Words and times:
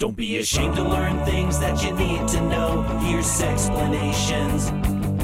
Don't 0.00 0.16
be 0.16 0.38
ashamed 0.38 0.76
to 0.76 0.82
learn 0.82 1.22
things 1.26 1.58
that 1.58 1.84
you 1.84 1.92
need 1.92 2.26
to 2.28 2.40
know. 2.48 2.80
Here's 3.02 3.26
Sexplanations 3.26 4.70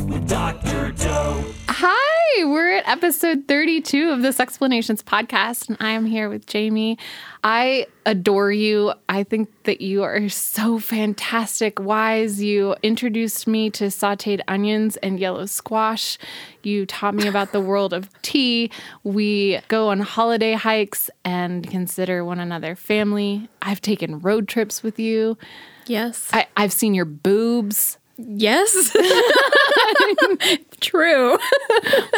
with 0.07 0.29
Dr. 0.29 0.93
Doe. 0.93 1.43
Hi, 1.71 2.06
we're 2.45 2.77
at 2.77 2.87
episode 2.87 3.49
32 3.49 4.11
of 4.11 4.21
this 4.21 4.37
Sexplanations 4.37 5.03
podcast, 5.03 5.69
and 5.69 5.77
I 5.81 5.91
am 5.91 6.05
here 6.05 6.29
with 6.29 6.47
Jamie. 6.47 6.99
I 7.43 7.87
adore 8.05 8.53
you. 8.53 8.93
I 9.09 9.23
think 9.23 9.51
that 9.65 9.81
you 9.81 10.03
are 10.03 10.29
so 10.29 10.79
fantastic, 10.79 11.81
wise. 11.81 12.43
You 12.43 12.77
introduced 12.83 13.47
me 13.47 13.71
to 13.71 13.85
sauteed 13.85 14.41
onions 14.49 14.97
and 14.99 15.19
yellow 15.19 15.47
squash. 15.47 16.19
You 16.63 16.85
taught 16.85 17.15
me 17.15 17.27
about 17.27 17.53
the 17.53 17.61
world 17.61 17.95
of 17.95 18.11
tea. 18.23 18.71
We 19.03 19.61
go 19.69 19.89
on 19.89 20.01
holiday 20.01 20.53
hikes 20.53 21.09
and 21.25 21.69
consider 21.69 22.25
one 22.25 22.39
another 22.39 22.77
family. 22.77 23.49
I've 23.63 23.81
taken 23.81 24.21
road 24.21 24.47
trips 24.47 24.83
with 24.83 24.99
you. 24.99 25.39
Yes. 25.87 26.29
I, 26.33 26.49
I've 26.57 26.73
seen 26.73 26.93
your 26.93 27.07
boobs. 27.07 27.97
Yes. 28.19 28.97
True. 30.81 31.39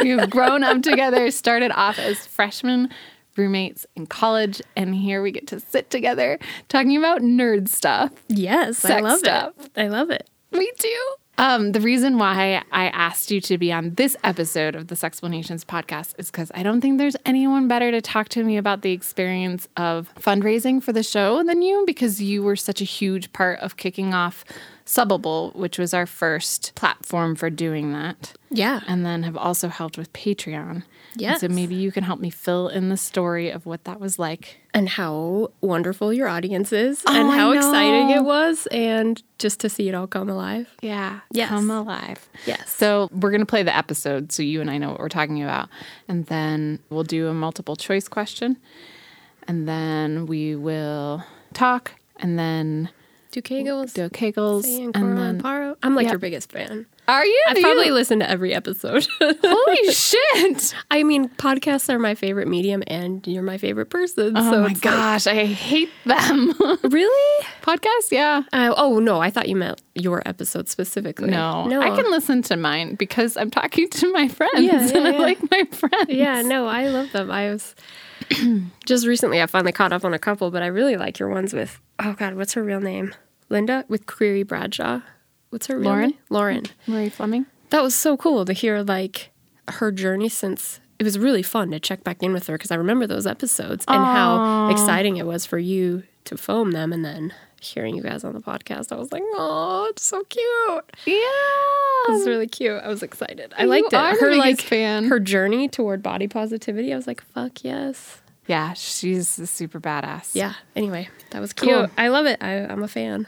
We've 0.00 0.28
grown 0.30 0.64
up 0.64 0.82
together, 0.82 1.30
started 1.30 1.70
off 1.72 1.98
as 1.98 2.26
freshmen, 2.26 2.90
roommates 3.36 3.86
in 3.96 4.06
college, 4.06 4.60
and 4.76 4.94
here 4.94 5.22
we 5.22 5.30
get 5.30 5.46
to 5.48 5.60
sit 5.60 5.90
together 5.90 6.38
talking 6.68 6.96
about 6.96 7.20
nerd 7.20 7.68
stuff. 7.68 8.12
Yes, 8.28 8.84
I 8.84 9.00
love 9.00 9.18
stuff. 9.18 9.52
it. 9.58 9.70
I 9.76 9.88
love 9.88 10.10
it. 10.10 10.28
Me 10.52 10.70
too. 10.78 11.14
Um, 11.40 11.70
the 11.70 11.80
reason 11.80 12.18
why 12.18 12.64
I 12.72 12.86
asked 12.88 13.30
you 13.30 13.40
to 13.42 13.58
be 13.58 13.72
on 13.72 13.94
this 13.94 14.16
episode 14.24 14.74
of 14.74 14.88
this 14.88 15.02
Sexplanations 15.02 15.64
podcast 15.64 16.14
is 16.18 16.32
because 16.32 16.50
I 16.52 16.64
don't 16.64 16.80
think 16.80 16.98
there's 16.98 17.14
anyone 17.24 17.68
better 17.68 17.92
to 17.92 18.00
talk 18.00 18.28
to 18.30 18.42
me 18.42 18.56
about 18.56 18.82
the 18.82 18.90
experience 18.90 19.68
of 19.76 20.12
fundraising 20.16 20.82
for 20.82 20.92
the 20.92 21.04
show 21.04 21.44
than 21.44 21.62
you, 21.62 21.84
because 21.86 22.20
you 22.20 22.42
were 22.42 22.56
such 22.56 22.80
a 22.80 22.84
huge 22.84 23.32
part 23.32 23.60
of 23.60 23.76
kicking 23.76 24.14
off 24.14 24.44
Subbable, 24.88 25.54
which 25.54 25.78
was 25.78 25.92
our 25.92 26.06
first 26.06 26.72
platform 26.74 27.36
for 27.36 27.50
doing 27.50 27.92
that. 27.92 28.32
Yeah. 28.50 28.80
and 28.86 29.04
then 29.04 29.24
have 29.24 29.36
also 29.36 29.68
helped 29.68 29.98
with 29.98 30.10
Patreon. 30.14 30.70
And 30.70 30.82
Yes. 31.16 31.40
so 31.42 31.48
maybe 31.48 31.74
you 31.74 31.92
can 31.92 32.02
help 32.04 32.18
me 32.20 32.30
fill 32.30 32.68
in 32.68 32.88
the 32.88 32.96
story 32.96 33.50
of 33.50 33.66
what 33.66 33.84
that 33.84 34.00
was 34.00 34.18
like. 34.18 34.60
And 34.72 34.88
how 34.88 35.50
wonderful 35.60 36.14
your 36.14 36.28
audience 36.28 36.72
is 36.72 37.02
Oh, 37.06 37.14
and 37.14 37.30
how 37.30 37.52
exciting 37.52 38.08
it 38.08 38.24
was 38.24 38.66
and 38.68 39.22
just 39.38 39.60
to 39.60 39.68
see 39.68 39.90
it 39.90 39.94
all 39.94 40.06
come 40.06 40.30
alive. 40.30 40.74
Yeah. 40.80 41.20
Yes. 41.30 41.50
Come 41.50 41.70
alive. 41.70 42.26
Yes. 42.46 42.72
So 42.74 43.10
we're 43.12 43.30
going 43.30 43.42
to 43.42 43.46
play 43.46 43.62
the 43.62 43.76
episode 43.76 44.32
so 44.32 44.42
you 44.42 44.62
and 44.62 44.70
I 44.70 44.78
know 44.78 44.88
what 44.90 45.00
we're 45.00 45.10
talking 45.10 45.42
about. 45.42 45.68
And 46.08 46.24
then 46.26 46.78
we'll 46.88 47.04
do 47.04 47.26
a 47.28 47.34
multiple 47.34 47.76
choice 47.76 48.08
question. 48.08 48.56
And 49.46 49.68
then 49.68 50.24
we 50.24 50.56
will 50.56 51.22
talk. 51.52 51.92
And 52.16 52.38
then 52.38 52.88
Do 53.30 53.42
Kegels. 53.42 53.92
do 53.92 54.08
kegels. 54.08 54.64
and 54.64 54.96
And 54.96 55.18
then. 55.18 55.42
Paro. 55.42 55.76
I'm 55.82 55.94
like 55.94 56.04
Yep. 56.04 56.12
your 56.12 56.18
biggest 56.18 56.50
fan. 56.50 56.86
Are 57.06 57.24
you? 57.24 57.42
I 57.48 57.60
probably 57.60 57.90
listen 57.90 58.18
to 58.20 58.28
every 58.28 58.52
episode. 58.54 59.06
Holy 59.20 59.92
shit. 59.92 60.74
I 60.90 61.02
mean, 61.02 61.28
podcasts 61.30 61.88
are 61.92 61.98
my 61.98 62.14
favorite 62.14 62.48
medium, 62.48 62.82
and 62.86 63.26
you're 63.26 63.42
my 63.42 63.56
favorite 63.58 63.86
person. 63.90 64.34
Oh 64.36 64.50
so 64.50 64.60
my 64.62 64.66
it's 64.70 64.74
like- 64.76 64.82
gosh. 64.82 65.26
I 65.26 65.44
hate 65.46 65.90
them. 66.04 66.52
really? 66.84 67.44
Podcasts? 67.62 68.10
Yeah. 68.10 68.42
Uh, 68.52 68.74
oh 68.76 68.98
no, 68.98 69.20
I 69.20 69.30
thought 69.30 69.48
you 69.48 69.56
meant 69.56 69.80
your 69.94 70.22
episode 70.26 70.68
specifically. 70.68 71.30
No, 71.30 71.66
no, 71.66 71.80
I 71.80 71.94
can 71.96 72.10
listen 72.10 72.42
to 72.42 72.56
mine 72.56 72.94
because 72.94 73.36
I'm 73.36 73.50
talking 73.50 73.88
to 73.90 74.12
my 74.12 74.28
friends 74.28 74.52
Yeah, 74.60 74.80
and 74.80 74.90
yeah, 74.90 74.98
I 75.00 75.10
yeah. 75.12 75.18
like 75.18 75.50
my 75.50 75.64
friends. 75.72 76.08
Yeah, 76.08 76.42
no, 76.42 76.66
I 76.66 76.88
love 76.88 77.12
them. 77.12 77.30
I 77.30 77.50
was 77.50 77.74
just 78.86 79.06
recently 79.06 79.40
I 79.40 79.46
finally 79.46 79.72
caught 79.72 79.92
up 79.92 80.04
on 80.04 80.14
a 80.14 80.18
couple, 80.18 80.50
but 80.50 80.62
I 80.62 80.66
really 80.66 80.96
like 80.96 81.18
your 81.18 81.28
ones 81.28 81.52
with 81.52 81.80
oh 81.98 82.14
god, 82.14 82.34
what's 82.34 82.54
her 82.54 82.62
real 82.62 82.80
name? 82.80 83.14
Linda 83.48 83.84
with 83.88 84.06
Query 84.06 84.42
Bradshaw. 84.42 85.00
What's 85.50 85.66
her 85.68 85.78
real 85.78 85.90
Lauren? 85.90 86.10
name? 86.10 86.18
Lauren. 86.30 86.64
Marie 86.86 87.08
Fleming. 87.08 87.46
That 87.70 87.82
was 87.82 87.94
so 87.94 88.16
cool 88.16 88.44
to 88.44 88.52
hear 88.52 88.82
like 88.82 89.30
her 89.68 89.92
journey 89.92 90.28
since 90.28 90.80
it 90.98 91.04
was 91.04 91.18
really 91.18 91.42
fun 91.42 91.70
to 91.70 91.80
check 91.80 92.02
back 92.02 92.22
in 92.22 92.32
with 92.32 92.46
her 92.48 92.54
because 92.54 92.70
I 92.70 92.74
remember 92.76 93.06
those 93.06 93.26
episodes 93.26 93.84
and 93.86 94.04
how 94.04 94.68
exciting 94.70 95.16
it 95.16 95.26
was 95.26 95.46
for 95.46 95.58
you 95.58 96.02
to 96.24 96.36
foam 96.36 96.72
them 96.72 96.92
and 96.92 97.04
then 97.04 97.32
hearing 97.60 97.96
you 97.96 98.02
guys 98.02 98.24
on 98.24 98.32
the 98.32 98.40
podcast. 98.40 98.92
I 98.92 98.96
was 98.96 99.12
like, 99.12 99.22
oh, 99.34 99.86
it's 99.90 100.04
so 100.04 100.22
cute. 100.24 100.84
Yeah. 101.06 102.12
This 102.12 102.22
is 102.22 102.26
really 102.28 102.46
cute. 102.46 102.80
I 102.82 102.88
was 102.88 103.02
excited. 103.02 103.52
I 103.56 103.64
You 103.64 103.68
liked 103.68 103.92
it. 103.92 104.20
Her 104.20 104.34
like 104.36 104.60
fan. 104.60 105.06
her 105.06 105.18
journey 105.20 105.68
toward 105.68 106.02
body 106.02 106.28
positivity. 106.28 106.92
I 106.92 106.96
was 106.96 107.06
like, 107.06 107.20
fuck 107.22 107.64
yes. 107.64 108.20
Yeah, 108.46 108.72
she's 108.72 109.38
a 109.38 109.46
super 109.46 109.78
badass. 109.78 110.30
Yeah. 110.34 110.54
Anyway, 110.74 111.08
that 111.30 111.40
was 111.40 111.52
cute. 111.52 111.70
Cool. 111.70 111.86
I 111.98 112.08
love 112.08 112.24
it. 112.26 112.42
I, 112.42 112.60
I'm 112.64 112.82
a 112.82 112.88
fan. 112.88 113.26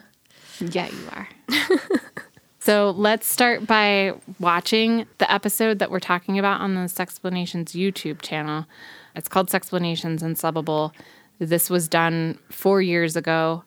Yeah, 0.61 0.89
you 0.89 1.09
are. 1.13 1.29
so 2.59 2.91
let's 2.97 3.27
start 3.27 3.67
by 3.67 4.15
watching 4.39 5.07
the 5.19 5.31
episode 5.31 5.79
that 5.79 5.91
we're 5.91 6.01
talking 6.01 6.39
about 6.39 6.61
on 6.61 6.75
the 6.75 6.83
Sexplanations 6.83 7.73
YouTube 7.75 8.23
channel. 8.23 8.67
It's 9.15 9.29
called 9.29 9.51
Sexplanations 9.51 10.23
and 10.23 10.37
Subbable. 10.37 10.93
This 11.39 11.69
was 11.69 11.89
done 11.89 12.39
four 12.51 12.81
years 12.81 13.17
ago. 13.17 13.65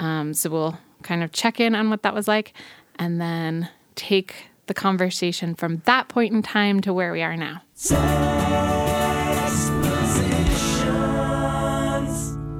Um, 0.00 0.34
so 0.34 0.50
we'll 0.50 0.78
kind 1.02 1.22
of 1.22 1.32
check 1.32 1.60
in 1.60 1.74
on 1.74 1.90
what 1.90 2.02
that 2.02 2.14
was 2.14 2.28
like 2.28 2.52
and 2.98 3.20
then 3.20 3.68
take 3.94 4.48
the 4.66 4.74
conversation 4.74 5.54
from 5.54 5.82
that 5.86 6.08
point 6.08 6.32
in 6.32 6.42
time 6.42 6.80
to 6.80 6.92
where 6.92 7.12
we 7.12 7.22
are 7.22 7.36
now. 7.36 7.62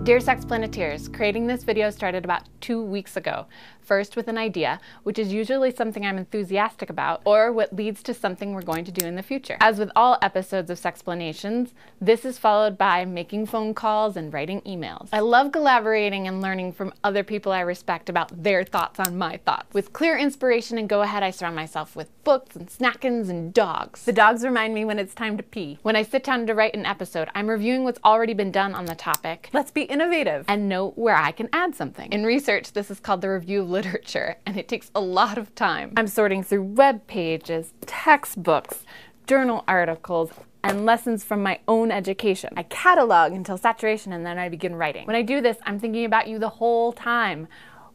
Dear 0.08 0.20
Sexplaneteers, 0.20 1.12
creating 1.12 1.48
this 1.48 1.64
video 1.64 1.90
started 1.90 2.24
about 2.24 2.44
two 2.62 2.82
weeks 2.82 3.14
ago. 3.18 3.46
First 3.88 4.16
with 4.16 4.28
an 4.28 4.36
idea, 4.36 4.80
which 5.02 5.18
is 5.18 5.32
usually 5.32 5.74
something 5.74 6.04
I'm 6.04 6.18
enthusiastic 6.18 6.90
about, 6.90 7.22
or 7.24 7.50
what 7.50 7.74
leads 7.74 8.02
to 8.02 8.12
something 8.12 8.52
we're 8.52 8.60
going 8.60 8.84
to 8.84 8.92
do 8.92 9.06
in 9.06 9.14
the 9.14 9.22
future. 9.22 9.56
As 9.62 9.78
with 9.78 9.90
all 9.96 10.18
episodes 10.20 10.68
of 10.68 10.78
Sexplanations, 10.78 11.70
this 11.98 12.26
is 12.26 12.36
followed 12.36 12.76
by 12.76 13.06
making 13.06 13.46
phone 13.46 13.72
calls 13.72 14.14
and 14.14 14.30
writing 14.30 14.60
emails. 14.66 15.08
I 15.10 15.20
love 15.20 15.52
collaborating 15.52 16.28
and 16.28 16.42
learning 16.42 16.74
from 16.74 16.92
other 17.02 17.24
people 17.24 17.50
I 17.50 17.60
respect 17.60 18.10
about 18.10 18.42
their 18.42 18.62
thoughts 18.62 19.00
on 19.00 19.16
my 19.16 19.38
thoughts. 19.38 19.72
With 19.72 19.94
clear 19.94 20.18
inspiration 20.18 20.76
and 20.76 20.86
go 20.86 21.00
ahead, 21.00 21.22
I 21.22 21.30
surround 21.30 21.56
myself 21.56 21.96
with 21.96 22.10
books 22.24 22.56
and 22.56 22.68
snackins 22.68 23.30
and 23.30 23.54
dogs. 23.54 24.04
The 24.04 24.12
dogs 24.12 24.44
remind 24.44 24.74
me 24.74 24.84
when 24.84 24.98
it's 24.98 25.14
time 25.14 25.38
to 25.38 25.42
pee. 25.42 25.78
When 25.80 25.96
I 25.96 26.02
sit 26.02 26.24
down 26.24 26.46
to 26.46 26.54
write 26.54 26.74
an 26.74 26.84
episode, 26.84 27.30
I'm 27.34 27.48
reviewing 27.48 27.84
what's 27.84 28.00
already 28.04 28.34
been 28.34 28.52
done 28.52 28.74
on 28.74 28.84
the 28.84 28.94
topic. 28.94 29.48
Let's 29.54 29.70
be 29.70 29.84
innovative 29.84 30.44
and 30.46 30.68
note 30.68 30.98
where 30.98 31.16
I 31.16 31.32
can 31.32 31.48
add 31.54 31.74
something. 31.74 32.12
In 32.12 32.26
research, 32.26 32.72
this 32.72 32.90
is 32.90 33.00
called 33.00 33.22
the 33.22 33.30
review 33.30 33.62
literature, 33.78 34.34
and 34.44 34.56
it 34.56 34.66
takes 34.66 34.90
a 34.92 35.00
lot 35.00 35.38
of 35.38 35.54
time. 35.54 35.92
I'm 35.96 36.08
sorting 36.08 36.42
through 36.42 36.64
web 36.64 37.06
pages, 37.06 37.74
textbooks, 37.86 38.84
journal 39.28 39.62
articles, 39.68 40.32
and 40.64 40.84
lessons 40.84 41.22
from 41.22 41.44
my 41.44 41.60
own 41.68 41.92
education. 41.92 42.50
I 42.56 42.64
catalog 42.64 43.32
until 43.32 43.56
saturation 43.56 44.12
and 44.12 44.26
then 44.26 44.36
I 44.36 44.48
begin 44.48 44.74
writing. 44.74 45.06
When 45.06 45.14
I 45.14 45.22
do 45.22 45.40
this, 45.40 45.58
I'm 45.62 45.78
thinking 45.78 46.04
about 46.04 46.26
you 46.26 46.40
the 46.40 46.48
whole 46.48 46.92
time. 46.92 47.46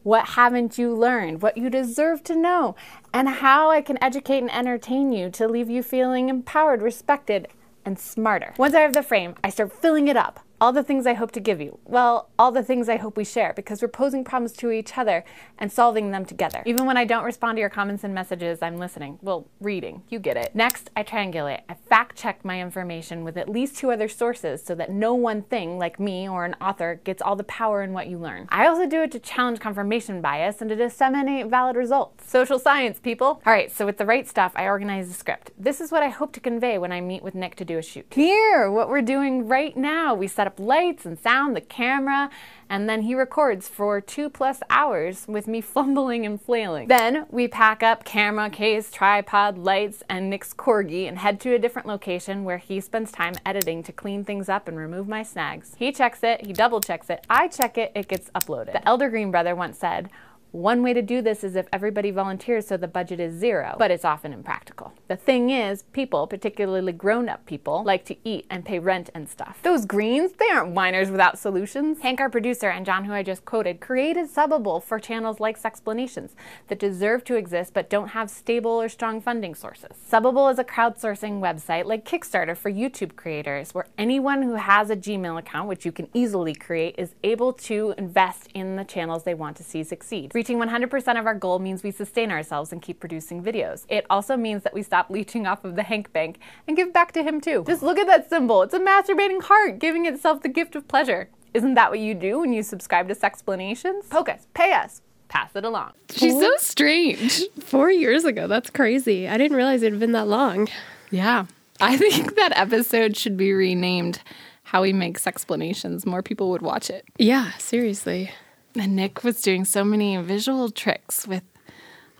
What 0.04 0.28
haven't 0.28 0.78
you 0.78 0.94
learned? 0.94 1.42
What 1.42 1.58
you 1.58 1.68
deserve 1.68 2.24
to 2.24 2.34
know? 2.34 2.76
And 3.12 3.28
how 3.28 3.70
I 3.70 3.82
can 3.82 4.02
educate 4.02 4.38
and 4.38 4.50
entertain 4.50 5.12
you 5.12 5.28
to 5.32 5.46
leave 5.46 5.68
you 5.68 5.82
feeling 5.82 6.30
empowered, 6.30 6.80
respected, 6.80 7.48
and 7.84 7.98
smarter. 7.98 8.54
Once 8.56 8.74
I 8.74 8.80
have 8.80 8.94
the 8.94 9.02
frame, 9.02 9.34
I 9.44 9.50
start 9.50 9.70
filling 9.70 10.08
it 10.08 10.16
up. 10.16 10.40
All 10.64 10.72
the 10.72 10.82
things 10.82 11.06
I 11.06 11.12
hope 11.12 11.30
to 11.32 11.40
give 11.40 11.60
you. 11.60 11.78
Well, 11.84 12.30
all 12.38 12.50
the 12.50 12.62
things 12.62 12.88
I 12.88 12.96
hope 12.96 13.18
we 13.18 13.24
share 13.26 13.52
because 13.54 13.82
we're 13.82 13.88
posing 13.88 14.24
problems 14.24 14.52
to 14.54 14.70
each 14.70 14.96
other 14.96 15.22
and 15.58 15.70
solving 15.70 16.10
them 16.10 16.24
together. 16.24 16.62
Even 16.64 16.86
when 16.86 16.96
I 16.96 17.04
don't 17.04 17.22
respond 17.22 17.56
to 17.56 17.60
your 17.60 17.68
comments 17.68 18.02
and 18.02 18.14
messages, 18.14 18.62
I'm 18.62 18.78
listening. 18.78 19.18
Well, 19.20 19.46
reading. 19.60 20.04
You 20.08 20.18
get 20.18 20.38
it. 20.38 20.54
Next, 20.54 20.88
I 20.96 21.02
triangulate. 21.02 21.60
I 21.68 21.74
fact 21.74 22.16
check 22.16 22.46
my 22.46 22.62
information 22.62 23.24
with 23.24 23.36
at 23.36 23.46
least 23.46 23.76
two 23.76 23.90
other 23.90 24.08
sources 24.08 24.64
so 24.64 24.74
that 24.76 24.90
no 24.90 25.12
one 25.12 25.42
thing, 25.42 25.76
like 25.76 26.00
me 26.00 26.26
or 26.26 26.46
an 26.46 26.56
author, 26.62 26.98
gets 27.04 27.20
all 27.20 27.36
the 27.36 27.44
power 27.44 27.82
in 27.82 27.92
what 27.92 28.06
you 28.06 28.16
learn. 28.16 28.46
I 28.48 28.66
also 28.66 28.86
do 28.86 29.02
it 29.02 29.12
to 29.12 29.18
challenge 29.18 29.60
confirmation 29.60 30.22
bias 30.22 30.62
and 30.62 30.70
to 30.70 30.76
disseminate 30.76 31.48
valid 31.48 31.76
results. 31.76 32.26
Social 32.26 32.58
science, 32.58 32.98
people. 32.98 33.42
All 33.44 33.52
right, 33.52 33.70
so 33.70 33.84
with 33.84 33.98
the 33.98 34.06
right 34.06 34.26
stuff, 34.26 34.52
I 34.56 34.64
organize 34.64 35.08
the 35.08 35.14
script. 35.14 35.50
This 35.58 35.82
is 35.82 35.92
what 35.92 36.02
I 36.02 36.08
hope 36.08 36.32
to 36.32 36.40
convey 36.40 36.78
when 36.78 36.90
I 36.90 37.02
meet 37.02 37.22
with 37.22 37.34
Nick 37.34 37.54
to 37.56 37.66
do 37.66 37.76
a 37.76 37.82
shoot. 37.82 38.06
Here, 38.10 38.70
what 38.70 38.88
we're 38.88 39.02
doing 39.02 39.46
right 39.46 39.76
now. 39.76 40.14
We 40.14 40.26
set 40.26 40.46
up 40.46 40.53
lights 40.58 41.04
and 41.04 41.18
sound, 41.18 41.56
the 41.56 41.60
camera, 41.60 42.30
and 42.68 42.88
then 42.88 43.02
he 43.02 43.14
records 43.14 43.68
for 43.68 44.00
two 44.00 44.28
plus 44.30 44.60
hours 44.70 45.26
with 45.28 45.46
me 45.46 45.60
fumbling 45.74 46.24
and 46.24 46.40
flailing. 46.40 46.88
Then 46.88 47.26
we 47.30 47.48
pack 47.48 47.82
up 47.82 48.04
camera, 48.04 48.50
case, 48.50 48.90
tripod, 48.90 49.58
lights, 49.58 50.02
and 50.08 50.30
Nick's 50.30 50.54
corgi 50.54 51.06
and 51.08 51.18
head 51.18 51.40
to 51.40 51.54
a 51.54 51.58
different 51.58 51.88
location 51.88 52.44
where 52.44 52.58
he 52.58 52.80
spends 52.80 53.12
time 53.12 53.34
editing 53.44 53.82
to 53.82 53.92
clean 53.92 54.24
things 54.24 54.48
up 54.48 54.68
and 54.68 54.76
remove 54.76 55.08
my 55.08 55.22
snags. 55.22 55.74
He 55.78 55.92
checks 55.92 56.22
it, 56.22 56.46
he 56.46 56.52
double 56.52 56.80
checks 56.80 57.10
it, 57.10 57.24
I 57.28 57.48
check 57.48 57.78
it, 57.78 57.92
it 57.94 58.08
gets 58.08 58.30
uploaded. 58.30 58.72
The 58.72 58.88
Elder 58.88 59.10
Green 59.10 59.30
brother 59.30 59.54
once 59.54 59.78
said, 59.78 60.10
One 60.54 60.84
way 60.84 60.92
to 60.92 61.02
do 61.02 61.20
this 61.20 61.42
is 61.42 61.56
if 61.56 61.66
everybody 61.72 62.12
volunteers 62.12 62.68
so 62.68 62.76
the 62.76 62.86
budget 62.86 63.18
is 63.18 63.34
zero, 63.34 63.74
but 63.76 63.90
it's 63.90 64.04
often 64.04 64.32
impractical. 64.32 64.92
The 65.08 65.16
thing 65.16 65.50
is, 65.50 65.82
people, 65.92 66.28
particularly 66.28 66.92
grown 66.92 67.28
up 67.28 67.44
people, 67.44 67.82
like 67.82 68.04
to 68.04 68.16
eat 68.22 68.46
and 68.48 68.64
pay 68.64 68.78
rent 68.78 69.10
and 69.16 69.28
stuff. 69.28 69.58
Those 69.64 69.84
greens, 69.84 70.30
they 70.38 70.48
aren't 70.50 70.70
whiners 70.70 71.10
without 71.10 71.40
solutions. 71.40 72.02
Hank, 72.02 72.20
our 72.20 72.30
producer, 72.30 72.68
and 72.68 72.86
John, 72.86 73.04
who 73.04 73.12
I 73.12 73.24
just 73.24 73.44
quoted, 73.44 73.80
created 73.80 74.30
Subbable 74.30 74.80
for 74.80 75.00
channels 75.00 75.40
like 75.40 75.60
Sexplanations 75.60 76.36
that 76.68 76.78
deserve 76.78 77.24
to 77.24 77.34
exist 77.34 77.74
but 77.74 77.90
don't 77.90 78.10
have 78.10 78.30
stable 78.30 78.80
or 78.80 78.88
strong 78.88 79.20
funding 79.20 79.56
sources. 79.56 79.96
Subbable 80.08 80.52
is 80.52 80.60
a 80.60 80.64
crowdsourcing 80.64 81.40
website 81.40 81.84
like 81.84 82.08
Kickstarter 82.08 82.56
for 82.56 82.70
YouTube 82.70 83.16
creators 83.16 83.74
where 83.74 83.88
anyone 83.98 84.42
who 84.42 84.54
has 84.54 84.88
a 84.88 84.96
Gmail 84.96 85.36
account, 85.36 85.66
which 85.66 85.84
you 85.84 85.90
can 85.90 86.08
easily 86.14 86.54
create, 86.54 86.94
is 86.96 87.16
able 87.24 87.52
to 87.54 87.92
invest 87.98 88.46
in 88.54 88.76
the 88.76 88.84
channels 88.84 89.24
they 89.24 89.34
want 89.34 89.56
to 89.56 89.64
see 89.64 89.82
succeed. 89.82 90.30
Reaching 90.44 90.58
100% 90.58 91.18
of 91.18 91.24
our 91.24 91.34
goal 91.34 91.58
means 91.58 91.82
we 91.82 91.90
sustain 91.90 92.30
ourselves 92.30 92.70
and 92.70 92.82
keep 92.82 93.00
producing 93.00 93.42
videos. 93.42 93.86
It 93.88 94.04
also 94.10 94.36
means 94.36 94.62
that 94.64 94.74
we 94.74 94.82
stop 94.82 95.08
leeching 95.08 95.46
off 95.46 95.64
of 95.64 95.74
the 95.74 95.82
Hank 95.82 96.12
Bank 96.12 96.38
and 96.68 96.76
give 96.76 96.92
back 96.92 97.12
to 97.12 97.22
him 97.22 97.40
too. 97.40 97.64
Just 97.66 97.82
look 97.82 97.96
at 97.96 98.06
that 98.08 98.28
symbol. 98.28 98.60
It's 98.60 98.74
a 98.74 98.78
masturbating 98.78 99.42
heart 99.42 99.78
giving 99.78 100.04
itself 100.04 100.42
the 100.42 100.50
gift 100.50 100.76
of 100.76 100.86
pleasure. 100.86 101.30
Isn't 101.54 101.72
that 101.76 101.88
what 101.88 101.98
you 101.98 102.12
do 102.12 102.40
when 102.40 102.52
you 102.52 102.62
subscribe 102.62 103.08
to 103.08 103.14
Sexplanations? 103.14 104.10
Poke 104.10 104.28
us, 104.28 104.46
pay 104.52 104.74
us, 104.74 105.00
pass 105.28 105.56
it 105.56 105.64
along. 105.64 105.92
She's 106.14 106.38
so 106.38 106.52
strange. 106.58 107.42
Four 107.60 107.90
years 107.90 108.26
ago. 108.26 108.46
That's 108.46 108.68
crazy. 108.68 109.26
I 109.26 109.38
didn't 109.38 109.56
realize 109.56 109.82
it 109.82 109.92
had 109.92 110.00
been 110.00 110.12
that 110.12 110.28
long. 110.28 110.68
Yeah. 111.10 111.46
I 111.80 111.96
think 111.96 112.36
that 112.36 112.52
episode 112.54 113.16
should 113.16 113.38
be 113.38 113.54
renamed 113.54 114.20
How 114.64 114.82
We 114.82 114.92
Make 114.92 115.18
Sexplanations. 115.18 116.04
More 116.04 116.22
people 116.22 116.50
would 116.50 116.60
watch 116.60 116.90
it. 116.90 117.06
Yeah, 117.16 117.52
seriously. 117.52 118.30
And 118.78 118.96
Nick 118.96 119.22
was 119.22 119.40
doing 119.40 119.64
so 119.64 119.84
many 119.84 120.16
visual 120.16 120.70
tricks 120.70 121.26
with 121.28 121.42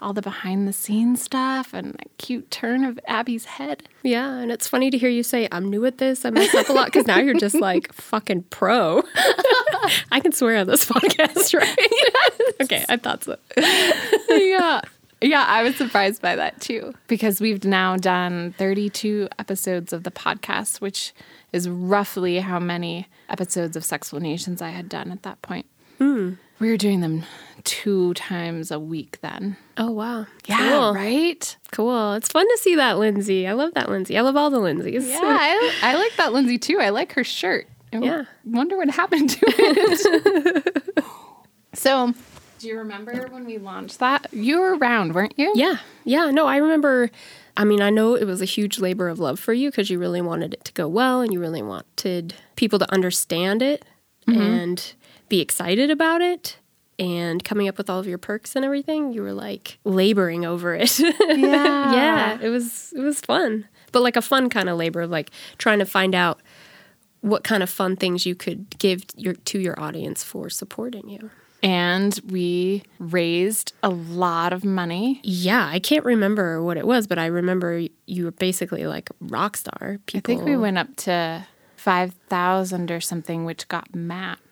all 0.00 0.12
the 0.12 0.22
behind 0.22 0.68
the 0.68 0.72
scenes 0.72 1.22
stuff 1.22 1.72
and 1.72 1.96
a 2.04 2.08
cute 2.18 2.50
turn 2.50 2.84
of 2.84 3.00
Abby's 3.06 3.44
head. 3.46 3.88
Yeah, 4.02 4.34
and 4.36 4.52
it's 4.52 4.68
funny 4.68 4.90
to 4.90 4.98
hear 4.98 5.08
you 5.08 5.22
say, 5.22 5.48
I'm 5.50 5.70
new 5.70 5.84
at 5.86 5.98
this. 5.98 6.24
I 6.24 6.30
mess 6.30 6.54
up 6.54 6.68
a 6.68 6.72
lot 6.72 6.86
because 6.86 7.06
now 7.06 7.18
you're 7.18 7.34
just 7.38 7.54
like 7.54 7.92
fucking 7.94 8.42
pro. 8.50 9.02
I 10.12 10.20
can 10.20 10.32
swear 10.32 10.58
on 10.58 10.66
this 10.66 10.84
podcast, 10.88 11.58
right? 11.58 12.54
okay, 12.62 12.84
I 12.88 12.96
thought 12.98 13.24
so. 13.24 13.36
yeah. 14.28 14.80
Yeah, 15.22 15.44
I 15.48 15.62
was 15.62 15.74
surprised 15.76 16.20
by 16.20 16.36
that 16.36 16.60
too 16.60 16.92
because 17.06 17.40
we've 17.40 17.64
now 17.64 17.96
done 17.96 18.54
32 18.58 19.28
episodes 19.38 19.94
of 19.94 20.02
the 20.04 20.10
podcast, 20.10 20.82
which 20.82 21.14
is 21.50 21.66
roughly 21.66 22.40
how 22.40 22.58
many 22.58 23.08
episodes 23.30 23.74
of 23.74 23.84
Sexplanations 23.84 24.60
I 24.60 24.70
had 24.70 24.88
done 24.90 25.10
at 25.10 25.22
that 25.22 25.40
point. 25.40 25.64
Hmm. 25.96 26.34
We 26.58 26.70
were 26.70 26.76
doing 26.76 27.00
them 27.00 27.24
two 27.64 28.14
times 28.14 28.70
a 28.70 28.78
week 28.78 29.18
then. 29.22 29.56
Oh, 29.76 29.90
wow. 29.90 30.26
Yeah, 30.46 30.70
Cool. 30.70 30.94
right? 30.94 31.56
Cool. 31.72 32.12
It's 32.14 32.28
fun 32.28 32.46
to 32.46 32.58
see 32.60 32.74
that, 32.76 32.98
Lindsey. 32.98 33.46
I 33.46 33.52
love 33.52 33.74
that, 33.74 33.88
Lindsey. 33.88 34.16
I 34.18 34.20
love 34.20 34.36
all 34.36 34.50
the 34.50 34.58
Lindseys. 34.60 35.08
Yeah, 35.08 35.20
I, 35.22 35.72
I 35.82 35.94
like 35.96 36.14
that 36.16 36.32
Lindsey 36.32 36.58
too. 36.58 36.78
I 36.80 36.90
like 36.90 37.12
her 37.14 37.24
shirt. 37.24 37.66
I 37.92 37.98
Yeah. 37.98 38.24
wonder 38.44 38.76
what 38.76 38.90
happened 38.90 39.30
to 39.30 39.40
it. 39.46 40.84
so, 41.74 42.12
do 42.58 42.68
you 42.68 42.78
remember 42.78 43.28
when 43.30 43.44
we 43.44 43.58
launched 43.58 43.98
that? 44.00 44.26
You 44.32 44.60
were 44.60 44.76
around, 44.76 45.14
weren't 45.14 45.38
you? 45.38 45.52
Yeah. 45.54 45.78
Yeah. 46.04 46.30
No, 46.30 46.46
I 46.46 46.56
remember. 46.56 47.10
I 47.56 47.64
mean, 47.64 47.80
I 47.80 47.90
know 47.90 48.14
it 48.14 48.24
was 48.24 48.42
a 48.42 48.46
huge 48.46 48.80
labor 48.80 49.08
of 49.08 49.20
love 49.20 49.38
for 49.38 49.52
you 49.52 49.70
because 49.70 49.88
you 49.88 49.98
really 49.98 50.20
wanted 50.20 50.54
it 50.54 50.64
to 50.64 50.72
go 50.72 50.88
well 50.88 51.20
and 51.20 51.32
you 51.32 51.38
really 51.40 51.62
wanted 51.62 52.34
people 52.56 52.80
to 52.80 52.90
understand 52.92 53.62
it 53.62 53.84
mm-hmm. 54.26 54.40
and 54.40 54.92
be 55.28 55.40
excited 55.40 55.90
about 55.90 56.20
it. 56.20 56.58
And 56.98 57.42
coming 57.42 57.66
up 57.68 57.76
with 57.76 57.90
all 57.90 57.98
of 57.98 58.06
your 58.06 58.18
perks 58.18 58.54
and 58.54 58.64
everything, 58.64 59.12
you 59.12 59.22
were 59.22 59.32
like 59.32 59.78
laboring 59.84 60.44
over 60.44 60.74
it. 60.74 60.98
Yeah. 61.00 61.92
yeah, 61.92 62.38
it 62.40 62.50
was 62.50 62.92
it 62.96 63.00
was 63.00 63.20
fun, 63.20 63.66
but 63.90 64.02
like 64.02 64.16
a 64.16 64.22
fun 64.22 64.48
kind 64.48 64.68
of 64.68 64.78
labor, 64.78 65.06
like 65.06 65.30
trying 65.58 65.80
to 65.80 65.86
find 65.86 66.14
out 66.14 66.40
what 67.20 67.42
kind 67.42 67.62
of 67.62 67.70
fun 67.70 67.96
things 67.96 68.26
you 68.26 68.34
could 68.34 68.78
give 68.78 69.04
your 69.16 69.34
to 69.34 69.58
your 69.58 69.78
audience 69.80 70.22
for 70.22 70.48
supporting 70.50 71.08
you. 71.08 71.30
And 71.62 72.20
we 72.28 72.82
raised 72.98 73.72
a 73.82 73.88
lot 73.88 74.52
of 74.52 74.64
money. 74.64 75.20
Yeah, 75.24 75.66
I 75.66 75.78
can't 75.78 76.04
remember 76.04 76.62
what 76.62 76.76
it 76.76 76.86
was, 76.86 77.06
but 77.06 77.18
I 77.18 77.24
remember 77.26 77.86
you 78.06 78.24
were 78.26 78.32
basically 78.32 78.86
like 78.86 79.08
rock 79.18 79.56
star. 79.56 79.98
People. 80.04 80.18
I 80.18 80.36
think 80.36 80.44
we 80.46 80.58
went 80.58 80.76
up 80.76 80.94
to 80.96 81.46
5,000 81.76 82.90
or 82.90 83.00
something, 83.00 83.46
which 83.46 83.66
got 83.68 83.94
matched. 83.94 84.42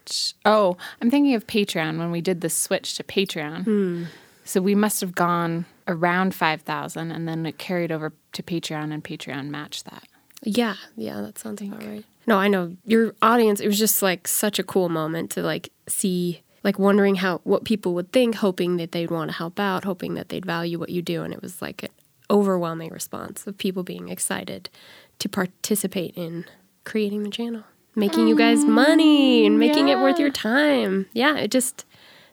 Oh, 0.45 0.77
I'm 1.01 1.11
thinking 1.11 1.35
of 1.35 1.47
Patreon 1.47 1.99
when 1.99 2.11
we 2.11 2.21
did 2.21 2.41
the 2.41 2.51
switch 2.51 2.97
to 2.97 3.05
Patreon. 3.05 4.07
So 4.45 4.61
we 4.61 4.75
must 4.75 5.01
have 5.01 5.15
gone 5.15 5.67
around 5.87 6.35
5,000 6.35 7.11
and 7.11 7.29
then 7.29 7.47
it 7.47 7.59
carried 7.59 7.93
over 7.93 8.13
to 8.33 8.43
Patreon 8.43 8.93
and 8.93 9.05
Patreon 9.05 9.49
matched 9.49 9.85
that. 9.85 10.05
Yeah, 10.43 10.75
yeah, 10.97 11.21
that 11.21 11.39
sounds 11.39 11.63
about 11.63 11.85
right. 11.85 12.05
No, 12.27 12.37
I 12.39 12.49
know 12.49 12.77
your 12.85 13.15
audience. 13.23 13.61
It 13.61 13.67
was 13.67 13.79
just 13.79 14.03
like 14.03 14.27
such 14.27 14.59
a 14.59 14.65
cool 14.65 14.89
moment 14.89 15.31
to 15.33 15.43
like 15.43 15.71
see, 15.89 16.43
like 16.65 16.79
wondering 16.79 17.17
how 17.17 17.41
what 17.45 17.65
people 17.65 17.95
would 17.95 18.13
think, 18.13 18.37
hoping 18.37 18.77
that 18.77 18.93
they'd 18.93 19.11
want 19.11 19.31
to 19.31 19.37
help 19.37 19.61
out, 19.61 19.85
hoping 19.85 20.15
that 20.15 20.29
they'd 20.29 20.47
value 20.47 20.79
what 20.79 20.91
you 20.91 21.03
do, 21.03 21.23
and 21.23 21.33
it 21.33 21.43
was 21.43 21.63
like 21.63 21.85
an 21.85 21.91
overwhelming 22.31 22.91
response 22.91 23.47
of 23.47 23.59
people 23.59 23.83
being 23.83 24.09
excited 24.09 24.69
to 25.19 25.29
participate 25.29 26.15
in 26.17 26.45
creating 26.85 27.23
the 27.23 27.31
channel, 27.31 27.63
making 27.95 28.29
you 28.29 28.37
guys 28.37 28.65
money, 28.65 29.47
and 29.47 29.59
making 29.59 29.89
it 29.89 29.99
worth 29.99 30.19
your 30.19 30.31
time. 30.31 31.07
Yeah, 31.13 31.37
it 31.37 31.51
just 31.51 31.85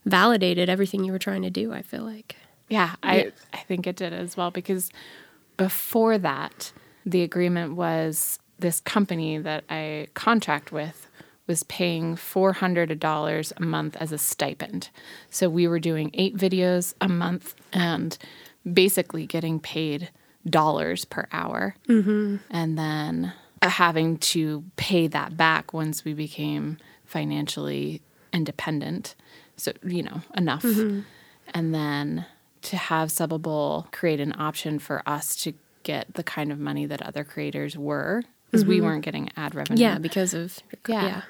validated 0.06 0.69
everything 0.69 1.03
you 1.03 1.11
were 1.11 1.19
trying 1.19 1.41
to 1.44 1.50
do. 1.50 1.73
I 1.73 1.81
feel 1.81 2.03
like. 2.03 2.35
Yeah, 2.69 2.95
I, 3.01 3.31
I 3.51 3.57
think 3.57 3.88
it 3.88 3.95
did 3.95 4.13
as 4.13 4.38
well 4.38 4.51
because 4.51 4.91
before 5.57 6.19
that, 6.19 6.71
the 7.06 7.23
agreement 7.23 7.75
was 7.75 8.38
this 8.59 8.79
company 8.79 9.39
that 9.39 9.63
I 9.69 10.07
contract 10.13 10.71
with 10.71 11.07
was 11.47 11.63
paying 11.63 12.15
$400 12.15 13.53
a 13.57 13.63
month 13.63 13.97
as 14.00 14.12
a 14.12 14.19
stipend. 14.19 14.89
So 15.31 15.50
we 15.50 15.67
were 15.67 15.79
doing 15.79 16.12
eight 16.13 16.38
videos 16.38 16.94
a 17.01 17.09
month 17.09 17.55
and 17.73 18.15
basically 18.71 19.25
getting 19.25 19.59
paid 19.59 20.12
dollars 20.47 21.05
per 21.05 21.27
hour. 21.31 21.75
Mm-hmm. 21.88 22.38
And 22.51 22.77
then 22.77 23.33
having 23.61 24.17
to 24.17 24.63
pay 24.75 25.07
that 25.07 25.35
back 25.35 25.73
once 25.73 26.06
we 26.06 26.13
became 26.13 26.77
financially 27.06 28.01
independent. 28.31 29.15
So, 29.57 29.73
you 29.83 30.03
know, 30.03 30.21
enough. 30.35 30.63
Mm-hmm. 30.63 31.01
And 31.53 31.73
then 31.73 32.25
to 32.61 32.77
have 32.77 33.09
Subbable 33.09 33.91
create 33.91 34.19
an 34.19 34.33
option 34.38 34.79
for 34.79 35.01
us 35.06 35.35
to 35.38 35.53
get 35.83 36.13
the 36.13 36.23
kind 36.23 36.51
of 36.51 36.59
money 36.59 36.85
that 36.85 37.01
other 37.01 37.23
creators 37.23 37.77
were, 37.77 38.23
because 38.45 38.65
we 38.65 38.77
mm-hmm. 38.77 38.85
weren't 38.85 39.06
getting 39.06 39.29
ad 39.35 39.56
revenue. 39.56 39.81
Yeah, 39.81 39.97
because 39.97 40.33
of 40.33 40.59
Yeah. 40.88 41.05
yeah. 41.05 41.21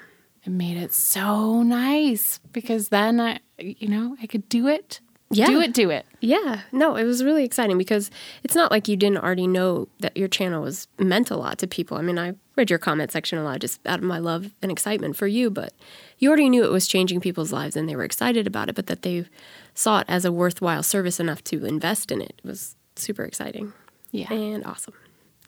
It 0.44 0.50
made 0.50 0.78
it 0.78 0.94
so 0.94 1.62
nice 1.62 2.40
because 2.52 2.88
then 2.88 3.20
I, 3.20 3.40
you 3.58 3.88
know, 3.88 4.16
I 4.22 4.26
could 4.26 4.48
do 4.48 4.68
it. 4.68 5.00
Yeah. 5.32 5.46
Do 5.46 5.60
it, 5.60 5.72
do 5.72 5.90
it. 5.90 6.06
Yeah, 6.20 6.62
no, 6.72 6.96
it 6.96 7.04
was 7.04 7.22
really 7.22 7.44
exciting 7.44 7.78
because 7.78 8.10
it's 8.42 8.56
not 8.56 8.72
like 8.72 8.88
you 8.88 8.96
didn't 8.96 9.18
already 9.18 9.46
know 9.46 9.86
that 10.00 10.16
your 10.16 10.26
channel 10.26 10.60
was 10.62 10.88
meant 10.98 11.30
a 11.30 11.36
lot 11.36 11.58
to 11.58 11.68
people. 11.68 11.96
I 11.96 12.02
mean, 12.02 12.18
I 12.18 12.34
read 12.56 12.68
your 12.68 12.80
comment 12.80 13.12
section 13.12 13.38
a 13.38 13.44
lot 13.44 13.60
just 13.60 13.80
out 13.86 14.00
of 14.00 14.04
my 14.04 14.18
love 14.18 14.50
and 14.60 14.72
excitement 14.72 15.16
for 15.16 15.28
you, 15.28 15.48
but 15.48 15.72
you 16.18 16.28
already 16.28 16.48
knew 16.48 16.64
it 16.64 16.72
was 16.72 16.88
changing 16.88 17.20
people's 17.20 17.52
lives 17.52 17.76
and 17.76 17.88
they 17.88 17.94
were 17.94 18.02
excited 18.02 18.48
about 18.48 18.68
it, 18.68 18.74
but 18.74 18.88
that 18.88 19.02
they 19.02 19.24
saw 19.72 20.00
it 20.00 20.06
as 20.08 20.24
a 20.24 20.32
worthwhile 20.32 20.82
service 20.82 21.20
enough 21.20 21.44
to 21.44 21.64
invest 21.64 22.10
in 22.10 22.20
it. 22.20 22.34
It 22.38 22.44
was 22.44 22.74
super 22.96 23.22
exciting 23.22 23.72
Yeah. 24.10 24.32
and 24.32 24.66
awesome. 24.66 24.94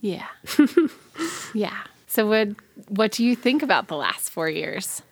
Yeah. 0.00 0.26
yeah. 1.54 1.76
So 2.07 2.26
what 2.28 2.49
what 2.88 3.11
do 3.12 3.25
you 3.25 3.35
think 3.35 3.62
about 3.62 3.88
the 3.88 3.97
last 3.97 4.30
four 4.30 4.49
years? 4.49 5.02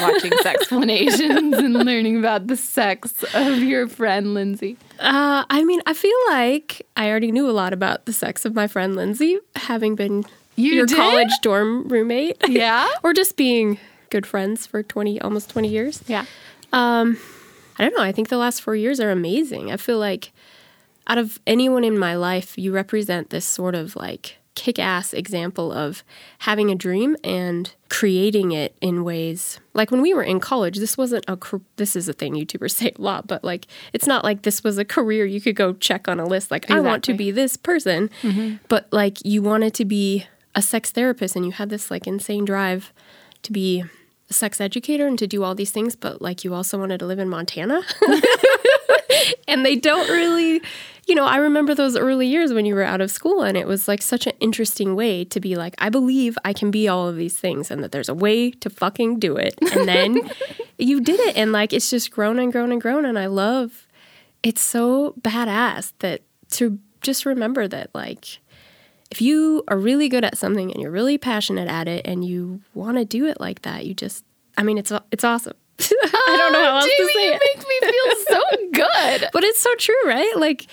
Watching 0.00 0.32
Sexplanations 0.42 1.56
and 1.58 1.74
learning 1.74 2.18
about 2.18 2.46
the 2.48 2.56
sex 2.56 3.24
of 3.34 3.58
your 3.58 3.86
friend 3.88 4.34
Lindsey. 4.34 4.76
Uh, 4.98 5.44
I 5.48 5.64
mean, 5.64 5.80
I 5.86 5.94
feel 5.94 6.16
like 6.28 6.86
I 6.96 7.08
already 7.08 7.30
knew 7.32 7.48
a 7.48 7.52
lot 7.52 7.72
about 7.72 8.04
the 8.06 8.12
sex 8.12 8.44
of 8.44 8.54
my 8.54 8.66
friend 8.66 8.96
Lindsey, 8.96 9.38
having 9.56 9.94
been 9.94 10.24
You 10.56 10.72
your 10.72 10.86
did? 10.86 10.96
college 10.96 11.30
dorm 11.42 11.86
roommate. 11.88 12.36
Yeah? 12.48 12.88
or 13.04 13.12
just 13.12 13.36
being 13.36 13.78
good 14.10 14.26
friends 14.26 14.66
for 14.66 14.82
20, 14.82 15.20
almost 15.20 15.50
20 15.50 15.68
years. 15.68 16.02
Yeah. 16.06 16.24
I 16.72 17.84
don't 17.84 17.94
know. 17.96 18.02
I 18.02 18.10
think 18.12 18.28
the 18.28 18.36
last 18.38 18.60
four 18.62 18.74
years 18.74 18.98
are 19.00 19.10
amazing. 19.10 19.70
I 19.70 19.76
feel 19.76 19.98
like 19.98 20.32
out 21.06 21.18
of 21.18 21.38
anyone 21.46 21.84
in 21.84 21.96
my 21.98 22.16
life, 22.16 22.58
you 22.58 22.72
represent 22.72 23.30
this 23.30 23.44
sort 23.44 23.74
of 23.76 23.94
like 23.94 24.37
kick 24.58 24.78
ass 24.78 25.14
example 25.14 25.72
of 25.72 26.02
having 26.40 26.70
a 26.70 26.74
dream 26.74 27.16
and 27.22 27.72
creating 27.88 28.52
it 28.52 28.76
in 28.80 29.02
ways 29.04 29.60
like 29.72 29.90
when 29.90 30.02
we 30.02 30.12
were 30.12 30.22
in 30.22 30.40
college 30.40 30.76
this 30.76 30.98
wasn't 30.98 31.24
a 31.28 31.38
this 31.76 31.96
is 31.96 32.08
a 32.08 32.12
thing 32.12 32.34
youtubers 32.34 32.72
say 32.78 32.92
a 32.94 33.00
lot 33.00 33.26
but 33.26 33.42
like 33.42 33.66
it's 33.92 34.06
not 34.06 34.24
like 34.24 34.42
this 34.42 34.62
was 34.62 34.76
a 34.76 34.84
career 34.84 35.24
you 35.24 35.40
could 35.40 35.56
go 35.56 35.72
check 35.74 36.06
on 36.08 36.20
a 36.20 36.26
list 36.26 36.50
like 36.50 36.70
i 36.70 36.80
want 36.80 37.04
to 37.04 37.14
be 37.14 37.30
this 37.30 37.56
person. 37.56 38.10
Mm-hmm. 38.22 38.56
But 38.68 38.90
like 38.92 39.24
you 39.24 39.42
wanted 39.42 39.74
to 39.74 39.84
be 39.84 40.26
a 40.54 40.62
sex 40.62 40.90
therapist 40.90 41.36
and 41.36 41.44
you 41.44 41.52
had 41.52 41.70
this 41.70 41.90
like 41.90 42.06
insane 42.06 42.44
drive 42.44 42.92
to 43.42 43.52
be 43.52 43.84
sex 44.30 44.60
educator 44.60 45.06
and 45.06 45.18
to 45.18 45.26
do 45.26 45.42
all 45.42 45.54
these 45.54 45.70
things 45.70 45.96
but 45.96 46.20
like 46.20 46.44
you 46.44 46.54
also 46.54 46.78
wanted 46.78 46.98
to 46.98 47.06
live 47.06 47.18
in 47.18 47.28
montana 47.28 47.82
and 49.48 49.64
they 49.64 49.76
don't 49.76 50.08
really 50.08 50.60
you 51.08 51.14
know, 51.14 51.24
I 51.24 51.38
remember 51.38 51.74
those 51.74 51.96
early 51.96 52.26
years 52.26 52.52
when 52.52 52.66
you 52.66 52.74
were 52.74 52.82
out 52.82 53.00
of 53.00 53.10
school, 53.10 53.42
and 53.42 53.56
it 53.56 53.66
was 53.66 53.88
like 53.88 54.02
such 54.02 54.26
an 54.26 54.34
interesting 54.40 54.94
way 54.94 55.24
to 55.24 55.40
be 55.40 55.56
like, 55.56 55.74
I 55.78 55.88
believe 55.88 56.36
I 56.44 56.52
can 56.52 56.70
be 56.70 56.86
all 56.86 57.08
of 57.08 57.16
these 57.16 57.38
things, 57.38 57.70
and 57.70 57.82
that 57.82 57.92
there's 57.92 58.10
a 58.10 58.14
way 58.14 58.50
to 58.50 58.68
fucking 58.68 59.18
do 59.18 59.36
it. 59.36 59.54
And 59.72 59.88
then 59.88 60.20
you 60.78 61.00
did 61.00 61.18
it, 61.20 61.36
and 61.36 61.50
like 61.50 61.72
it's 61.72 61.88
just 61.88 62.10
grown 62.10 62.38
and 62.38 62.52
grown 62.52 62.70
and 62.70 62.80
grown. 62.80 63.06
And 63.06 63.18
I 63.18 63.24
love 63.26 63.86
it's 64.42 64.60
so 64.60 65.14
badass 65.22 65.94
that 66.00 66.20
to 66.50 66.78
just 67.00 67.24
remember 67.24 67.66
that, 67.66 67.90
like, 67.94 68.40
if 69.10 69.20
you 69.22 69.62
are 69.68 69.78
really 69.78 70.08
good 70.08 70.24
at 70.24 70.36
something 70.36 70.70
and 70.72 70.80
you're 70.82 70.90
really 70.90 71.18
passionate 71.18 71.68
at 71.68 71.88
it 71.88 72.06
and 72.06 72.24
you 72.24 72.60
want 72.74 72.98
to 72.98 73.04
do 73.04 73.26
it 73.26 73.40
like 73.40 73.62
that, 73.62 73.86
you 73.86 73.94
just, 73.94 74.24
I 74.56 74.62
mean, 74.62 74.76
it's 74.78 74.92
it's 75.10 75.24
awesome. 75.24 75.56
I 75.80 76.34
don't 76.36 76.52
know 76.52 76.62
how 76.64 76.76
else 76.78 76.84
Jamie, 76.84 76.96
to 76.98 77.12
say 77.14 77.26
it. 77.26 77.30
you 77.30 77.34
it. 77.34 77.42
make 77.56 77.68
me 77.68 77.90
feel 77.90 78.24
so 78.28 78.40
good. 79.20 79.28
But 79.32 79.44
it's 79.44 79.60
so 79.60 79.74
true, 79.76 80.02
right? 80.06 80.34
Like, 80.36 80.66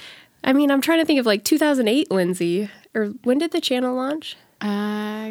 I 0.43 0.53
mean, 0.53 0.71
I'm 0.71 0.81
trying 0.81 0.99
to 0.99 1.05
think 1.05 1.19
of 1.19 1.25
like 1.25 1.43
2008 1.43 2.11
Lindsey, 2.11 2.69
or 2.93 3.07
when 3.23 3.37
did 3.37 3.51
the 3.51 3.61
channel 3.61 3.95
launch? 3.95 4.35
Uh, 4.61 4.67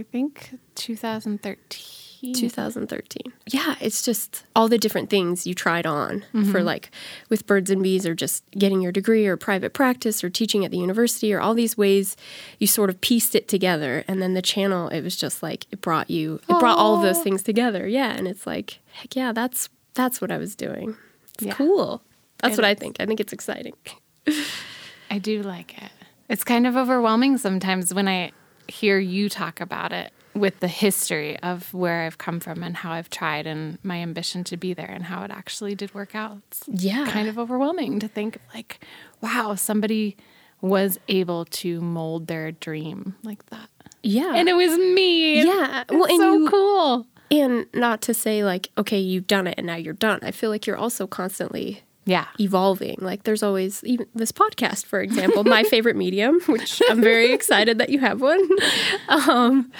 I 0.00 0.04
think 0.12 0.58
2013. 0.76 2.03
2013. 2.32 3.32
Yeah, 3.48 3.74
it's 3.80 4.02
just 4.02 4.44
all 4.56 4.68
the 4.68 4.78
different 4.78 5.10
things 5.10 5.46
you 5.46 5.54
tried 5.54 5.86
on 5.86 6.20
for 6.32 6.38
mm-hmm. 6.38 6.58
like 6.60 6.90
with 7.28 7.46
birds 7.46 7.70
and 7.70 7.82
bees 7.82 8.06
or 8.06 8.14
just 8.14 8.42
getting 8.52 8.80
your 8.80 8.92
degree 8.92 9.26
or 9.26 9.36
private 9.36 9.72
practice 9.72 10.24
or 10.24 10.30
teaching 10.30 10.64
at 10.64 10.70
the 10.70 10.78
university 10.78 11.32
or 11.34 11.40
all 11.40 11.54
these 11.54 11.76
ways 11.76 12.16
you 12.58 12.66
sort 12.66 12.90
of 12.90 13.00
pieced 13.00 13.34
it 13.34 13.48
together 13.48 14.04
and 14.08 14.22
then 14.22 14.34
the 14.34 14.42
channel 14.42 14.88
it 14.88 15.02
was 15.02 15.16
just 15.16 15.42
like 15.42 15.66
it 15.70 15.80
brought 15.80 16.08
you 16.08 16.40
it 16.48 16.58
brought 16.58 16.78
all 16.78 16.96
of 16.96 17.02
those 17.02 17.22
things 17.22 17.42
together. 17.42 17.86
Yeah, 17.86 18.10
and 18.12 18.26
it's 18.26 18.46
like 18.46 18.78
heck 18.92 19.14
yeah, 19.14 19.32
that's 19.32 19.68
that's 19.94 20.20
what 20.20 20.30
I 20.30 20.38
was 20.38 20.54
doing. 20.54 20.96
It's 21.34 21.44
Yeah. 21.44 21.54
cool. 21.54 22.02
That's 22.40 22.58
It 22.58 22.60
what 22.60 22.66
I 22.66 22.74
think. 22.74 22.96
I 23.00 23.06
think 23.06 23.20
it's 23.20 23.32
exciting. 23.32 23.74
I 25.10 25.18
do 25.18 25.42
like 25.42 25.80
it. 25.82 25.90
It's 26.28 26.44
kind 26.44 26.66
of 26.66 26.76
overwhelming 26.76 27.38
sometimes 27.38 27.92
when 27.92 28.08
I 28.08 28.32
hear 28.68 28.98
you 28.98 29.28
talk 29.28 29.60
about 29.60 29.92
it 29.92 30.12
with 30.34 30.60
the 30.60 30.68
history 30.68 31.38
of 31.40 31.72
where 31.72 32.02
I've 32.02 32.18
come 32.18 32.40
from 32.40 32.62
and 32.62 32.76
how 32.76 32.92
I've 32.92 33.08
tried 33.10 33.46
and 33.46 33.78
my 33.84 33.98
ambition 33.98 34.42
to 34.44 34.56
be 34.56 34.74
there 34.74 34.90
and 34.90 35.04
how 35.04 35.22
it 35.22 35.30
actually 35.30 35.74
did 35.74 35.94
work 35.94 36.14
out. 36.14 36.38
It's 36.48 36.64
Yeah. 36.66 37.06
kind 37.10 37.28
of 37.28 37.38
overwhelming 37.38 38.00
to 38.00 38.08
think 38.08 38.38
like, 38.52 38.80
wow, 39.20 39.54
somebody 39.54 40.16
was 40.60 40.98
able 41.08 41.44
to 41.46 41.80
mold 41.80 42.26
their 42.26 42.50
dream 42.52 43.14
like 43.22 43.46
that. 43.46 43.68
Yeah. 44.02 44.34
And 44.34 44.48
it 44.48 44.54
was 44.56 44.76
me. 44.76 45.44
Yeah. 45.44 45.84
Well, 45.90 46.08
so 46.08 46.36
you- 46.38 46.48
cool. 46.48 47.06
And 47.30 47.66
not 47.74 48.02
to 48.02 48.14
say 48.14 48.44
like, 48.44 48.70
okay, 48.76 48.98
you've 48.98 49.26
done 49.26 49.46
it 49.46 49.54
and 49.56 49.66
now 49.66 49.76
you're 49.76 49.94
done. 49.94 50.18
I 50.22 50.30
feel 50.30 50.50
like 50.50 50.66
you're 50.66 50.76
also 50.76 51.06
constantly 51.06 51.82
Yeah. 52.06 52.26
evolving. 52.38 52.96
Like 53.00 53.22
there's 53.24 53.42
always 53.42 53.82
even 53.84 54.06
this 54.14 54.30
podcast, 54.30 54.84
for 54.84 55.00
example, 55.00 55.42
my 55.44 55.62
favorite 55.74 55.96
medium, 55.96 56.40
which 56.46 56.82
I'm 56.90 57.00
very 57.00 57.32
excited 57.38 57.78
that 57.78 57.88
you 57.90 57.98
have 58.00 58.20
one. 58.20 58.46
Um, 59.08 59.72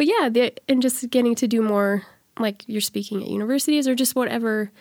but 0.00 0.06
yeah, 0.06 0.30
the, 0.30 0.54
and 0.66 0.80
just 0.80 1.10
getting 1.10 1.34
to 1.34 1.46
do 1.46 1.60
more, 1.60 2.06
like 2.38 2.64
you're 2.66 2.80
speaking 2.80 3.22
at 3.22 3.28
universities 3.28 3.86
or 3.86 3.94
just 3.94 4.16
whatever, 4.16 4.72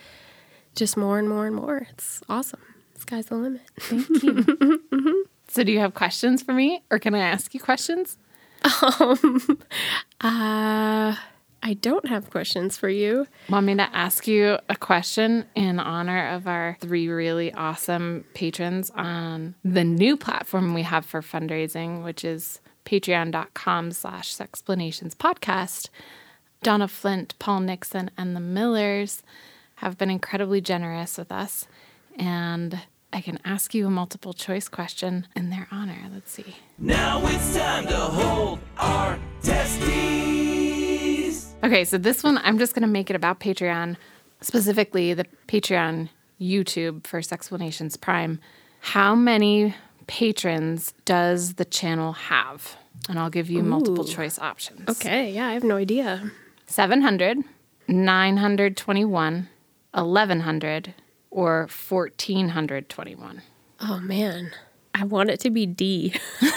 just 0.75 0.95
more 0.95 1.19
and 1.19 1.27
more 1.27 1.45
and 1.45 1.53
more. 1.57 1.85
It's 1.89 2.21
awesome. 2.29 2.61
Sky's 2.95 3.25
the 3.25 3.35
limit. 3.35 3.61
Thank 3.81 4.23
you. 4.23 5.25
So 5.49 5.63
do 5.63 5.71
you 5.71 5.79
have 5.79 5.95
questions 5.95 6.43
for 6.43 6.53
me 6.53 6.83
or 6.91 6.99
can 6.99 7.15
I 7.15 7.19
ask 7.19 7.53
you 7.53 7.59
questions? 7.59 8.17
Um, 8.63 9.59
Uh, 10.21 11.15
I 11.61 11.73
don't 11.81 12.07
have 12.07 12.29
questions 12.29 12.77
for 12.77 12.87
you. 12.87 13.27
Want 13.49 13.65
me 13.65 13.75
to 13.75 13.93
ask 13.93 14.25
you 14.27 14.59
a 14.69 14.75
question 14.75 15.45
in 15.55 15.79
honor 15.79 16.29
of 16.29 16.47
our 16.47 16.77
three 16.79 17.09
really 17.09 17.51
awesome 17.51 18.23
patrons 18.33 18.89
on 18.91 19.55
the 19.65 19.83
new 19.83 20.15
platform 20.15 20.73
we 20.73 20.83
have 20.83 21.05
for 21.05 21.21
fundraising, 21.21 22.03
which 22.03 22.23
is 22.23 22.61
patreon.com 22.89 23.91
slash 23.91 24.35
sexplanations 24.35 25.15
podcast. 25.15 25.89
Donna 26.63 26.87
Flint, 26.87 27.37
Paul 27.37 27.59
Nixon, 27.61 28.09
and 28.17 28.35
the 28.35 28.39
Millers 28.39 29.21
have 29.75 29.97
been 29.97 30.09
incredibly 30.09 30.59
generous 30.59 31.17
with 31.17 31.31
us. 31.31 31.67
And 32.17 32.79
I 33.13 33.21
can 33.21 33.39
ask 33.45 33.73
you 33.73 33.87
a 33.87 33.91
multiple 33.91 34.33
choice 34.33 34.67
question 34.67 35.27
in 35.35 35.51
their 35.51 35.67
honor. 35.71 35.99
Let's 36.11 36.31
see. 36.31 36.57
Now 36.77 37.21
it's 37.23 37.55
time 37.55 37.85
to 37.87 37.95
hold 37.95 38.59
our 38.77 39.17
testes. 39.41 39.85
Okay, 41.63 41.85
so 41.85 41.97
this 41.97 42.23
one, 42.23 42.39
I'm 42.39 42.57
just 42.57 42.73
going 42.73 42.81
to 42.81 42.87
make 42.87 43.09
it 43.09 43.15
about 43.15 43.39
Patreon, 43.39 43.97
specifically 44.41 45.13
the 45.13 45.25
Patreon 45.47 46.09
YouTube 46.41 47.05
for 47.05 47.19
Sexplanations 47.19 47.99
Prime. 47.99 48.39
How 48.81 49.13
many 49.13 49.75
patrons 50.09 50.93
does 51.05 51.53
the 51.53 51.65
channel 51.65 52.13
have? 52.13 52.75
And 53.07 53.19
I'll 53.19 53.29
give 53.29 53.47
you 53.49 53.61
multiple 53.61 54.03
choice 54.03 54.39
options. 54.39 54.89
Okay, 54.89 55.31
yeah, 55.31 55.47
I 55.47 55.53
have 55.53 55.63
no 55.63 55.77
idea. 55.77 56.31
700, 56.65 57.37
921, 57.87 59.49
1100, 59.93 60.93
or 61.29 61.59
1421. 61.59 63.41
Oh 63.81 63.99
man, 63.99 64.51
I 64.95 65.03
want 65.05 65.29
it 65.29 65.39
to 65.41 65.51
be 65.51 65.67
D. 65.67 66.15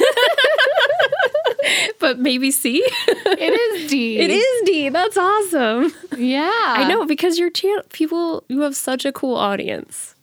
but 2.00 2.18
maybe 2.18 2.50
C? 2.50 2.82
It 3.06 3.84
is 3.84 3.90
D. 3.90 4.18
It 4.18 4.30
is 4.30 4.62
D. 4.64 4.88
That's 4.88 5.16
awesome. 5.18 5.92
Yeah. 6.16 6.50
I 6.50 6.88
know 6.88 7.04
because 7.04 7.38
your 7.38 7.50
channel 7.50 7.84
people 7.90 8.44
you 8.48 8.60
have 8.62 8.76
such 8.76 9.04
a 9.04 9.12
cool 9.12 9.36
audience. 9.36 10.14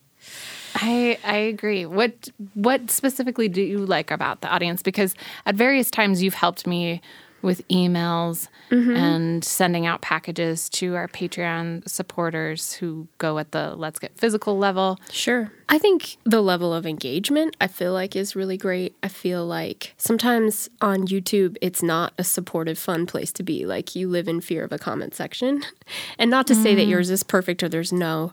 I 0.80 1.18
I 1.24 1.36
agree. 1.36 1.86
What 1.86 2.28
what 2.54 2.90
specifically 2.90 3.48
do 3.48 3.62
you 3.62 3.78
like 3.78 4.10
about 4.10 4.40
the 4.40 4.48
audience? 4.48 4.82
Because 4.82 5.14
at 5.46 5.54
various 5.54 5.90
times 5.90 6.22
you've 6.22 6.34
helped 6.34 6.66
me 6.66 7.00
with 7.42 7.66
emails 7.68 8.48
mm-hmm. 8.70 8.94
and 8.94 9.44
sending 9.44 9.86
out 9.86 10.02
packages 10.02 10.68
to 10.68 10.94
our 10.94 11.08
Patreon 11.08 11.88
supporters 11.88 12.74
who 12.74 13.08
go 13.18 13.38
at 13.38 13.52
the 13.52 13.74
Let's 13.76 13.98
Get 13.98 14.16
Physical 14.18 14.58
level. 14.58 14.98
Sure. 15.10 15.50
I 15.68 15.78
think 15.78 16.16
the 16.24 16.42
level 16.42 16.74
of 16.74 16.84
engagement 16.84 17.56
I 17.60 17.66
feel 17.66 17.92
like 17.92 18.14
is 18.14 18.36
really 18.36 18.56
great. 18.56 18.94
I 19.02 19.08
feel 19.08 19.46
like 19.46 19.94
sometimes 19.96 20.68
on 20.80 21.06
YouTube 21.06 21.56
it's 21.60 21.82
not 21.82 22.12
a 22.18 22.24
supportive 22.24 22.78
fun 22.78 23.06
place 23.06 23.32
to 23.32 23.42
be. 23.42 23.64
Like 23.64 23.94
you 23.96 24.08
live 24.08 24.28
in 24.28 24.40
fear 24.40 24.64
of 24.64 24.72
a 24.72 24.78
comment 24.78 25.14
section. 25.14 25.62
And 26.18 26.30
not 26.30 26.46
to 26.46 26.54
say 26.54 26.74
that 26.76 26.86
mm. 26.86 26.90
yours 26.90 27.10
is 27.10 27.24
perfect 27.24 27.62
or 27.62 27.68
there's 27.68 27.92
no 27.92 28.32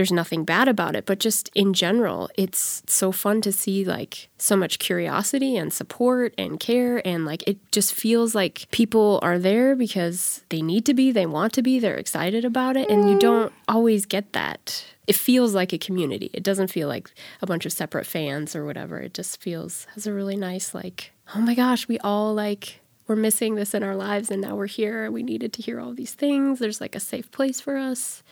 there's 0.00 0.10
nothing 0.10 0.46
bad 0.46 0.66
about 0.66 0.96
it, 0.96 1.04
but 1.04 1.18
just 1.18 1.50
in 1.54 1.74
general, 1.74 2.30
it's 2.34 2.82
so 2.86 3.12
fun 3.12 3.42
to 3.42 3.52
see 3.52 3.84
like 3.84 4.30
so 4.38 4.56
much 4.56 4.78
curiosity 4.78 5.58
and 5.58 5.74
support 5.74 6.32
and 6.38 6.58
care. 6.58 7.06
And 7.06 7.26
like 7.26 7.46
it 7.46 7.58
just 7.70 7.92
feels 7.92 8.34
like 8.34 8.66
people 8.70 9.18
are 9.20 9.38
there 9.38 9.76
because 9.76 10.42
they 10.48 10.62
need 10.62 10.86
to 10.86 10.94
be, 10.94 11.12
they 11.12 11.26
want 11.26 11.52
to 11.52 11.60
be, 11.60 11.78
they're 11.78 11.98
excited 11.98 12.46
about 12.46 12.78
it. 12.78 12.88
And 12.88 13.10
you 13.10 13.16
mm. 13.16 13.20
don't 13.20 13.52
always 13.68 14.06
get 14.06 14.32
that. 14.32 14.86
It 15.06 15.16
feels 15.16 15.54
like 15.54 15.74
a 15.74 15.78
community. 15.78 16.30
It 16.32 16.44
doesn't 16.44 16.68
feel 16.68 16.88
like 16.88 17.10
a 17.42 17.46
bunch 17.46 17.66
of 17.66 17.72
separate 17.74 18.06
fans 18.06 18.56
or 18.56 18.64
whatever. 18.64 19.00
It 19.00 19.12
just 19.12 19.38
feels 19.38 19.86
has 19.92 20.06
a 20.06 20.14
really 20.14 20.36
nice, 20.36 20.74
like, 20.74 21.12
oh 21.34 21.40
my 21.40 21.54
gosh, 21.54 21.88
we 21.88 21.98
all 21.98 22.32
like 22.32 22.80
we're 23.06 23.16
missing 23.16 23.54
this 23.54 23.74
in 23.74 23.82
our 23.82 23.96
lives 23.96 24.30
and 24.30 24.40
now 24.40 24.56
we're 24.56 24.66
here. 24.66 25.10
We 25.10 25.22
needed 25.22 25.52
to 25.52 25.62
hear 25.62 25.78
all 25.78 25.92
these 25.92 26.14
things. 26.14 26.58
There's 26.58 26.80
like 26.80 26.94
a 26.94 27.00
safe 27.00 27.30
place 27.30 27.60
for 27.60 27.76
us. 27.76 28.22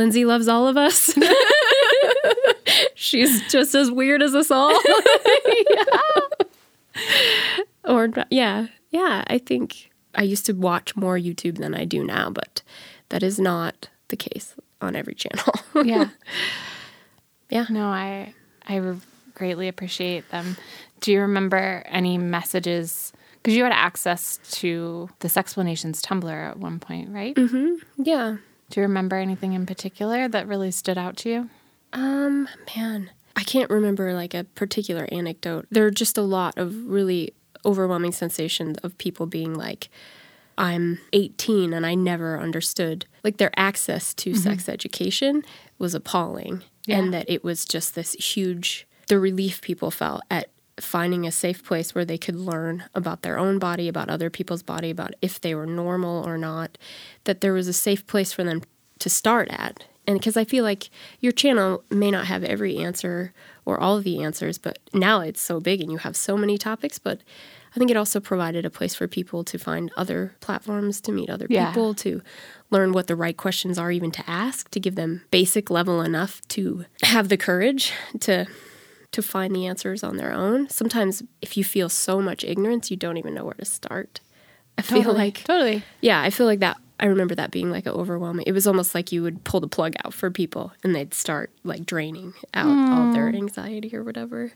Lindsey 0.00 0.24
loves 0.24 0.48
all 0.48 0.66
of 0.66 0.78
us. 0.78 1.14
She's 2.94 3.46
just 3.52 3.74
as 3.74 3.90
weird 3.90 4.22
as 4.22 4.34
us 4.34 4.50
all. 4.50 4.74
Or 7.84 8.08
yeah, 8.30 8.68
yeah. 8.90 9.24
I 9.26 9.38
think 9.38 9.90
I 10.14 10.22
used 10.22 10.46
to 10.46 10.52
watch 10.52 10.96
more 10.96 11.18
YouTube 11.18 11.58
than 11.58 11.74
I 11.74 11.84
do 11.84 12.02
now, 12.04 12.30
but 12.30 12.62
that 13.10 13.22
is 13.22 13.38
not 13.38 13.88
the 14.08 14.16
case 14.16 14.54
on 14.80 14.96
every 14.96 15.14
channel. 15.14 15.54
Yeah. 15.84 16.08
Yeah. 17.50 17.66
No, 17.68 17.88
I 17.88 18.32
I 18.66 18.94
greatly 19.34 19.68
appreciate 19.68 20.30
them. 20.30 20.56
Do 21.00 21.12
you 21.12 21.20
remember 21.20 21.82
any 21.86 22.16
messages? 22.16 23.12
Because 23.34 23.54
you 23.54 23.64
had 23.64 23.72
access 23.72 24.38
to 24.52 25.10
this 25.18 25.34
Sexplanations 25.34 26.00
Tumblr 26.00 26.50
at 26.50 26.58
one 26.58 26.78
point, 26.78 27.10
right? 27.10 27.34
Mm-hmm. 27.34 27.74
yeah. 28.02 28.36
Do 28.70 28.80
you 28.80 28.86
remember 28.86 29.16
anything 29.16 29.52
in 29.52 29.66
particular 29.66 30.28
that 30.28 30.46
really 30.46 30.70
stood 30.70 30.96
out 30.96 31.16
to 31.18 31.28
you? 31.28 31.50
Um, 31.92 32.48
man, 32.76 33.10
I 33.34 33.42
can't 33.42 33.68
remember 33.68 34.14
like 34.14 34.32
a 34.32 34.44
particular 34.44 35.08
anecdote. 35.10 35.66
There 35.70 35.84
are 35.86 35.90
just 35.90 36.16
a 36.16 36.22
lot 36.22 36.56
of 36.56 36.86
really 36.86 37.34
overwhelming 37.64 38.12
sensations 38.12 38.78
of 38.78 38.96
people 38.96 39.26
being 39.26 39.54
like, 39.54 39.90
I'm 40.56 41.00
18 41.12 41.72
and 41.72 41.84
I 41.84 41.94
never 41.94 42.38
understood. 42.38 43.06
Like 43.24 43.38
their 43.38 43.50
access 43.56 44.14
to 44.14 44.34
sex 44.34 44.68
education 44.68 45.42
was 45.78 45.94
appalling. 45.94 46.62
And 46.88 47.14
that 47.14 47.28
it 47.28 47.44
was 47.44 47.64
just 47.64 47.94
this 47.94 48.12
huge, 48.14 48.86
the 49.08 49.18
relief 49.18 49.60
people 49.62 49.90
felt 49.90 50.22
at 50.30 50.48
finding 50.82 51.26
a 51.26 51.32
safe 51.32 51.64
place 51.64 51.94
where 51.94 52.04
they 52.04 52.18
could 52.18 52.36
learn 52.36 52.84
about 52.94 53.22
their 53.22 53.38
own 53.38 53.58
body, 53.58 53.88
about 53.88 54.08
other 54.08 54.30
people's 54.30 54.62
body, 54.62 54.90
about 54.90 55.12
if 55.22 55.40
they 55.40 55.54
were 55.54 55.66
normal 55.66 56.26
or 56.26 56.38
not, 56.38 56.76
that 57.24 57.40
there 57.40 57.52
was 57.52 57.68
a 57.68 57.72
safe 57.72 58.06
place 58.06 58.32
for 58.32 58.44
them 58.44 58.62
to 58.98 59.08
start 59.08 59.48
at. 59.50 59.84
And 60.06 60.18
because 60.18 60.36
I 60.36 60.44
feel 60.44 60.64
like 60.64 60.90
your 61.20 61.32
channel 61.32 61.84
may 61.90 62.10
not 62.10 62.26
have 62.26 62.42
every 62.42 62.78
answer 62.78 63.32
or 63.64 63.78
all 63.78 63.96
of 63.98 64.04
the 64.04 64.22
answers, 64.22 64.58
but 64.58 64.78
now 64.92 65.20
it's 65.20 65.40
so 65.40 65.60
big 65.60 65.80
and 65.80 65.92
you 65.92 65.98
have 65.98 66.16
so 66.16 66.36
many 66.36 66.58
topics. 66.58 66.98
But 66.98 67.20
I 67.74 67.78
think 67.78 67.90
it 67.90 67.96
also 67.96 68.18
provided 68.18 68.64
a 68.64 68.70
place 68.70 68.94
for 68.96 69.06
people 69.06 69.44
to 69.44 69.58
find 69.58 69.92
other 69.96 70.34
platforms, 70.40 71.00
to 71.02 71.12
meet 71.12 71.30
other 71.30 71.46
Yeah. 71.48 71.66
people, 71.68 71.94
to 71.96 72.22
learn 72.70 72.92
what 72.92 73.06
the 73.06 73.14
right 73.14 73.36
questions 73.36 73.78
are, 73.78 73.92
even 73.92 74.10
to 74.12 74.28
ask, 74.28 74.68
to 74.70 74.80
give 74.80 74.96
them 74.96 75.22
basic 75.30 75.70
level 75.70 76.00
enough 76.02 76.40
to 76.48 76.84
have 77.02 77.28
the 77.28 77.36
courage 77.36 77.92
to 78.20 78.46
to 79.12 79.22
find 79.22 79.54
the 79.54 79.66
answers 79.66 80.02
on 80.04 80.16
their 80.16 80.32
own. 80.32 80.68
Sometimes 80.68 81.22
if 81.42 81.56
you 81.56 81.64
feel 81.64 81.88
so 81.88 82.20
much 82.20 82.44
ignorance, 82.44 82.90
you 82.90 82.96
don't 82.96 83.16
even 83.16 83.34
know 83.34 83.44
where 83.44 83.54
to 83.54 83.64
start. 83.64 84.20
I 84.78 84.82
feel 84.82 85.12
like 85.12 85.44
totally. 85.44 85.82
yeah, 86.00 86.22
I 86.22 86.30
feel 86.30 86.46
like 86.46 86.60
that. 86.60 86.76
I 86.98 87.06
remember 87.06 87.34
that 87.34 87.50
being 87.50 87.70
like 87.70 87.86
overwhelming. 87.86 88.44
It 88.46 88.52
was 88.52 88.66
almost 88.66 88.94
like 88.94 89.10
you 89.10 89.22
would 89.22 89.42
pull 89.44 89.60
the 89.60 89.68
plug 89.68 89.94
out 90.04 90.12
for 90.12 90.30
people 90.30 90.72
and 90.84 90.94
they'd 90.94 91.14
start 91.14 91.50
like 91.64 91.86
draining 91.86 92.34
out 92.52 92.68
all 92.92 93.12
their 93.12 93.28
anxiety 93.28 93.94
or 93.96 94.02
whatever. 94.04 94.52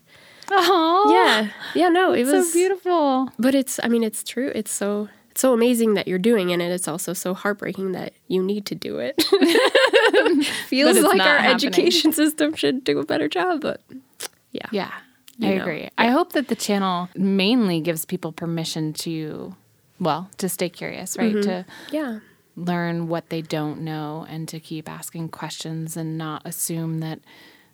Oh, 0.51 1.11
Yeah. 1.11 1.49
Yeah, 1.73 1.89
no, 1.89 2.13
it 2.13 2.25
was 2.25 2.47
so 2.47 2.53
beautiful. 2.53 3.29
But 3.39 3.55
it's 3.55 3.79
I 3.83 3.87
mean 3.87 4.03
it's 4.03 4.23
true. 4.23 4.51
It's 4.53 4.71
so 4.71 5.09
it's 5.31 5.41
so 5.41 5.53
amazing 5.53 5.95
that 5.95 6.07
you're 6.07 6.19
doing 6.19 6.49
it 6.51 6.53
and 6.61 6.71
it's 6.71 6.87
also 6.87 7.13
so 7.13 7.33
heartbreaking 7.33 7.91
that 7.93 8.13
you 8.27 8.41
need 8.43 8.65
to 8.67 8.75
do 8.75 8.99
it. 8.99 9.21
Feels 10.67 10.99
like 11.01 11.19
our 11.21 11.37
happening. 11.39 11.51
education 11.55 12.13
system 12.13 12.53
should 12.55 12.83
do 12.83 12.99
a 12.99 13.05
better 13.05 13.27
job, 13.27 13.61
but 13.61 13.81
yeah. 14.55 14.67
Yeah, 14.71 14.91
You 15.37 15.49
I 15.49 15.55
know. 15.55 15.61
agree. 15.61 15.89
I 15.97 16.07
hope 16.07 16.33
that 16.33 16.47
the 16.47 16.55
channel 16.55 17.09
mainly 17.15 17.81
gives 17.81 18.05
people 18.05 18.31
permission 18.31 18.93
to, 19.05 19.55
well, 19.99 20.29
to 20.37 20.47
stay 20.49 20.69
curious, 20.69 21.17
right? 21.17 21.33
Mm-hmm. 21.35 21.41
To 21.49 21.65
Yeah. 21.91 22.19
learn 22.55 23.07
what 23.07 23.29
they 23.29 23.41
don't 23.41 23.81
know 23.81 24.25
and 24.29 24.47
to 24.49 24.59
keep 24.59 24.89
asking 24.89 25.29
questions 25.29 25.97
and 25.97 26.17
not 26.17 26.41
assume 26.45 26.99
that 26.99 27.19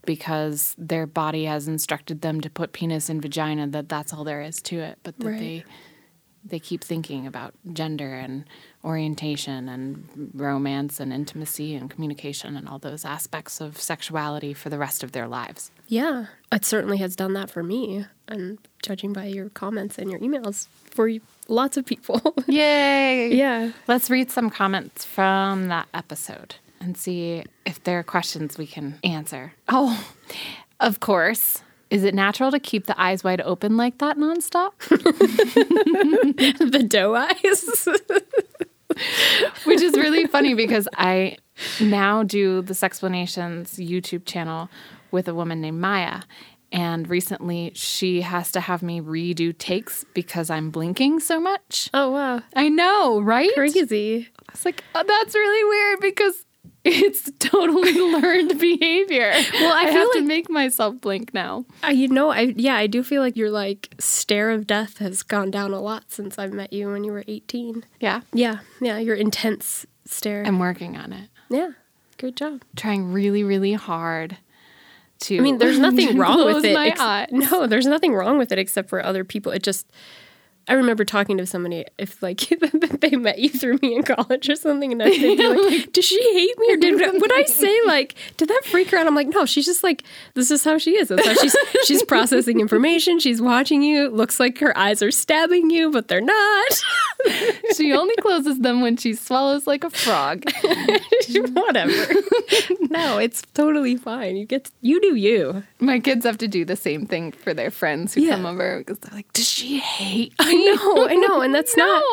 because 0.05 0.73
their 0.77 1.05
body 1.05 1.45
has 1.45 1.67
instructed 1.67 2.21
them 2.21 2.41
to 2.41 2.49
put 2.49 2.73
penis 2.73 3.07
in 3.09 3.21
vagina 3.21 3.67
that 3.67 3.87
that's 3.87 4.11
all 4.13 4.23
there 4.23 4.41
is 4.41 4.59
to 4.63 4.79
it 4.79 4.97
but 5.03 5.17
that 5.19 5.27
Right. 5.27 5.39
they 5.39 5.65
they 6.43 6.59
keep 6.59 6.83
thinking 6.83 7.27
about 7.27 7.53
gender 7.71 8.15
and 8.15 8.45
orientation 8.83 9.69
and 9.69 10.31
romance 10.33 10.99
and 10.99 11.13
intimacy 11.13 11.75
and 11.75 11.89
communication 11.89 12.55
and 12.55 12.67
all 12.67 12.79
those 12.79 13.05
aspects 13.05 13.61
of 13.61 13.79
sexuality 13.79 14.53
for 14.53 14.69
the 14.69 14.77
rest 14.77 15.03
of 15.03 15.11
their 15.11 15.27
lives. 15.27 15.71
Yeah, 15.87 16.27
it 16.51 16.65
certainly 16.65 16.97
has 16.97 17.15
done 17.15 17.33
that 17.33 17.49
for 17.49 17.63
me, 17.63 18.05
and 18.27 18.57
judging 18.81 19.13
by 19.13 19.25
your 19.25 19.49
comments 19.49 19.97
and 19.97 20.09
your 20.09 20.19
emails, 20.19 20.67
for 20.89 21.09
lots 21.47 21.77
of 21.77 21.85
people. 21.85 22.35
Yay! 22.47 23.33
yeah. 23.35 23.71
Let's 23.87 24.09
read 24.09 24.31
some 24.31 24.49
comments 24.49 25.05
from 25.05 25.67
that 25.67 25.87
episode 25.93 26.55
and 26.79 26.97
see 26.97 27.43
if 27.65 27.83
there 27.83 27.99
are 27.99 28.03
questions 28.03 28.57
we 28.57 28.67
can 28.67 28.97
answer. 29.03 29.53
Oh, 29.69 30.05
of 30.79 30.99
course. 30.99 31.61
Is 31.91 32.05
it 32.05 32.15
natural 32.15 32.51
to 32.51 32.59
keep 32.59 32.85
the 32.85 32.99
eyes 32.99 33.21
wide 33.21 33.41
open 33.41 33.75
like 33.75 33.97
that 33.97 34.17
nonstop? 34.17 34.71
the 36.71 36.83
doe 36.87 37.15
eyes. 37.15 37.87
Which 39.65 39.81
is 39.81 39.93
really 39.93 40.27
funny 40.27 40.53
because 40.53 40.87
I 40.95 41.37
now 41.79 42.23
do 42.23 42.61
the 42.61 42.73
Sexplanations 42.73 43.75
YouTube 43.75 44.25
channel 44.25 44.69
with 45.11 45.27
a 45.27 45.33
woman 45.33 45.61
named 45.61 45.79
Maya. 45.79 46.21
And 46.71 47.09
recently 47.09 47.71
she 47.75 48.21
has 48.21 48.51
to 48.53 48.61
have 48.61 48.81
me 48.81 49.01
redo 49.01 49.57
takes 49.57 50.05
because 50.13 50.49
I'm 50.49 50.69
blinking 50.71 51.19
so 51.19 51.39
much. 51.39 51.89
oh 51.93 52.11
wow, 52.11 52.41
I 52.55 52.69
know, 52.69 53.19
right? 53.19 53.53
crazy. 53.53 54.29
It's 54.53 54.65
like, 54.65 54.83
oh, 54.95 55.03
that's 55.05 55.35
really 55.35 55.69
weird 55.69 55.99
because 55.99 56.45
it's 56.85 57.29
totally 57.39 57.93
learned 58.21 58.59
behavior. 58.59 59.31
Well, 59.53 59.73
I, 59.73 59.81
I 59.87 59.89
have 59.91 60.11
to 60.13 60.21
make 60.21 60.49
myself 60.49 60.99
blink 60.99 61.33
now. 61.33 61.65
I, 61.83 61.91
you 61.91 62.07
know, 62.07 62.31
I 62.31 62.53
yeah, 62.55 62.75
I 62.75 62.87
do 62.87 63.03
feel 63.03 63.21
like 63.21 63.37
your 63.37 63.51
like 63.51 63.93
stare 63.99 64.49
of 64.49 64.65
death 64.65 64.97
has 64.97 65.21
gone 65.23 65.51
down 65.51 65.73
a 65.73 65.79
lot 65.79 66.05
since 66.11 66.39
I 66.39 66.47
met 66.47 66.73
you 66.73 66.87
when 66.89 67.03
you 67.03 67.11
were 67.11 67.23
eighteen. 67.27 67.85
Yeah. 67.99 68.21
Yeah, 68.33 68.59
yeah, 68.79 68.97
your 68.97 69.15
intense 69.15 69.85
stare. 70.05 70.43
I'm 70.45 70.59
working 70.59 70.97
on 70.97 71.13
it. 71.13 71.29
yeah, 71.49 71.71
great 72.17 72.35
job. 72.35 72.63
Trying 72.75 73.11
really, 73.13 73.43
really 73.43 73.73
hard 73.73 74.37
to. 75.21 75.37
I 75.37 75.41
mean, 75.41 75.59
there's 75.59 75.77
nothing 75.79 76.17
wrong 76.19 76.43
with 76.45 76.65
it. 76.65 76.75
Ex- 76.75 77.31
no, 77.31 77.67
there's 77.67 77.85
nothing 77.85 78.13
wrong 78.13 78.37
with 78.39 78.51
it 78.51 78.57
except 78.57 78.89
for 78.89 79.03
other 79.05 79.23
people. 79.23 79.51
It 79.51 79.61
just, 79.63 79.87
I 80.67 80.73
remember 80.73 81.03
talking 81.03 81.37
to 81.37 81.45
somebody 81.45 81.85
if 81.97 82.21
like 82.21 82.39
they 83.01 83.15
met 83.15 83.39
you 83.39 83.49
through 83.49 83.79
me 83.81 83.95
in 83.95 84.03
college 84.03 84.49
or 84.49 84.55
something, 84.55 84.91
and 84.91 85.01
I'd 85.03 85.09
be 85.11 85.35
like, 85.35 85.91
"Does 85.93 86.05
she 86.05 86.21
hate 86.33 86.57
me?" 86.59 86.73
Or 86.73 86.77
did 86.77 86.99
would 87.21 87.33
I 87.33 87.43
say 87.43 87.77
like, 87.85 88.15
"Did 88.37 88.47
that 88.49 88.61
freak 88.65 88.89
her 88.91 88.97
out?" 88.97 89.07
I'm 89.07 89.15
like, 89.15 89.27
"No, 89.27 89.45
she's 89.45 89.65
just 89.65 89.83
like 89.83 90.03
this 90.35 90.51
is 90.51 90.63
how 90.63 90.77
she 90.77 90.91
is. 90.97 91.07
That's 91.09 91.25
how 91.27 91.33
she's 91.33 91.55
she's 91.85 92.03
processing 92.03 92.59
information. 92.59 93.19
She's 93.19 93.41
watching 93.41 93.81
you. 93.81 94.05
It 94.05 94.13
looks 94.13 94.39
like 94.39 94.59
her 94.59 94.77
eyes 94.77 95.01
are 95.01 95.11
stabbing 95.11 95.69
you, 95.71 95.91
but 95.91 96.07
they're 96.07 96.21
not. 96.21 96.83
She 97.77 97.93
only 97.93 98.15
closes 98.15 98.59
them 98.59 98.81
when 98.81 98.97
she 98.97 99.13
swallows 99.13 99.67
like 99.67 99.83
a 99.83 99.91
frog. 99.91 100.43
Whatever. 101.53 102.13
no, 102.89 103.17
it's 103.19 103.41
totally 103.53 103.95
fine. 103.95 104.35
You 104.35 104.45
get 104.45 104.71
you 104.81 104.99
do 104.99 105.15
you. 105.15 105.63
My 105.79 105.99
kids 105.99 106.25
have 106.25 106.37
to 106.39 106.47
do 106.47 106.65
the 106.65 106.75
same 106.75 107.05
thing 107.05 107.31
for 107.31 107.53
their 107.53 107.69
friends 107.71 108.13
who 108.15 108.21
Yeah. 108.21 108.35
come 108.37 108.45
over 108.47 108.79
because 108.79 108.97
they're 108.99 109.15
like, 109.15 109.31
"Does 109.33 109.47
she 109.47 109.77
hate 109.79 110.33
I 110.51 110.75
know, 110.75 111.07
I 111.07 111.15
know, 111.15 111.41
and 111.41 111.53
that's 111.53 111.75
not. 111.85 112.03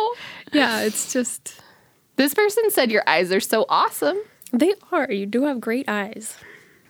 Yeah, 0.53 0.81
it's 0.81 1.13
just. 1.13 1.61
This 2.17 2.35
person 2.35 2.71
said 2.71 2.91
your 2.91 3.05
eyes 3.07 3.31
are 3.33 3.41
so 3.41 3.65
awesome. 3.69 4.19
They 4.53 4.75
are. 4.93 5.11
You 5.11 5.27
do 5.27 5.45
have 5.45 5.61
great 5.61 5.89
eyes. 5.89 6.37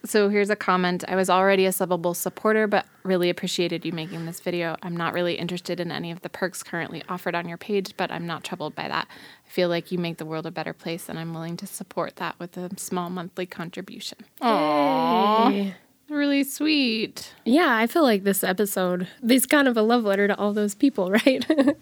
So 0.04 0.28
here's 0.28 0.48
a 0.48 0.56
comment. 0.56 1.04
I 1.08 1.16
was 1.16 1.28
already 1.28 1.66
a 1.66 1.70
subbable 1.70 2.14
supporter, 2.14 2.66
but 2.66 2.86
really 3.02 3.30
appreciated 3.30 3.84
you 3.84 3.92
making 3.92 4.26
this 4.26 4.40
video. 4.40 4.76
I'm 4.82 4.96
not 4.96 5.12
really 5.12 5.34
interested 5.34 5.80
in 5.80 5.90
any 5.90 6.10
of 6.10 6.22
the 6.22 6.28
perks 6.28 6.62
currently 6.62 7.02
offered 7.08 7.34
on 7.34 7.48
your 7.48 7.58
page, 7.58 7.94
but 7.96 8.10
I'm 8.10 8.26
not 8.26 8.44
troubled 8.44 8.74
by 8.74 8.88
that. 8.88 9.08
I 9.10 9.50
feel 9.50 9.68
like 9.68 9.90
you 9.90 9.98
make 9.98 10.18
the 10.18 10.24
world 10.24 10.46
a 10.46 10.50
better 10.50 10.72
place, 10.72 11.08
and 11.08 11.18
I'm 11.18 11.34
willing 11.34 11.56
to 11.58 11.66
support 11.66 12.16
that 12.16 12.38
with 12.38 12.56
a 12.56 12.70
small 12.78 13.10
monthly 13.10 13.44
contribution. 13.44 14.18
Aww. 14.40 15.74
Really 16.08 16.42
sweet. 16.44 17.34
Yeah, 17.44 17.76
I 17.76 17.86
feel 17.86 18.02
like 18.02 18.24
this 18.24 18.42
episode 18.42 19.08
is 19.28 19.44
kind 19.46 19.68
of 19.68 19.76
a 19.76 19.82
love 19.82 20.04
letter 20.04 20.26
to 20.28 20.36
all 20.38 20.52
those 20.52 20.74
people, 20.74 21.10
right? 21.26 21.44
sort 21.46 21.76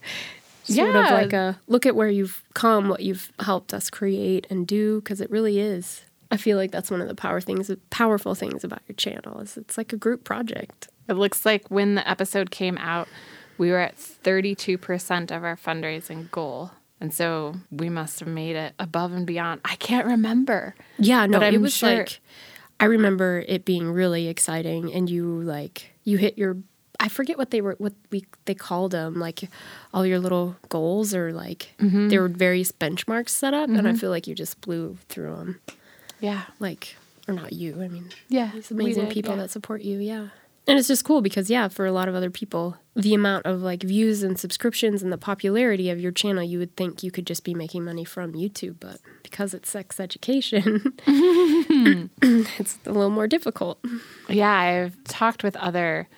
Yeah. 0.66 1.04
of 1.04 1.10
like 1.12 1.32
a 1.32 1.58
look 1.68 1.86
at 1.86 1.94
where 1.94 2.08
you've 2.08 2.42
come, 2.54 2.88
what 2.88 3.00
you've 3.00 3.32
helped 3.40 3.72
us 3.72 3.88
create 3.90 4.46
and 4.50 4.66
do, 4.66 5.00
because 5.00 5.20
it 5.20 5.30
really 5.30 5.60
is. 5.60 6.02
I 6.30 6.36
feel 6.38 6.56
like 6.56 6.72
that's 6.72 6.90
one 6.90 7.00
of 7.00 7.06
the 7.06 7.14
power 7.14 7.40
things, 7.40 7.70
powerful 7.90 8.34
things 8.34 8.64
about 8.64 8.80
your 8.88 8.96
channel 8.96 9.38
is 9.40 9.56
it's 9.56 9.78
like 9.78 9.92
a 9.92 9.96
group 9.96 10.24
project. 10.24 10.88
It 11.08 11.12
looks 11.12 11.46
like 11.46 11.70
when 11.70 11.94
the 11.94 12.08
episode 12.08 12.50
came 12.50 12.76
out, 12.78 13.06
we 13.58 13.70
were 13.70 13.78
at 13.78 13.96
32% 13.96 15.30
of 15.30 15.44
our 15.44 15.56
fundraising 15.56 16.28
goal. 16.32 16.72
And 17.00 17.14
so 17.14 17.54
we 17.70 17.88
must 17.88 18.18
have 18.20 18.28
made 18.28 18.56
it 18.56 18.74
above 18.80 19.12
and 19.12 19.24
beyond. 19.24 19.60
I 19.64 19.76
can't 19.76 20.06
remember. 20.06 20.74
Yeah, 20.98 21.26
no, 21.26 21.38
But 21.38 21.52
it 21.52 21.56
I'm 21.56 21.62
was 21.62 21.74
sure- 21.76 21.98
like 21.98 22.20
I 22.78 22.84
remember 22.86 23.44
it 23.48 23.64
being 23.64 23.90
really 23.90 24.28
exciting, 24.28 24.92
and 24.92 25.08
you 25.08 25.24
like 25.42 25.90
you 26.04 26.18
hit 26.18 26.36
your. 26.38 26.56
I 26.98 27.08
forget 27.08 27.36
what 27.36 27.50
they 27.50 27.60
were, 27.60 27.74
what 27.78 27.92
we 28.10 28.24
they 28.46 28.54
called 28.54 28.92
them, 28.92 29.14
like 29.20 29.48
all 29.92 30.06
your 30.06 30.18
little 30.18 30.56
goals 30.70 31.14
or 31.14 31.32
like 31.32 31.74
Mm-hmm. 31.78 32.08
there 32.08 32.22
were 32.22 32.28
various 32.28 32.72
benchmarks 32.72 33.30
set 33.30 33.52
up, 33.54 33.68
and 33.68 33.86
I 33.86 33.94
feel 33.94 34.10
like 34.10 34.26
you 34.26 34.34
just 34.34 34.60
blew 34.62 34.96
through 35.08 35.36
them. 35.36 35.60
Yeah. 36.20 36.42
Like, 36.58 36.96
or 37.28 37.34
not 37.34 37.52
you, 37.52 37.82
I 37.82 37.88
mean, 37.88 38.08
Yeah. 38.28 38.50
these 38.54 38.70
amazing 38.70 39.04
did, 39.04 39.12
people 39.12 39.32
yeah. 39.36 39.42
that 39.42 39.50
support 39.50 39.82
you, 39.82 39.98
yeah. 39.98 40.28
And 40.68 40.78
it's 40.78 40.88
just 40.88 41.04
cool 41.04 41.22
because 41.22 41.48
yeah, 41.48 41.68
for 41.68 41.86
a 41.86 41.92
lot 41.92 42.08
of 42.08 42.14
other 42.14 42.30
people, 42.30 42.76
the 42.96 43.14
amount 43.14 43.46
of 43.46 43.62
like 43.62 43.82
views 43.82 44.22
and 44.22 44.38
subscriptions 44.38 45.02
and 45.02 45.12
the 45.12 45.18
popularity 45.18 45.90
of 45.90 46.00
your 46.00 46.10
channel, 46.10 46.42
you 46.42 46.58
would 46.58 46.76
think 46.76 47.02
you 47.02 47.10
could 47.10 47.26
just 47.26 47.44
be 47.44 47.54
making 47.54 47.84
money 47.84 48.04
from 48.04 48.32
YouTube, 48.32 48.76
but 48.80 48.98
because 49.22 49.54
it's 49.54 49.70
sex 49.70 50.00
education, 50.00 50.94
it's 51.06 52.78
a 52.84 52.90
little 52.92 53.10
more 53.10 53.28
difficult. 53.28 53.78
Yeah, 54.28 54.52
I've 54.52 55.04
talked 55.04 55.44
with 55.44 55.54
other 55.56 56.08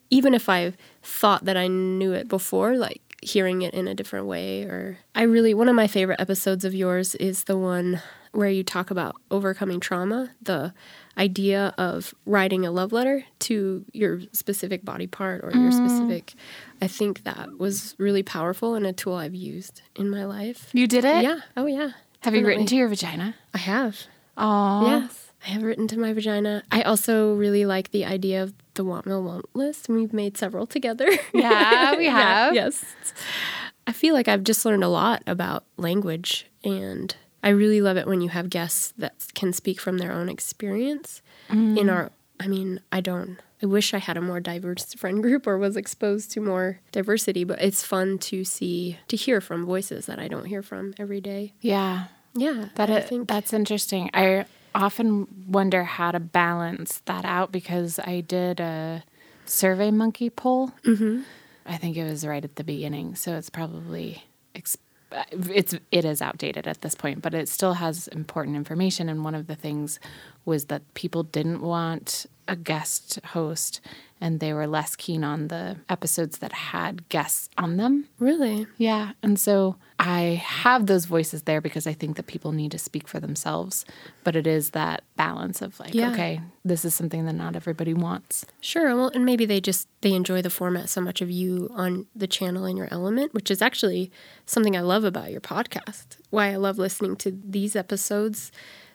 even 0.10 0.34
if 0.34 0.50
I 0.50 0.74
thought 1.04 1.46
that 1.46 1.56
I 1.58 1.68
knew 1.68 2.12
it 2.14 2.28
before, 2.28 2.76
like 2.76 3.02
hearing 3.22 3.62
it 3.62 3.74
in 3.74 3.88
a 3.88 3.94
different 3.96 4.26
way. 4.26 4.64
Or 4.64 4.98
I 5.16 5.24
really 5.24 5.54
one 5.54 5.70
of 5.70 5.76
my 5.76 5.88
favorite 5.88 6.20
episodes 6.20 6.66
of 6.66 6.74
yours 6.74 7.16
is 7.16 7.46
the 7.46 7.58
one 7.58 8.02
where 8.32 8.50
you 8.50 8.64
talk 8.64 8.92
about 8.92 9.16
overcoming 9.30 9.80
trauma, 9.80 10.32
the 10.42 10.74
idea 11.18 11.74
of 11.78 12.14
writing 12.26 12.66
a 12.66 12.72
love 12.72 12.92
letter 12.92 13.26
to 13.40 13.86
your 13.92 14.22
specific 14.32 14.86
body 14.86 15.08
part 15.08 15.44
or 15.44 15.52
your 15.52 15.72
mm-hmm. 15.72 15.88
specific. 15.88 16.34
I 16.82 16.88
think 16.88 17.24
that 17.26 17.60
was 17.60 17.96
really 17.98 18.24
powerful 18.24 18.76
and 18.76 18.86
a 18.88 18.94
tool 18.94 19.16
I've 19.16 19.36
used 19.36 19.82
in 19.96 20.10
my 20.10 20.26
life. 20.26 20.70
You 20.74 20.88
did 20.88 21.04
it? 21.04 21.24
Yeah. 21.24 21.42
Oh 21.58 21.66
yeah. 21.66 21.92
Have 22.22 22.36
you 22.36 22.46
written 22.46 22.66
to 22.68 22.76
your 22.76 22.88
vagina? 22.88 23.36
I 23.54 23.58
have. 23.58 23.98
Oh, 24.38 24.88
Yes, 24.88 25.32
I 25.46 25.50
have 25.50 25.64
written 25.64 25.88
to 25.90 26.00
my 26.00 26.14
vagina. 26.14 26.64
I 26.72 26.84
also 26.84 27.34
really 27.34 27.66
like 27.66 27.92
the 27.92 28.06
idea 28.06 28.44
of 28.44 28.54
the 28.76 28.84
want 28.84 29.06
meal 29.06 29.24
want 29.24 29.54
list, 29.56 29.90
and 29.90 29.98
we've 29.98 30.14
made 30.14 30.38
several 30.38 30.68
together. 30.68 31.10
Yeah, 31.34 31.96
we 31.98 32.06
have. 32.08 32.54
yes. 32.54 32.84
I 33.88 33.92
feel 33.92 34.14
like 34.14 34.28
I've 34.28 34.44
just 34.44 34.64
learned 34.66 34.84
a 34.84 34.88
lot 34.88 35.24
about 35.26 35.66
language, 35.78 36.46
and 36.64 37.16
I 37.44 37.50
really 37.50 37.82
love 37.82 37.98
it 37.98 38.08
when 38.08 38.22
you 38.22 38.30
have 38.30 38.50
guests 38.50 38.94
that 38.98 39.14
can 39.34 39.52
speak 39.54 39.80
from 39.80 39.98
their 39.98 40.12
own 40.12 40.30
experience. 40.30 41.22
In 41.50 41.90
our, 41.90 42.12
I 42.40 42.48
mean, 42.48 42.80
I 42.92 43.02
don't. 43.02 43.38
I 43.62 43.66
wish 43.66 43.94
I 43.94 43.98
had 44.00 44.16
a 44.18 44.22
more 44.22 44.40
diverse 44.40 44.94
friend 44.94 45.22
group 45.22 45.46
or 45.46 45.58
was 45.58 45.76
exposed 45.78 46.32
to 46.32 46.42
more 46.42 46.80
diversity, 46.92 47.44
but 47.44 47.62
it's 47.62 47.84
fun 47.84 48.18
to 48.20 48.44
see 48.44 48.98
to 49.08 49.16
hear 49.18 49.42
from 49.42 49.66
voices 49.66 50.06
that 50.08 50.18
I 50.20 50.28
don't 50.28 50.46
hear 50.46 50.64
from 50.64 50.94
every 50.98 51.20
day. 51.22 51.54
Yeah. 51.62 52.06
Yeah, 52.34 52.70
That 52.76 52.90
I 52.90 52.98
it, 53.00 53.10
think 53.10 53.28
that's 53.28 53.52
interesting. 53.52 54.10
I 54.14 54.46
often 54.74 55.28
wonder 55.50 55.84
how 55.84 56.12
to 56.12 56.20
balance 56.22 57.02
that 57.06 57.26
out 57.26 57.52
because 57.52 58.00
I 58.00 58.22
did 58.22 58.60
a 58.62 59.04
Survey 59.46 59.92
Monkey 59.92 60.30
poll. 60.30 60.72
Mm-hmm. 60.86 61.24
I 61.66 61.76
think 61.78 61.98
it 61.98 62.06
was 62.10 62.26
right 62.26 62.44
at 62.44 62.56
the 62.56 62.64
beginning, 62.64 63.16
so 63.16 63.36
it's 63.36 63.50
probably 63.50 64.24
ex- 64.56 64.78
it's 65.32 65.76
it 65.92 66.06
is 66.06 66.22
outdated 66.22 66.68
at 66.68 66.82
this 66.82 66.96
point, 66.96 67.22
but 67.22 67.34
it 67.34 67.50
still 67.50 67.74
has 67.74 68.08
important 68.10 68.56
information. 68.56 69.10
And 69.10 69.24
one 69.24 69.36
of 69.36 69.48
the 69.48 69.56
things 69.56 70.00
was 70.46 70.66
that 70.66 70.94
people 70.94 71.24
didn't 71.24 71.62
want 71.62 72.26
a 72.52 72.56
guest 72.56 73.18
host, 73.28 73.80
and 74.20 74.40
they 74.40 74.54
were 74.54 74.68
less 74.68 74.96
keen 74.96 75.24
on 75.24 75.48
the 75.48 75.78
episodes 75.90 76.38
that 76.40 76.52
had 76.52 77.08
guests 77.10 77.50
on 77.58 77.78
them. 77.78 78.08
really. 78.20 78.68
Yeah. 78.78 79.14
And 79.24 79.40
so 79.40 79.78
I 79.98 80.42
have 80.46 80.86
those 80.86 81.06
voices 81.06 81.44
there 81.44 81.62
because 81.62 81.88
I 81.88 81.94
think 81.94 82.18
that 82.18 82.28
people 82.28 82.52
need 82.52 82.72
to 82.72 82.78
speak 82.78 83.08
for 83.08 83.20
themselves. 83.20 83.86
But 84.24 84.36
it 84.36 84.46
is 84.46 84.72
that 84.72 85.04
balance 85.16 85.62
of 85.62 85.80
like, 85.80 85.94
Yeah. 85.96 86.12
okay, 86.12 86.42
this 86.66 86.86
is 86.86 86.94
something 86.94 87.26
that 87.26 87.34
not 87.34 87.56
everybody 87.56 87.94
wants. 87.96 88.46
Sure. 88.60 88.96
Well, 88.96 89.12
and 89.16 89.26
maybe 89.26 89.46
they 89.46 89.62
just 89.62 89.88
they 90.02 90.14
enjoy 90.14 90.42
the 90.44 90.50
format 90.52 90.90
so 90.90 91.02
much 91.02 91.22
of 91.22 91.32
you 91.32 91.70
on 91.74 92.06
the 92.16 92.28
channel 92.28 92.66
in 92.66 92.78
your 92.78 92.90
element, 92.92 93.34
which 93.34 93.50
is 93.50 93.62
actually 93.62 94.12
something 94.46 94.76
I 94.76 94.82
love 94.82 95.04
about 95.04 95.32
your 95.32 95.42
podcast. 95.42 96.18
Why 96.30 96.52
I 96.52 96.58
love 96.58 96.78
listening 96.78 97.16
to 97.18 97.32
these 97.44 97.76
episodes, 97.76 98.52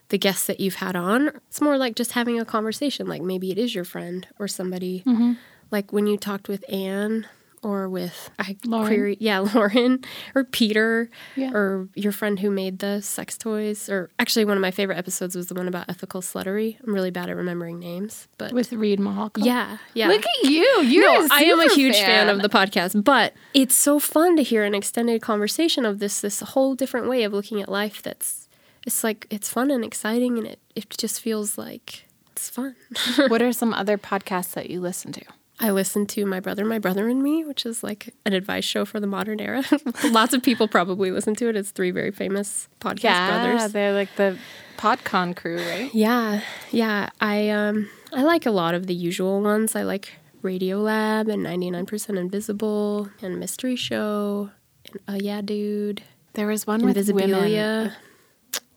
the 0.09 0.19
guests 0.19 0.47
that 0.47 0.61
you've 0.61 0.77
had 0.77 0.95
on. 0.97 1.29
It's 1.49 1.61
more 1.61 1.77
like 1.79 1.97
just 1.97 2.13
having 2.13 2.39
a 2.41 2.45
conversation. 2.45 3.07
Like 3.07 3.23
maybe 3.23 3.51
it 3.51 3.59
is 3.59 3.75
your 3.75 3.85
friend 3.85 4.27
or 4.39 4.47
somebody. 4.49 5.03
Mm-hmm. 5.07 5.33
Like 5.71 5.93
when 5.93 6.07
you 6.07 6.17
talked 6.17 6.49
with 6.49 6.65
Anne 6.73 7.27
or 7.63 7.89
with 7.89 8.31
I 8.39 8.57
Lauren. 8.65 8.87
query, 8.87 9.17
yeah, 9.19 9.39
Lauren 9.55 10.05
or 10.37 10.45
Peter 10.45 11.11
Yeah. 11.35 11.51
or 11.53 11.89
your 11.97 12.13
friend 12.13 12.39
who 12.39 12.51
made 12.51 12.79
the 12.79 13.01
sex 13.01 13.37
toys. 13.37 13.89
Or 13.89 14.11
actually, 14.21 14.45
one 14.45 14.57
of 14.57 14.61
my 14.61 14.71
favorite 14.71 14.99
episodes 14.99 15.35
was 15.35 15.49
the 15.49 15.55
one 15.55 15.67
about 15.67 15.87
ethical 15.89 16.21
sluttery. 16.21 16.77
I'm 16.87 16.95
really 16.95 17.11
bad 17.11 17.29
at 17.29 17.35
remembering 17.35 17.81
names, 17.81 18.29
but 18.39 18.53
With 18.53 18.73
Reid 18.73 19.01
Mihalko. 19.01 19.45
yeah, 19.45 19.79
yeah. 19.95 20.07
Look 20.07 20.25
at 20.25 20.49
you. 20.49 20.83
You're 20.83 21.03
no, 21.21 21.27
I 21.33 21.41
I 21.41 21.45
am 21.47 21.59
a 21.59 21.73
huge 21.75 21.97
fan. 21.97 22.29
of 22.29 22.43
the 22.43 22.49
podcast, 22.49 23.03
but 23.03 23.33
it's 23.55 23.75
so 23.77 23.99
fun 23.99 24.37
to 24.37 24.45
hear 24.45 24.63
an 24.63 24.75
extended 24.75 25.21
conversation 25.23 25.85
of 25.85 25.99
this 25.99 26.21
this 26.21 26.41
whole 26.41 26.77
different 26.77 27.09
way 27.09 27.25
of 27.25 27.33
looking 27.33 27.61
at 27.61 27.69
life. 27.69 28.01
That's 28.03 28.46
it's 28.87 29.05
like 29.05 29.27
it's 29.29 29.51
fun 29.51 29.71
and 29.71 29.85
exciting, 29.85 30.39
and 30.39 30.47
it 30.47 30.61
it 30.75 30.89
just 30.91 31.21
feels 31.21 31.59
like 31.59 32.07
it's 32.33 32.49
fun. 32.49 32.77
what 33.29 33.43
are 33.43 33.53
some 33.53 33.75
other 33.75 33.99
podcasts 33.99 34.53
that 34.55 34.71
you 34.71 34.81
listen 34.81 35.13
to? 35.13 35.23
I 35.59 35.71
listen 35.71 36.07
to 36.09 36.27
My 36.27 36.39
Brother, 36.39 36.67
My 36.67 36.79
Brother 36.79 37.09
and 37.09 37.23
Me, 37.23 37.43
which 37.43 37.65
is 37.65 37.83
like 37.83 38.15
an 38.27 38.35
advice 38.35 38.65
show 38.65 38.85
for 38.85 39.01
the 39.01 39.07
modern 39.07 39.41
era. 39.41 39.65
Lots 40.05 40.35
of 40.35 40.43
people 40.43 40.69
probably 40.69 41.11
listen 41.11 41.35
to 41.37 41.49
it. 41.49 41.57
It's 41.57 41.71
three 41.71 41.91
very 41.91 42.11
famous 42.11 42.69
podcast 42.79 43.29
brothers. 43.29 43.61
Yeah, 43.63 43.69
they're 43.69 43.95
like 43.95 44.15
the 44.17 44.39
PodCon 44.77 45.35
crew, 45.35 45.57
right? 45.57 45.93
Yeah, 45.95 46.43
yeah. 46.71 47.09
I 47.21 47.49
um 47.49 47.89
I 48.13 48.23
like 48.23 48.45
a 48.45 48.51
lot 48.51 48.75
of 48.75 48.87
the 48.87 48.95
usual 48.95 49.41
ones. 49.41 49.75
I 49.75 49.83
like 49.83 50.13
Radio 50.43 50.79
Lab 50.79 51.29
and 51.29 51.45
99% 51.45 52.19
Invisible 52.19 53.09
and 53.23 53.41
Mystery 53.41 53.77
Show 53.77 54.51
and 54.91 55.01
Uh 55.09 55.19
Yeah 55.21 55.41
Dude, 55.41 56.03
There 56.35 56.47
was 56.47 56.67
one 56.67 56.85
with 56.85 57.11
women. 57.11 57.93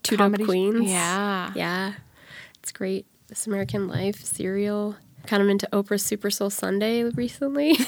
Two 0.04 0.18
comedy- 0.18 0.46
Queens. 0.46 0.90
Yeah. 0.90 1.52
Yeah. 1.56 1.94
It's 2.62 2.72
great. 2.72 3.06
This 3.28 3.48
American 3.48 3.88
Life, 3.88 4.24
Serial. 4.24 4.96
Kind 5.28 5.44
of 5.44 5.50
into 5.50 5.68
Oprah's 5.72 6.04
Super 6.04 6.32
Soul 6.32 6.50
Sunday 6.50 7.04
recently. 7.04 7.78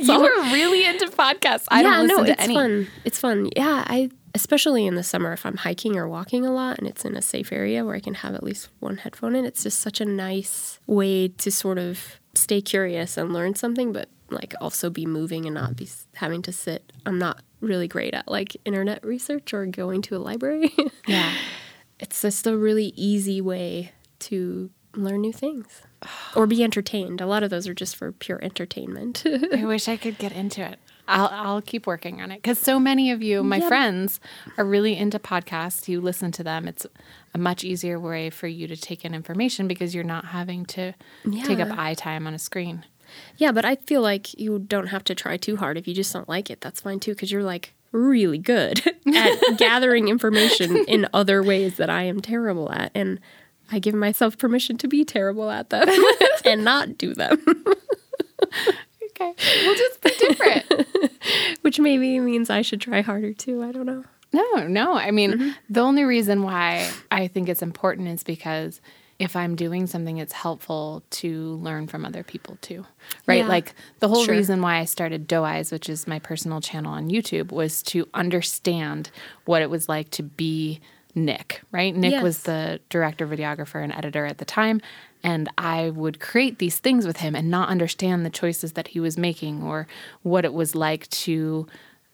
You 0.00 0.20
were 0.20 0.42
really 0.52 0.84
into 0.86 1.06
podcasts. 1.08 1.64
I 1.68 1.82
yeah, 1.82 1.90
don't 1.90 2.02
listen 2.06 2.16
no, 2.18 2.24
to 2.26 2.32
it's 2.32 2.42
any. 2.42 2.54
fun. 2.54 2.86
It's 3.04 3.18
fun. 3.18 3.50
Yeah, 3.56 3.84
I 3.86 4.10
especially 4.34 4.86
in 4.86 4.94
the 4.94 5.02
summer 5.02 5.32
if 5.32 5.44
I'm 5.44 5.56
hiking 5.56 5.96
or 5.96 6.06
walking 6.08 6.46
a 6.46 6.52
lot 6.52 6.78
and 6.78 6.86
it's 6.86 7.04
in 7.04 7.16
a 7.16 7.22
safe 7.22 7.50
area 7.52 7.84
where 7.84 7.96
I 7.96 8.00
can 8.00 8.14
have 8.14 8.34
at 8.34 8.44
least 8.44 8.68
one 8.78 8.98
headphone 8.98 9.34
in. 9.34 9.44
It's 9.44 9.64
just 9.64 9.80
such 9.80 10.00
a 10.00 10.04
nice 10.04 10.78
way 10.86 11.28
to 11.28 11.50
sort 11.50 11.78
of 11.78 12.20
stay 12.34 12.60
curious 12.60 13.16
and 13.16 13.32
learn 13.32 13.56
something, 13.56 13.92
but 13.92 14.08
like 14.30 14.54
also 14.60 14.88
be 14.88 15.04
moving 15.04 15.46
and 15.46 15.54
not 15.54 15.74
be 15.74 15.88
having 16.18 16.42
to 16.42 16.52
sit. 16.52 16.92
I'm 17.06 17.18
not 17.18 17.42
really 17.60 17.88
great 17.88 18.14
at 18.14 18.28
like 18.28 18.56
internet 18.64 19.04
research 19.04 19.52
or 19.52 19.66
going 19.66 20.02
to 20.02 20.16
a 20.16 20.18
library. 20.18 20.74
Yeah. 21.08 21.32
it's 21.98 22.20
just 22.22 22.46
a 22.46 22.56
really 22.56 22.92
easy 22.94 23.40
way 23.40 23.92
to 24.20 24.70
learn 24.94 25.20
new 25.22 25.32
things 25.32 25.82
or 26.36 26.46
be 26.46 26.62
entertained. 26.62 27.20
A 27.20 27.26
lot 27.26 27.42
of 27.42 27.50
those 27.50 27.66
are 27.66 27.74
just 27.74 27.96
for 27.96 28.12
pure 28.12 28.38
entertainment. 28.42 29.24
I 29.54 29.64
wish 29.64 29.88
I 29.88 29.96
could 29.96 30.18
get 30.18 30.32
into 30.32 30.60
it. 30.62 30.78
I'll, 31.10 31.28
I'll 31.32 31.62
keep 31.62 31.86
working 31.86 32.20
on 32.20 32.30
it 32.30 32.36
because 32.42 32.58
so 32.58 32.78
many 32.78 33.10
of 33.10 33.22
you, 33.22 33.42
my 33.42 33.56
Yep. 33.56 33.68
friends, 33.68 34.20
are 34.58 34.64
really 34.64 34.94
into 34.94 35.18
podcasts. 35.18 35.88
You 35.88 36.02
listen 36.02 36.30
to 36.32 36.44
them. 36.44 36.68
It's 36.68 36.86
a 37.34 37.38
much 37.38 37.64
easier 37.64 37.98
way 37.98 38.28
for 38.28 38.46
you 38.46 38.66
to 38.68 38.76
take 38.76 39.06
in 39.06 39.14
information 39.14 39.66
because 39.66 39.94
you're 39.94 40.04
not 40.04 40.26
having 40.26 40.66
to 40.66 40.92
take 41.44 41.60
up 41.60 41.76
eye 41.78 41.94
time 41.94 42.26
on 42.26 42.34
a 42.34 42.38
screen. 42.38 42.84
Yeah, 43.36 43.52
but 43.52 43.64
I 43.64 43.76
feel 43.76 44.00
like 44.02 44.38
you 44.38 44.58
don't 44.58 44.88
have 44.88 45.04
to 45.04 45.14
try 45.14 45.36
too 45.36 45.56
hard. 45.56 45.76
If 45.78 45.86
you 45.88 45.94
just 45.94 46.12
don't 46.12 46.28
like 46.28 46.50
it, 46.50 46.60
that's 46.60 46.80
fine 46.80 47.00
too. 47.00 47.12
Because 47.12 47.30
you're 47.32 47.42
like, 47.42 47.74
really 47.92 48.38
good 48.38 48.82
at 49.14 49.40
gathering 49.58 50.08
information 50.08 50.76
in 50.86 51.08
other 51.14 51.42
ways 51.42 51.76
that 51.78 51.88
I 51.90 52.02
am 52.02 52.20
terrible 52.20 52.70
at. 52.72 52.90
And 52.94 53.18
I 53.72 53.78
give 53.78 53.94
myself 53.94 54.36
permission 54.38 54.76
to 54.78 54.88
be 54.88 55.04
terrible 55.04 55.50
at 55.50 55.70
them 55.70 55.88
and 56.44 56.64
not 56.64 56.96
do 56.98 57.14
them, 57.14 57.42
Okay. 59.10 59.34
We'll 59.64 59.74
just 59.74 60.00
be 60.00 60.10
different. 60.18 60.88
which 61.62 61.80
maybe 61.80 62.20
means 62.20 62.50
I 62.50 62.62
should 62.62 62.80
try 62.80 63.00
harder 63.00 63.32
too. 63.32 63.62
I 63.64 63.72
don't 63.72 63.86
know. 63.86 64.04
No, 64.32 64.66
no. 64.68 64.92
I 64.94 65.10
mean, 65.10 65.32
Mm-hmm. 65.32 65.50
the 65.68 65.80
only 65.80 66.04
reason 66.04 66.42
why 66.42 66.88
I 67.10 67.26
think 67.26 67.48
it's 67.48 67.62
important 67.62 68.08
is 68.08 68.22
because 68.22 68.80
if 69.18 69.34
I'm 69.34 69.56
doing 69.56 69.86
something, 69.86 70.18
it's 70.18 70.32
helpful 70.32 71.02
to 71.10 71.54
learn 71.56 71.88
from 71.88 72.04
other 72.04 72.22
people 72.22 72.56
too. 72.60 72.86
Right? 73.26 73.38
Yeah. 73.38 73.48
Like 73.48 73.74
the 73.98 74.08
whole 74.08 74.24
Sure. 74.24 74.34
reason 74.34 74.62
why 74.62 74.76
I 74.78 74.84
started 74.84 75.26
Doe 75.26 75.44
Eyes, 75.44 75.72
which 75.72 75.88
is 75.88 76.06
my 76.06 76.18
personal 76.18 76.60
channel 76.60 76.92
on 76.92 77.08
YouTube, 77.10 77.50
was 77.50 77.82
to 77.84 78.08
understand 78.14 79.10
what 79.44 79.60
it 79.62 79.70
was 79.70 79.88
like 79.88 80.10
to 80.10 80.22
be 80.22 80.80
Nick, 81.14 81.62
right? 81.72 81.96
Nick 81.96 82.22
was 82.22 82.42
the 82.44 82.80
director, 82.90 83.26
videographer, 83.26 83.82
and 83.82 83.92
editor 83.92 84.24
at 84.24 84.38
the 84.38 84.44
time. 84.44 84.80
And 85.24 85.48
I 85.58 85.90
would 85.90 86.20
create 86.20 86.58
these 86.60 86.78
things 86.78 87.04
with 87.04 87.16
him 87.16 87.34
and 87.34 87.50
not 87.50 87.70
understand 87.70 88.24
the 88.24 88.30
choices 88.30 88.74
that 88.74 88.88
he 88.88 89.00
was 89.00 89.18
making 89.18 89.62
or 89.64 89.88
what 90.22 90.44
it 90.44 90.52
was 90.52 90.76
like 90.76 91.08
to 91.10 91.66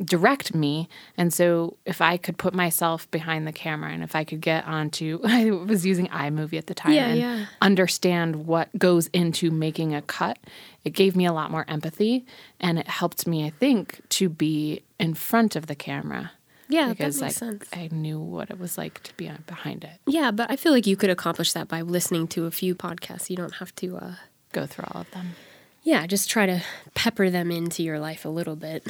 direct 0.02 0.54
me. 0.54 0.88
And 1.16 1.32
so 1.32 1.76
if 1.84 2.00
I 2.00 2.16
could 2.16 2.36
put 2.36 2.54
myself 2.54 3.08
behind 3.10 3.46
the 3.46 3.52
camera 3.52 3.90
and 3.92 4.02
if 4.02 4.16
I 4.16 4.24
could 4.24 4.40
get 4.40 4.66
onto 4.66 5.20
I 5.24 5.50
was 5.50 5.86
using 5.86 6.08
iMovie 6.08 6.58
at 6.58 6.66
the 6.66 6.74
time 6.74 6.92
Yeah, 6.92 7.06
and 7.08 7.18
yeah. 7.18 7.46
understand 7.62 8.46
what 8.46 8.68
goes 8.78 9.06
into 9.08 9.50
making 9.50 9.94
a 9.94 10.02
cut, 10.02 10.38
it 10.84 10.90
gave 10.90 11.14
me 11.16 11.26
a 11.26 11.32
lot 11.32 11.50
more 11.50 11.64
empathy 11.68 12.24
and 12.60 12.78
it 12.78 12.88
helped 12.88 13.26
me, 13.26 13.46
I 13.46 13.50
think, 13.50 14.00
to 14.10 14.28
be 14.28 14.82
in 14.98 15.14
front 15.14 15.54
of 15.56 15.66
the 15.66 15.74
camera. 15.74 16.32
Yeah, 16.68 16.88
that 16.88 16.98
makes 16.98 17.22
I, 17.22 17.28
sense. 17.28 17.68
I 17.74 17.88
knew 17.92 18.18
what 18.18 18.50
it 18.50 18.58
was 18.58 18.78
like 18.78 19.02
to 19.04 19.14
be 19.16 19.30
behind 19.46 19.84
it. 19.84 20.00
Yeah, 20.06 20.30
but 20.30 20.50
I 20.50 20.56
feel 20.56 20.72
like 20.72 20.86
you 20.86 20.96
could 20.96 21.10
accomplish 21.10 21.52
that 21.52 21.68
by 21.68 21.82
listening 21.82 22.26
to 22.28 22.46
a 22.46 22.50
few 22.50 22.74
podcasts. 22.74 23.28
You 23.28 23.36
don't 23.36 23.54
have 23.56 23.74
to, 23.76 23.96
uh, 23.96 24.14
Go 24.52 24.66
through 24.66 24.84
all 24.92 25.00
of 25.02 25.10
them. 25.10 25.34
Yeah, 25.84 26.06
just 26.06 26.28
try 26.28 26.46
to 26.46 26.62
pepper 26.94 27.30
them 27.30 27.50
into 27.52 27.82
your 27.84 28.00
life 28.00 28.24
a 28.24 28.28
little 28.28 28.56
bit. 28.56 28.84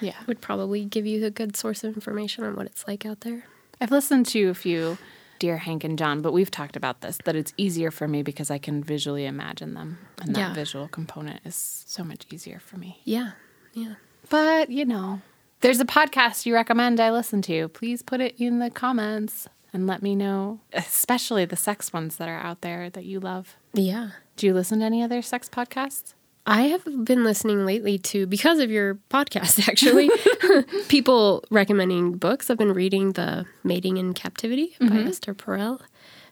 Yeah. 0.00 0.14
Would 0.26 0.40
probably 0.40 0.84
give 0.84 1.06
you 1.06 1.24
a 1.26 1.30
good 1.30 1.56
source 1.56 1.82
of 1.82 1.94
information 1.94 2.44
on 2.44 2.54
what 2.54 2.66
it's 2.66 2.86
like 2.86 3.04
out 3.04 3.20
there. 3.20 3.44
I've 3.80 3.90
listened 3.90 4.26
to 4.26 4.44
a 4.50 4.54
few 4.54 4.98
Dear 5.40 5.56
Hank 5.58 5.82
and 5.82 5.98
John, 5.98 6.22
but 6.22 6.32
we've 6.32 6.50
talked 6.50 6.76
about 6.76 7.00
this 7.00 7.18
that 7.24 7.34
it's 7.34 7.52
easier 7.56 7.90
for 7.90 8.06
me 8.06 8.22
because 8.22 8.50
I 8.50 8.58
can 8.58 8.84
visually 8.84 9.26
imagine 9.26 9.74
them. 9.74 9.98
And 10.22 10.34
that 10.36 10.38
Yeah. 10.40 10.54
visual 10.54 10.86
component 10.86 11.40
is 11.44 11.56
so 11.86 12.04
much 12.04 12.24
easier 12.32 12.60
for 12.60 12.76
me. 12.78 13.00
Yeah, 13.04 13.32
yeah. 13.72 13.94
But, 14.30 14.70
you 14.70 14.84
know, 14.84 15.20
there's 15.60 15.80
a 15.80 15.84
podcast 15.84 16.46
you 16.46 16.54
recommend 16.54 17.00
I 17.00 17.10
listen 17.10 17.42
to. 17.42 17.68
Please 17.68 18.00
put 18.02 18.20
it 18.20 18.34
in 18.38 18.58
the 18.60 18.70
comments 18.70 19.48
and 19.72 19.86
let 19.86 20.02
me 20.02 20.14
know, 20.14 20.60
especially 20.72 21.44
the 21.44 21.56
sex 21.56 21.92
ones 21.92 22.16
that 22.16 22.28
are 22.28 22.38
out 22.38 22.60
there 22.60 22.88
that 22.90 23.04
you 23.04 23.18
love. 23.18 23.56
Yeah. 23.72 24.10
Do 24.36 24.46
you 24.46 24.54
listen 24.54 24.78
to 24.80 24.84
any 24.84 25.02
other 25.02 25.20
sex 25.20 25.48
podcasts? 25.48 26.14
I 26.46 26.62
have 26.64 26.84
been 27.04 27.24
listening 27.24 27.64
lately 27.64 27.98
to, 27.98 28.26
because 28.26 28.58
of 28.58 28.70
your 28.70 28.96
podcast, 29.10 29.66
actually, 29.68 30.10
people 30.88 31.44
recommending 31.50 32.12
books. 32.18 32.50
I've 32.50 32.58
been 32.58 32.74
reading 32.74 33.12
The 33.12 33.46
Mating 33.62 33.96
in 33.96 34.12
Captivity 34.12 34.76
by 34.78 34.86
mm-hmm. 34.86 35.08
Esther 35.08 35.34
Perel. 35.34 35.80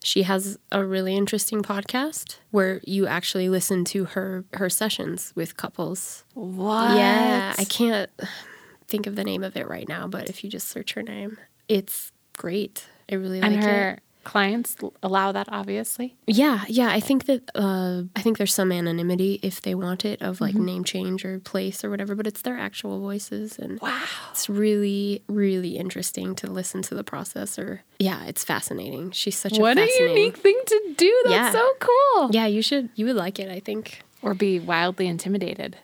She 0.04 0.24
has 0.24 0.58
a 0.72 0.84
really 0.84 1.16
interesting 1.16 1.62
podcast 1.62 2.36
where 2.50 2.80
you 2.84 3.06
actually 3.06 3.48
listen 3.48 3.84
to 3.86 4.06
her 4.06 4.44
her 4.54 4.68
sessions 4.68 5.32
with 5.36 5.56
couples. 5.56 6.24
What? 6.34 6.96
Yeah, 6.96 7.54
I 7.56 7.64
can't 7.64 8.10
think 8.88 9.06
of 9.06 9.14
the 9.14 9.22
name 9.22 9.44
of 9.44 9.56
it 9.56 9.68
right 9.68 9.88
now, 9.88 10.08
but 10.08 10.28
if 10.28 10.42
you 10.42 10.50
just 10.50 10.68
search 10.68 10.94
her 10.94 11.02
name, 11.02 11.38
it's 11.68 12.10
great. 12.36 12.86
I 13.10 13.14
really 13.14 13.40
And 13.40 13.54
like 13.54 13.64
her 13.64 13.90
it. 13.90 14.02
Clients 14.24 14.76
allow 15.02 15.32
that, 15.32 15.48
obviously. 15.50 16.14
Yeah, 16.26 16.64
yeah. 16.68 16.88
I 16.90 17.00
think 17.00 17.24
that 17.26 17.42
uh, 17.54 18.02
I 18.16 18.22
think 18.22 18.38
there's 18.38 18.54
some 18.54 18.72
anonymity 18.72 19.40
if 19.42 19.60
they 19.62 19.74
want 19.74 20.04
it 20.04 20.20
of 20.22 20.36
Mm-hmm. 20.36 20.44
like 20.44 20.54
name 20.54 20.84
change 20.84 21.24
or 21.24 21.38
place 21.40 21.84
or 21.84 21.90
whatever, 21.90 22.14
but 22.14 22.26
it's 22.26 22.42
their 22.42 22.58
actual 22.58 23.00
voices, 23.00 23.58
and 23.58 23.80
wow, 23.80 24.02
it's 24.30 24.48
really 24.48 25.22
really 25.28 25.76
interesting 25.76 26.34
to 26.36 26.46
listen 26.50 26.82
to 26.82 26.94
the 26.94 27.04
process. 27.04 27.58
Or 27.58 27.82
yeah, 27.98 28.24
it's 28.26 28.44
fascinating. 28.44 29.10
She's 29.12 29.36
such 29.36 29.58
What 29.58 29.78
a 29.78 29.82
a 29.82 29.86
fascinating. 29.86 30.16
unique 30.16 30.36
thing 30.38 30.60
to 30.66 30.94
do. 30.96 31.12
That's 31.24 31.32
Yeah. 31.34 31.52
so 31.52 31.72
cool. 31.80 32.30
Yeah, 32.32 32.46
you 32.46 32.62
should 32.62 32.88
you 32.94 33.06
would 33.06 33.16
like 33.16 33.38
it. 33.38 33.48
I 33.50 33.60
think 33.60 34.02
Or 34.22 34.34
be 34.34 34.58
wildly 34.60 35.06
intimidated. 35.08 35.76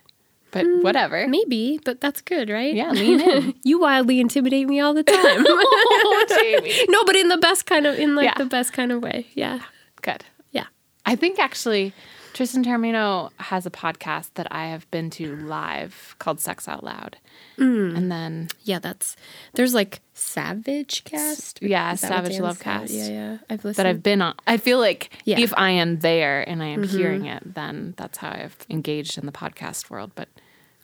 But 0.50 0.64
hmm, 0.64 0.80
whatever. 0.82 1.26
maybe, 1.28 1.78
but 1.84 2.00
that's 2.00 2.20
good, 2.22 2.48
right? 2.48 2.72
Yeah, 2.74 2.90
lean 2.92 3.20
in. 3.20 3.54
you 3.64 3.78
wildly 3.78 4.18
intimidate 4.18 4.66
me 4.66 4.80
all 4.80 4.94
the 4.94 5.02
time. 5.16 5.44
Oh, 5.46 6.84
no, 6.88 7.04
but 7.04 7.16
in 7.16 7.28
the 7.28 7.36
best 7.36 7.66
kind 7.66 7.86
of 7.86 7.98
in 7.98 8.14
like 8.14 8.24
Yeah. 8.24 8.34
the 8.38 8.46
best 8.46 8.72
kind 8.72 8.90
of 8.90 9.02
way. 9.02 9.26
Yeah, 9.34 9.60
Good. 10.00 10.24
yeah. 10.50 10.64
I 11.04 11.16
think 11.16 11.38
actually 11.38 11.92
Tristan 12.38 12.62
Taormino 12.62 13.32
has 13.38 13.66
a 13.66 13.70
podcast 13.70 14.30
that 14.34 14.46
I 14.52 14.66
have 14.66 14.88
been 14.92 15.10
to 15.10 15.34
live 15.38 16.14
called 16.20 16.38
Sex 16.38 16.68
Out 16.68 16.84
Loud. 16.84 17.16
Mm. 17.58 17.96
And 17.96 18.12
then 18.12 18.48
Yeah, 18.62 18.78
that's 18.78 19.16
there's 19.54 19.74
like 19.74 20.02
Savage 20.14 21.02
Cast. 21.02 21.60
Yeah, 21.60 21.92
Is 21.92 22.02
that 22.02 22.10
what 22.10 22.16
Savage 22.16 22.38
Love? 22.38 22.60
Cast. 22.60 22.92
Yeah, 22.92 23.08
yeah. 23.08 23.38
I've 23.50 23.64
listened. 23.64 23.64
To 23.64 23.70
it. 23.70 23.74
That 23.74 23.86
I've 23.86 24.04
been 24.04 24.22
on. 24.22 24.36
I 24.46 24.56
feel 24.56 24.78
like 24.78 25.10
Yeah. 25.24 25.40
if 25.40 25.52
I 25.56 25.70
am 25.70 25.98
there 25.98 26.48
and 26.48 26.62
I 26.62 26.66
am 26.66 26.84
mm-hmm. 26.84 26.96
hearing 26.96 27.24
it, 27.26 27.54
then 27.56 27.94
that's 27.96 28.18
how 28.18 28.28
I've 28.28 28.56
engaged 28.70 29.18
in 29.18 29.26
the 29.26 29.32
podcast 29.32 29.90
world, 29.90 30.12
but 30.14 30.28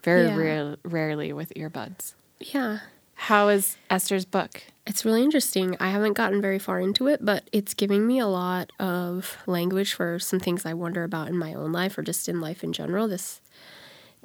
very 0.02 0.24
Yeah. 0.26 0.36
rare, 0.36 0.76
rarely 0.82 1.32
with 1.32 1.52
earbuds. 1.54 2.14
yeah. 2.40 2.80
How 3.14 3.46
is 3.46 3.76
Esther's 3.88 4.24
book? 4.24 4.64
It's 4.86 5.04
really 5.04 5.22
interesting. 5.22 5.76
I 5.80 5.88
haven't 5.88 6.12
gotten 6.12 6.42
very 6.42 6.58
far 6.58 6.78
into 6.78 7.06
it, 7.06 7.24
but 7.24 7.48
it's 7.52 7.72
giving 7.72 8.06
me 8.06 8.18
a 8.18 8.26
lot 8.26 8.70
of 8.78 9.38
language 9.46 9.94
for 9.94 10.18
some 10.18 10.40
things 10.40 10.66
I 10.66 10.74
wonder 10.74 11.04
about 11.04 11.28
in 11.28 11.38
my 11.38 11.54
own 11.54 11.72
life 11.72 11.96
or 11.96 12.02
just 12.02 12.28
in 12.28 12.40
life 12.40 12.62
in 12.62 12.72
general. 12.72 13.08
This 13.08 13.40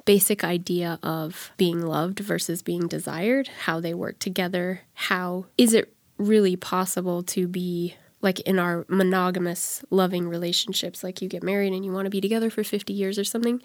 basic 0.04 0.44
idea 0.44 0.98
of 1.02 1.52
being 1.56 1.80
loved 1.80 2.20
versus 2.20 2.62
being 2.62 2.88
desired, 2.88 3.48
how 3.64 3.80
they 3.80 3.94
work 3.94 4.18
together, 4.18 4.82
how 4.94 5.46
is 5.56 5.72
it 5.72 5.94
really 6.18 6.56
possible 6.56 7.22
to 7.22 7.48
be 7.48 7.94
like 8.20 8.40
in 8.40 8.58
our 8.58 8.84
monogamous 8.88 9.82
loving 9.88 10.28
relationships 10.28 11.02
like 11.02 11.22
you 11.22 11.28
get 11.28 11.42
married 11.42 11.72
and 11.72 11.84
you 11.84 11.92
want 11.92 12.04
to 12.04 12.10
be 12.10 12.20
together 12.20 12.50
for 12.50 12.62
50 12.62 12.92
years 12.92 13.18
or 13.18 13.24
something 13.24 13.62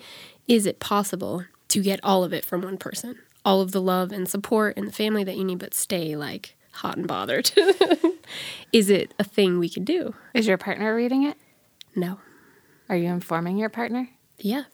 is 0.47 0.65
it 0.65 0.79
possible 0.79 1.43
to 1.67 1.81
get 1.81 1.99
all 2.01 2.23
of 2.23 2.31
it 2.31 2.45
from 2.45 2.61
one 2.61 2.77
person 2.77 3.17
all 3.43 3.59
of 3.59 3.73
the 3.73 3.81
love 3.81 4.13
and 4.13 4.29
support 4.29 4.77
and 4.77 4.87
the 4.87 4.93
family 4.93 5.25
that 5.25 5.35
you 5.35 5.43
need 5.43 5.59
but 5.59 5.73
stay 5.73 6.15
like 6.15 6.54
hot 6.75 6.97
and 6.97 7.07
bothered 7.07 7.51
is 8.73 8.89
it 8.89 9.13
a 9.19 9.23
thing 9.23 9.59
we 9.59 9.69
can 9.69 9.83
do 9.83 10.13
Is 10.33 10.47
your 10.47 10.57
partner 10.57 10.95
reading 10.95 11.23
it? 11.23 11.37
no 11.95 12.19
Are 12.89 12.95
you 12.97 13.07
informing 13.09 13.57
your 13.57 13.69
partner? 13.69 14.09
yes 14.39 14.65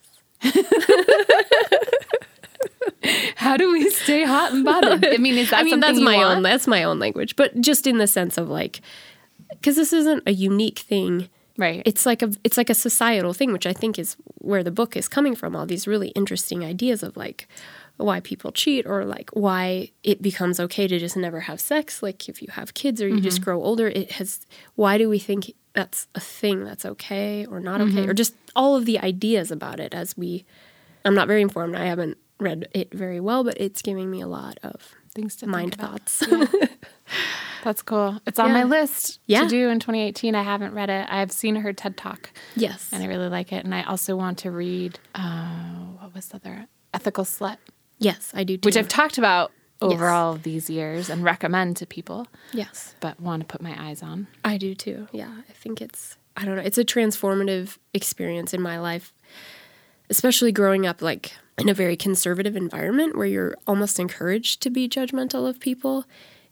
How 3.36 3.58
do 3.58 3.72
we 3.72 3.90
stay 3.90 4.24
hot 4.24 4.54
and 4.54 4.64
bothered? 4.64 5.06
I 5.06 5.18
mean, 5.18 5.36
is 5.38 5.50
that 5.50 5.60
I 5.62 5.64
mean, 5.64 5.80
that's 5.80 6.00
my 6.00 6.18
want? 6.18 6.38
own. 6.38 6.44
That's 6.44 6.68
my 6.68 6.84
own 6.84 7.00
language, 7.00 7.36
but 7.36 7.60
just 7.60 7.88
in 7.88 7.98
the 7.98 8.08
sense 8.08 8.38
of 8.38 8.50
like, 8.50 8.82
because 9.50 9.76
this 9.76 9.92
isn't 9.94 10.24
a 10.28 10.32
unique 10.32 10.80
thing. 10.80 11.28
Right. 11.58 11.82
It's 11.86 12.06
like 12.06 12.22
a 12.22 12.32
it's 12.44 12.58
like 12.58 12.70
a 12.70 12.76
societal 12.76 13.34
thing, 13.34 13.52
which 13.52 13.66
I 13.66 13.74
think 13.74 13.98
is 14.00 14.16
where 14.36 14.64
the 14.64 14.72
book 14.72 14.96
is 14.96 15.08
coming 15.08 15.36
from. 15.36 15.56
All 15.56 15.66
these 15.66 15.88
really 15.88 16.10
interesting 16.10 16.64
ideas 16.64 17.04
of 17.04 17.18
like 17.18 17.48
why 18.04 18.20
people 18.20 18.52
cheat 18.52 18.86
or 18.86 19.06
like 19.06 19.30
why 19.34 19.92
it 20.04 20.22
becomes 20.22 20.60
okay 20.60 20.88
to 20.88 21.00
just 21.00 21.16
never 21.18 21.42
have 21.42 21.60
sex. 21.60 22.02
Like 22.04 22.28
if 22.30 22.42
you 22.42 22.48
have 22.52 22.74
kids 22.74 23.02
or 23.02 23.08
you 23.08 23.20
just 23.22 23.42
grow 23.42 23.62
older, 23.64 23.88
it 23.88 24.12
has. 24.14 24.46
Why 24.76 24.98
do 24.98 25.08
we 25.10 25.20
think 25.20 25.54
that's 25.74 26.08
a 26.16 26.20
thing 26.20 26.64
that's 26.66 26.86
okay 26.86 27.46
or 27.46 27.60
not 27.60 27.80
okay 27.82 28.08
or 28.08 28.14
just 28.14 28.36
all 28.56 28.76
of 28.76 28.86
the 28.86 29.00
ideas 29.00 29.52
about 29.52 29.80
it 29.80 29.94
as 29.94 30.18
we. 30.18 30.46
I'm 31.06 31.16
not 31.16 31.28
very 31.28 31.42
informed. 31.42 31.76
I 31.76 31.86
haven't 31.86 32.18
read 32.40 32.68
it 32.74 32.94
very 32.94 33.20
well, 33.20 33.44
but 33.44 33.58
it's 33.60 33.82
giving 33.82 34.10
me 34.12 34.22
a 34.22 34.28
lot 34.28 34.58
of 34.64 34.96
Things 35.14 35.36
to 35.38 35.48
mind 35.48 35.76
think 35.76 35.84
about. 35.90 36.10
thoughts. 36.10 36.70
That's 37.64 37.82
cool. 37.84 38.20
It's 38.26 38.40
on 38.40 38.54
my 38.54 38.64
list 38.64 39.20
Yeah. 39.28 39.42
to 39.44 39.48
do 39.48 39.70
in 39.70 39.80
2018. 39.80 40.34
I 40.36 40.42
haven't 40.42 40.74
read 40.74 40.90
it. 40.90 41.06
I've 41.10 41.32
seen 41.32 41.58
her 41.58 41.74
TED 41.74 41.96
Talk 41.98 42.32
yes. 42.56 42.90
and 42.92 43.04
I 43.04 43.08
really 43.08 43.28
like 43.30 43.52
it. 43.52 43.64
And 43.66 43.76
I 43.76 43.84
also 43.84 44.16
want 44.16 44.40
to 44.40 44.52
read, 44.52 45.00
uh, 45.14 45.50
what 46.00 46.16
was 46.16 46.28
the 46.30 46.38
other? 46.38 46.68
Ethical 46.94 47.24
Slut, 47.24 47.58
Yes, 48.02 48.32
I 48.34 48.44
do 48.44 48.58
too. 48.58 48.68
which 48.68 48.76
I've 48.78 48.88
talked 48.88 49.18
about 49.18 49.52
over 49.82 50.06
Yes. 50.06 50.12
all 50.12 50.34
of 50.34 50.44
these 50.44 50.70
years 50.70 51.10
and 51.10 51.24
recommend 51.24 51.78
to 51.78 51.86
people, 51.86 52.28
yes, 52.52 52.96
but 53.00 53.20
want 53.20 53.42
to 53.42 53.48
put 53.48 53.62
my 53.62 53.76
eyes 53.90 54.04
on. 54.04 54.28
I 54.44 54.58
do 54.58 54.76
too. 54.76 55.08
Yeah, 55.14 55.32
I 55.50 55.54
think 55.54 55.82
it's 55.82 56.18
I 56.36 56.46
don't 56.46 56.56
know, 56.56 56.62
it's 56.62 56.78
a 56.78 56.86
transformative 56.86 57.78
experience 57.94 58.54
in 58.54 58.62
my 58.62 58.80
life, 58.80 59.14
especially 60.10 60.52
growing 60.52 60.86
up 60.86 61.02
like 61.02 61.34
in 61.58 61.70
a 61.70 61.74
very 61.74 61.96
conservative 61.96 62.56
environment 62.56 63.16
where 63.16 63.28
you're 63.28 63.56
almost 63.68 64.00
encouraged 64.00 64.62
to 64.64 64.70
be 64.70 64.90
judgmental 64.90 65.48
of 65.48 65.60
people. 65.60 66.06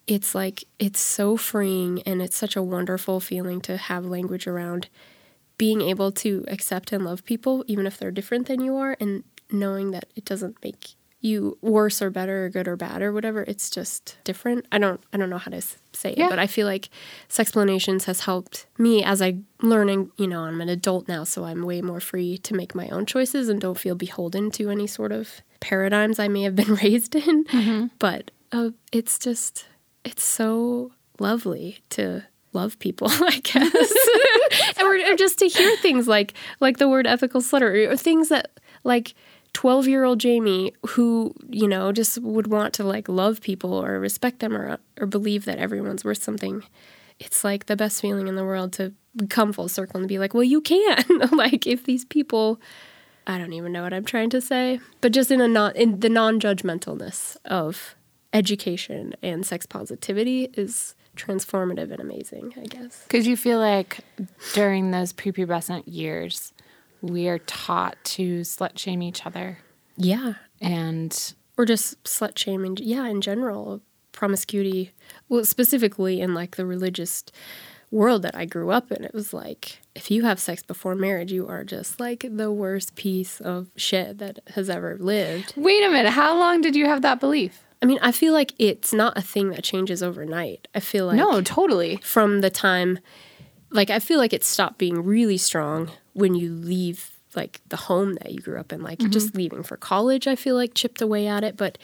It's 0.08 0.34
like 0.36 0.64
it's 0.80 1.00
so 1.00 1.38
freeing 1.38 2.02
and 2.04 2.22
it's 2.22 2.36
such 2.38 2.56
a 2.56 2.64
wonderful 2.64 3.20
feeling 3.20 3.62
to 3.62 3.78
have 3.78 4.06
language 4.06 4.48
around 4.48 4.88
being 5.58 5.82
able 5.82 6.12
to 6.14 6.46
accept 6.48 6.92
and 6.92 7.04
love 7.06 7.24
people 7.26 7.64
even 7.68 7.86
if 7.86 7.98
they're 7.98 8.12
different 8.12 8.48
than 8.48 8.62
you 8.62 8.76
are 8.78 8.96
and 9.00 9.24
knowing 9.52 9.92
that 9.92 10.06
it 10.16 10.26
doesn't 10.26 10.56
make 10.64 10.96
you 11.22 11.58
worse 11.62 12.02
or 12.02 12.10
better 12.10 12.46
or 12.46 12.50
good 12.50 12.68
or 12.68 12.78
bad 12.78 13.02
or 13.02 13.12
whatever. 13.12 13.44
It's 13.44 13.70
just 13.70 14.18
different. 14.24 14.66
I 14.72 14.78
don't 14.78 15.02
I 15.12 15.18
don't 15.18 15.30
know 15.30 15.38
how 15.38 15.52
to 15.52 15.62
say 15.94 16.14
Yeah. 16.18 16.28
it, 16.28 16.30
but 16.30 16.40
I 16.40 16.48
feel 16.48 16.66
like 16.66 16.90
Sexplanations 17.28 18.06
has 18.06 18.22
helped 18.22 18.66
me 18.78 19.04
as 19.04 19.22
I 19.22 19.38
learning. 19.62 20.12
You 20.18 20.28
know, 20.28 20.42
I'm 20.44 20.62
an 20.62 20.70
adult 20.70 21.08
now, 21.08 21.24
so 21.26 21.44
I'm 21.44 21.64
way 21.64 21.82
more 21.82 22.00
free 22.00 22.38
to 22.40 22.54
make 22.54 22.74
my 22.74 22.88
own 22.90 23.06
choices 23.06 23.50
and 23.50 23.60
don't 23.62 23.78
feel 23.78 23.96
beholden 23.96 24.50
to 24.52 24.70
any 24.70 24.88
sort 24.88 25.12
of 25.12 25.42
paradigms 25.60 26.20
I 26.20 26.28
may 26.28 26.44
have 26.44 26.56
been 26.56 26.76
raised 26.84 27.16
in. 27.16 27.92
But 28.00 28.32
uh, 28.52 28.70
it's 28.92 29.20
just 29.20 29.66
it's 30.06 30.24
so 30.24 30.92
lovely 31.20 31.80
to 31.92 32.24
love 32.54 32.80
people, 32.80 33.08
I 33.12 33.40
guess, 33.44 33.94
and 34.78 34.88
or, 34.88 34.96
or 35.12 35.16
just 35.16 35.38
to 35.40 35.48
hear 35.48 35.76
things 35.78 36.08
like 36.08 36.34
like 36.60 36.78
the 36.78 36.88
word 36.90 37.06
ethical 37.08 37.42
slutter 37.42 37.90
or 37.92 37.98
things 37.98 38.30
that 38.30 38.52
like. 38.84 39.14
12 39.54 39.88
year 39.88 40.04
old 40.04 40.20
Jamie 40.20 40.74
who, 40.90 41.34
you 41.50 41.68
know, 41.68 41.92
just 41.92 42.18
would 42.22 42.48
want 42.48 42.74
to 42.76 42.84
like 42.84 43.10
love 43.10 43.42
people 43.42 43.74
or 43.74 44.00
respect 44.00 44.40
them 44.40 44.56
or, 44.56 44.80
or 45.00 45.08
believe 45.08 45.46
that 45.46 45.58
everyone's 45.58 46.04
worth 46.04 46.22
something. 46.24 46.64
It's 47.20 47.44
like 47.44 47.66
the 47.66 47.76
best 47.76 48.02
feeling 48.02 48.28
in 48.28 48.36
the 48.36 48.46
world 48.46 48.72
to 48.74 48.94
come 49.30 49.52
full 49.52 49.68
circle 49.68 50.00
and 50.00 50.08
be 50.08 50.20
like, 50.20 50.34
well, 50.34 50.44
you 50.44 50.62
can. 50.62 51.04
like, 51.32 51.68
if 51.68 51.84
these 51.84 52.06
people, 52.06 52.62
I 53.28 53.38
don't 53.38 53.54
even 53.54 53.72
know 53.72 53.84
what 53.84 53.94
I'm 53.94 54.06
trying 54.06 54.30
to 54.32 54.42
say, 54.42 54.80
but 55.02 55.12
just 55.12 55.32
in 55.32 55.42
a 55.42 55.48
non, 55.48 55.76
in 55.76 56.00
the 56.00 56.10
non 56.10 56.40
judgmentalness 56.40 57.38
of 57.46 57.96
education 58.32 59.16
and 59.22 59.46
sex 59.46 59.66
positivity 59.66 60.50
is 60.54 60.96
transformative 61.16 61.92
and 61.92 62.00
amazing, 62.00 62.54
I 62.58 62.66
guess. 62.66 63.04
Because 63.04 63.28
you 63.28 63.36
feel 63.36 63.60
like 63.60 64.00
during 64.54 64.92
those 64.92 65.12
prepubescent 65.12 65.84
years, 65.86 66.54
we 67.02 67.28
are 67.28 67.40
taught 67.40 67.98
to 68.04 68.42
slut 68.42 68.78
shame 68.78 69.02
each 69.02 69.26
other. 69.26 69.60
Yeah. 69.98 70.34
And 70.62 71.34
or 71.60 71.66
just 71.66 72.02
slut 72.06 72.38
shaming 72.38 72.78
yeah 72.80 73.06
in 73.06 73.20
general 73.20 73.82
promiscuity 74.14 74.94
well 75.28 75.44
specifically 75.44 76.22
in 76.22 76.34
like 76.34 76.56
the 76.56 76.66
religious 76.66 77.26
world 77.92 78.22
that 78.22 78.36
i 78.36 78.46
grew 78.46 78.72
up 78.72 78.92
in 78.92 79.04
it 79.04 79.14
was 79.14 79.34
like 79.34 79.82
if 79.94 80.10
you 80.10 80.24
have 80.24 80.40
sex 80.40 80.64
before 80.64 80.96
marriage 80.96 81.32
you 81.34 81.46
are 81.48 81.66
just 81.66 82.00
like 82.00 82.26
the 82.32 82.52
worst 82.52 82.96
piece 82.96 83.42
of 83.42 83.68
shit 83.76 84.20
that 84.20 84.40
has 84.56 84.70
ever 84.70 84.96
lived 85.00 85.54
wait 85.58 85.84
a 85.84 85.90
minute, 85.90 86.12
how 86.12 86.38
long 86.38 86.62
did 86.62 86.76
you 86.76 86.86
have 86.86 87.02
that 87.02 87.20
belief? 87.20 87.66
i 87.82 87.86
mean 87.86 88.00
i 88.02 88.12
feel 88.12 88.32
like 88.32 88.54
it's 88.58 88.94
not 88.94 89.18
a 89.18 89.22
thing 89.22 89.50
that 89.50 89.64
changes 89.64 90.02
overnight 90.02 90.68
i 90.74 90.80
feel 90.80 91.08
like 91.08 91.18
no, 91.18 91.42
totally. 91.42 91.98
from 91.98 92.40
the 92.40 92.50
time 92.50 93.00
like 93.72 93.90
i 93.90 94.00
feel 94.00 94.18
like 94.18 94.34
it 94.34 94.44
stopped 94.44 94.78
being 94.78 95.04
really 95.04 95.38
strong 95.38 95.90
when 96.14 96.36
you 96.36 96.54
leave 96.54 97.20
like 97.36 97.62
the 97.70 97.78
home 97.78 98.16
that 98.16 98.32
you 98.32 98.40
grew 98.40 98.60
up 98.60 98.74
in. 98.74 98.82
Like 98.82 99.00
just 99.10 99.30
mm-hmm. 99.30 99.38
leaving 99.38 99.64
for 99.64 99.78
college 99.78 100.28
i 100.28 100.36
feel 100.36 100.56
like 100.56 100.74
chipped 100.74 101.02
away 101.02 101.28
at 101.28 101.44
it. 101.44 101.58
But 101.58 101.78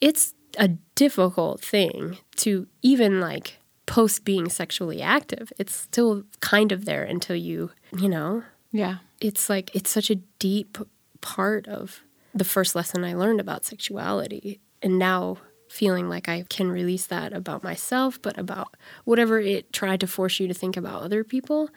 it's 0.00 0.34
a 0.58 0.68
difficult 0.94 1.60
thing 1.60 2.18
to 2.36 2.66
even 2.82 3.20
like 3.20 3.58
post 3.86 4.24
being 4.24 4.48
sexually 4.48 5.02
active. 5.02 5.52
It's 5.58 5.74
still 5.74 6.24
kind 6.40 6.72
of 6.72 6.84
there 6.84 7.04
until 7.04 7.36
you 7.36 7.70
you 7.96 8.08
know? 8.08 8.42
Yeah. 8.72 8.96
it's 9.20 9.48
like 9.48 9.74
it's 9.74 9.90
such 9.90 10.10
a 10.10 10.16
deep 10.38 10.76
part 11.20 11.66
of 11.66 12.02
the 12.34 12.44
first 12.44 12.74
lesson 12.74 13.04
I 13.04 13.14
learned 13.14 13.40
about 13.40 13.64
sexuality. 13.64 14.60
And 14.82 14.98
now 14.98 15.38
feeling 15.76 16.08
like 16.08 16.26
I 16.26 16.44
can 16.48 16.70
release 16.70 17.06
that 17.08 17.34
about 17.34 17.62
myself, 17.62 18.20
but 18.22 18.38
about 18.38 18.74
whatever 19.04 19.38
it 19.38 19.74
tried 19.74 20.00
to 20.00 20.06
force 20.06 20.40
you 20.40 20.48
to 20.48 20.54
think 20.54 20.74
about 20.74 21.02
other 21.02 21.22
people, 21.22 21.68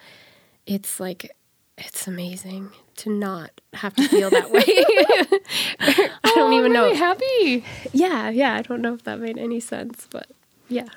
it's 0.65 1.01
like, 1.01 1.35
it's 1.77 2.07
amazing 2.07 2.71
to 2.95 3.09
not 3.09 3.51
have 3.73 3.93
to 3.95 4.07
feel 4.07 4.29
that 4.29 4.51
way. 4.51 4.63
I 5.79 6.31
don't 6.33 6.53
oh, 6.53 6.57
even 6.57 6.71
know. 6.71 6.85
really 6.85 6.97
happy. 6.97 7.65
Yeah, 7.91 8.29
yeah. 8.29 8.55
I 8.55 8.61
don't 8.61 8.81
know 8.81 8.93
if 8.93 9.03
that 9.03 9.19
made 9.19 9.37
any 9.37 9.59
sense, 9.59 10.07
but 10.09 10.27
yeah. 10.69 10.87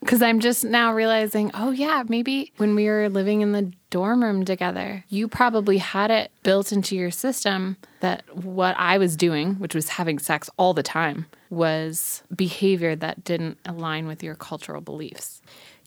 Because 0.00 0.20
I'm 0.20 0.40
just 0.40 0.64
now 0.64 0.92
realizing, 0.92 1.52
oh, 1.54 1.70
yeah, 1.70 2.02
maybe 2.08 2.52
when 2.56 2.74
we 2.74 2.86
were 2.86 3.08
living 3.08 3.40
in 3.40 3.52
the 3.52 3.72
dorm 3.90 4.22
room 4.22 4.44
together, 4.44 5.04
you 5.08 5.28
probably 5.28 5.78
had 5.78 6.10
it 6.10 6.30
built 6.42 6.72
into 6.72 6.96
your 6.96 7.10
system 7.10 7.76
that 8.00 8.22
what 8.36 8.76
I 8.78 8.98
was 8.98 9.16
doing, 9.16 9.54
which 9.54 9.74
was 9.74 9.88
having 9.88 10.18
sex 10.18 10.50
all 10.56 10.74
the 10.74 10.82
time, 10.82 11.26
was 11.50 12.22
behavior 12.34 12.94
that 12.96 13.24
didn't 13.24 13.58
align 13.64 14.06
with 14.06 14.22
your 14.22 14.34
cultural 14.34 14.80
beliefs. 14.80 15.40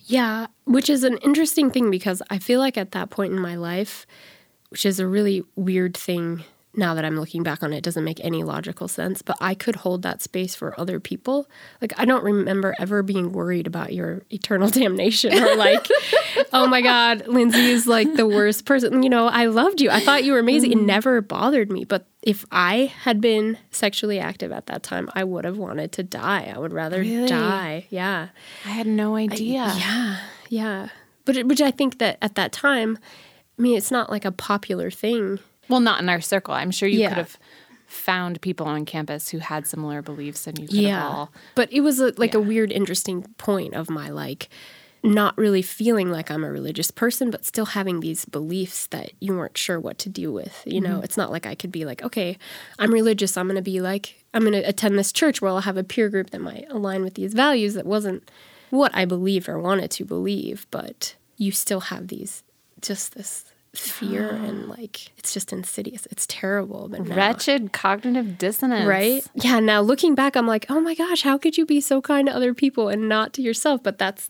Yeah, 0.05 0.47
which 0.65 0.89
is 0.89 1.03
an 1.03 1.17
interesting 1.17 1.69
thing 1.69 1.91
because 1.91 2.21
I 2.29 2.39
feel 2.39 2.59
like 2.59 2.77
at 2.77 2.91
that 2.91 3.11
point 3.11 3.33
in 3.33 3.39
my 3.39 3.55
life, 3.55 4.07
which 4.69 4.85
is 4.85 4.99
a 4.99 5.07
really 5.07 5.43
weird 5.55 5.95
thing 5.95 6.43
now 6.73 6.93
that 6.93 7.03
I'm 7.03 7.19
looking 7.19 7.43
back 7.43 7.63
on 7.63 7.73
it, 7.73 7.77
it 7.77 7.83
doesn't 7.83 8.03
make 8.03 8.23
any 8.23 8.43
logical 8.43 8.87
sense, 8.87 9.21
but 9.21 9.35
I 9.41 9.55
could 9.55 9.77
hold 9.77 10.03
that 10.03 10.21
space 10.21 10.55
for 10.55 10.79
other 10.79 10.99
people. 10.99 11.49
Like, 11.81 11.93
I 11.99 12.05
don't 12.05 12.23
remember 12.23 12.75
ever 12.79 13.03
being 13.03 13.33
worried 13.33 13.67
about 13.67 13.93
your 13.93 14.21
eternal 14.29 14.69
damnation 14.71 15.33
or 15.33 15.55
like, 15.55 15.85
oh 16.53 16.67
my 16.67 16.81
God, 16.81 17.27
Lindsey 17.27 17.71
is 17.71 17.87
like 17.87 18.13
the 18.15 18.27
worst 18.27 18.65
person. 18.65 19.03
You 19.03 19.09
know, 19.09 19.27
I 19.27 19.47
loved 19.47 19.81
you. 19.81 19.89
I 19.89 19.99
thought 19.99 20.23
you 20.23 20.31
were 20.31 20.39
amazing. 20.39 20.71
It 20.71 20.77
mm-hmm. 20.77 20.85
never 20.87 21.21
bothered 21.21 21.71
me. 21.71 21.83
But 21.83 22.07
if 22.21 22.45
I 22.51 22.93
had 23.01 23.19
been 23.19 23.57
sexually 23.71 24.19
active 24.19 24.51
at 24.51 24.67
that 24.67 24.83
time, 24.83 25.09
I 25.13 25.25
would 25.25 25.43
have 25.43 25.57
wanted 25.57 25.91
to 25.93 26.03
die. 26.03 26.53
I 26.55 26.57
would 26.57 26.71
rather 26.71 26.99
Really? 26.99 27.27
die. 27.27 27.87
Yeah. 27.89 28.29
I 28.65 28.69
had 28.69 28.87
no 28.87 29.15
idea. 29.15 29.73
Yeah, 29.75 30.17
yeah. 30.47 30.89
But 31.25 31.45
which 31.45 31.61
I 31.61 31.71
think 31.71 31.97
that 31.97 32.17
at 32.21 32.35
that 32.35 32.51
time, 32.51 32.97
I 33.57 33.61
mean, 33.61 33.77
it's 33.77 33.91
not 33.91 34.09
like 34.09 34.25
a 34.25 34.31
popular 34.31 34.89
thing. 34.89 35.39
Well, 35.69 35.79
not 35.79 36.01
in 36.01 36.09
our 36.09 36.21
circle. 36.21 36.53
I'm 36.53 36.71
sure 36.71 36.89
you 36.89 36.99
Yeah. 36.99 37.09
could 37.09 37.17
have 37.17 37.37
found 37.87 38.39
people 38.41 38.67
on 38.67 38.85
campus 38.85 39.29
who 39.29 39.39
had 39.39 39.67
similar 39.67 40.01
beliefs 40.01 40.47
and 40.47 40.57
you 40.57 40.67
could 40.67 40.85
have 40.85 41.11
all. 41.11 41.31
But 41.55 41.71
it 41.73 41.81
was 41.81 41.99
a, 41.99 42.13
like 42.17 42.33
a 42.33 42.39
weird, 42.39 42.71
interesting 42.71 43.23
point 43.37 43.73
of 43.73 43.89
my 43.89 44.09
like 44.09 44.49
not 45.03 45.37
really 45.37 45.61
feeling 45.61 46.11
like 46.11 46.29
I'm 46.29 46.43
a 46.43 46.51
religious 46.51 46.91
person, 46.91 47.31
but 47.31 47.45
still 47.45 47.65
having 47.65 47.99
these 47.99 48.23
beliefs 48.25 48.87
that 48.87 49.11
you 49.19 49.35
weren't 49.35 49.57
sure 49.57 49.79
what 49.79 49.97
to 49.99 50.09
do 50.09 50.31
with. 50.31 50.61
You 50.65 50.79
know, 50.79 50.95
mm-hmm. 50.95 51.03
it's 51.03 51.17
not 51.17 51.31
like 51.31 51.45
I 51.45 51.55
could 51.55 51.71
be 51.71 51.85
like, 51.85 52.03
okay, 52.03 52.37
I'm 52.77 52.93
religious. 52.93 53.35
I'm 53.35 53.47
going 53.47 53.55
to 53.55 53.63
be 53.63 53.81
like, 53.81 54.23
I'm 54.33 54.41
going 54.41 54.53
to 54.53 54.67
attend 54.67 54.97
this 54.97 55.11
church 55.11 55.41
where 55.41 55.49
I'll 55.49 55.61
have 55.61 55.77
a 55.77 55.83
peer 55.83 56.07
group 56.09 56.29
that 56.29 56.41
might 56.41 56.67
align 56.69 57.03
with 57.03 57.15
these 57.15 57.33
values. 57.33 57.73
That 57.73 57.85
wasn't 57.85 58.29
what 58.69 58.95
I 58.95 59.05
believed 59.05 59.49
or 59.49 59.59
wanted 59.59 59.91
to 59.91 60.05
believe, 60.05 60.67
but 60.71 61.15
you 61.35 61.51
still 61.51 61.81
have 61.81 62.07
these, 62.07 62.43
just 62.79 63.15
this 63.15 63.45
fear 63.75 64.29
and 64.45 64.67
like, 64.67 65.11
it's 65.17 65.33
just 65.33 65.51
insidious. 65.53 66.07
It's 66.11 66.25
terrible. 66.27 66.87
But 66.89 67.07
now- 67.07 67.15
Wretched 67.15 67.71
cognitive 67.73 68.37
dissonance. 68.37 68.87
Right? 68.87 69.25
Yeah. 69.35 69.59
Now 69.59 69.81
looking 69.81 70.15
back, 70.15 70.35
I'm 70.35 70.47
like, 70.47 70.65
oh 70.69 70.79
my 70.81 70.95
gosh, 70.95 71.23
how 71.23 71.37
could 71.37 71.57
you 71.57 71.65
be 71.65 71.81
so 71.81 72.01
kind 72.01 72.27
to 72.27 72.35
other 72.35 72.53
people 72.53 72.89
and 72.89 73.07
not 73.09 73.33
to 73.33 73.41
yourself? 73.41 73.81
But 73.83 73.97
that's, 73.97 74.29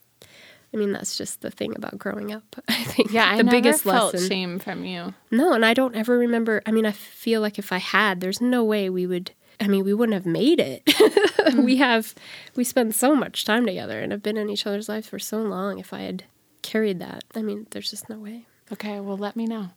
I 0.73 0.77
mean, 0.77 0.91
that's 0.93 1.17
just 1.17 1.41
the 1.41 1.51
thing 1.51 1.75
about 1.75 1.97
growing 1.97 2.31
up. 2.31 2.43
I 2.69 2.83
think 2.83 3.11
Yeah, 3.11 3.29
I 3.29 3.37
the 3.37 3.43
never 3.43 3.57
biggest 3.57 3.83
felt 3.83 4.13
lesson. 4.13 4.29
shame 4.29 4.59
from 4.59 4.85
you. 4.85 5.13
No, 5.31 5.53
and 5.53 5.65
I 5.65 5.73
don't 5.73 5.95
ever 5.95 6.17
remember. 6.17 6.61
I 6.65 6.71
mean, 6.71 6.85
I 6.85 6.91
feel 6.91 7.41
like 7.41 7.59
if 7.59 7.71
I 7.71 7.77
had, 7.79 8.21
there's 8.21 8.39
no 8.41 8.63
way 8.63 8.89
we 8.89 9.05
would. 9.07 9.31
I 9.59 9.67
mean, 9.67 9.83
we 9.83 9.93
wouldn't 9.93 10.13
have 10.15 10.25
made 10.25 10.59
it. 10.59 10.83
Hmm. 11.41 11.63
we 11.63 11.77
have, 11.77 12.13
we 12.55 12.63
spend 12.63 12.93
so 12.93 13.15
much 13.15 13.45
time 13.45 13.65
together 13.65 13.99
and 13.99 14.11
have 14.11 14.21
been 14.21 14.37
in 14.37 14.47
each 14.47 14.67
other's 14.67 14.87
lives 14.87 15.07
for 15.07 15.17
so 15.17 15.39
long. 15.41 15.79
If 15.79 15.91
I 15.91 16.01
had 16.01 16.25
carried 16.61 16.99
that, 16.99 17.23
I 17.35 17.41
mean, 17.41 17.65
there's 17.71 17.89
just 17.89 18.09
no 18.11 18.19
way. 18.19 18.45
Okay, 18.71 18.99
well, 18.99 19.17
let 19.17 19.35
me 19.35 19.45
know 19.45 19.69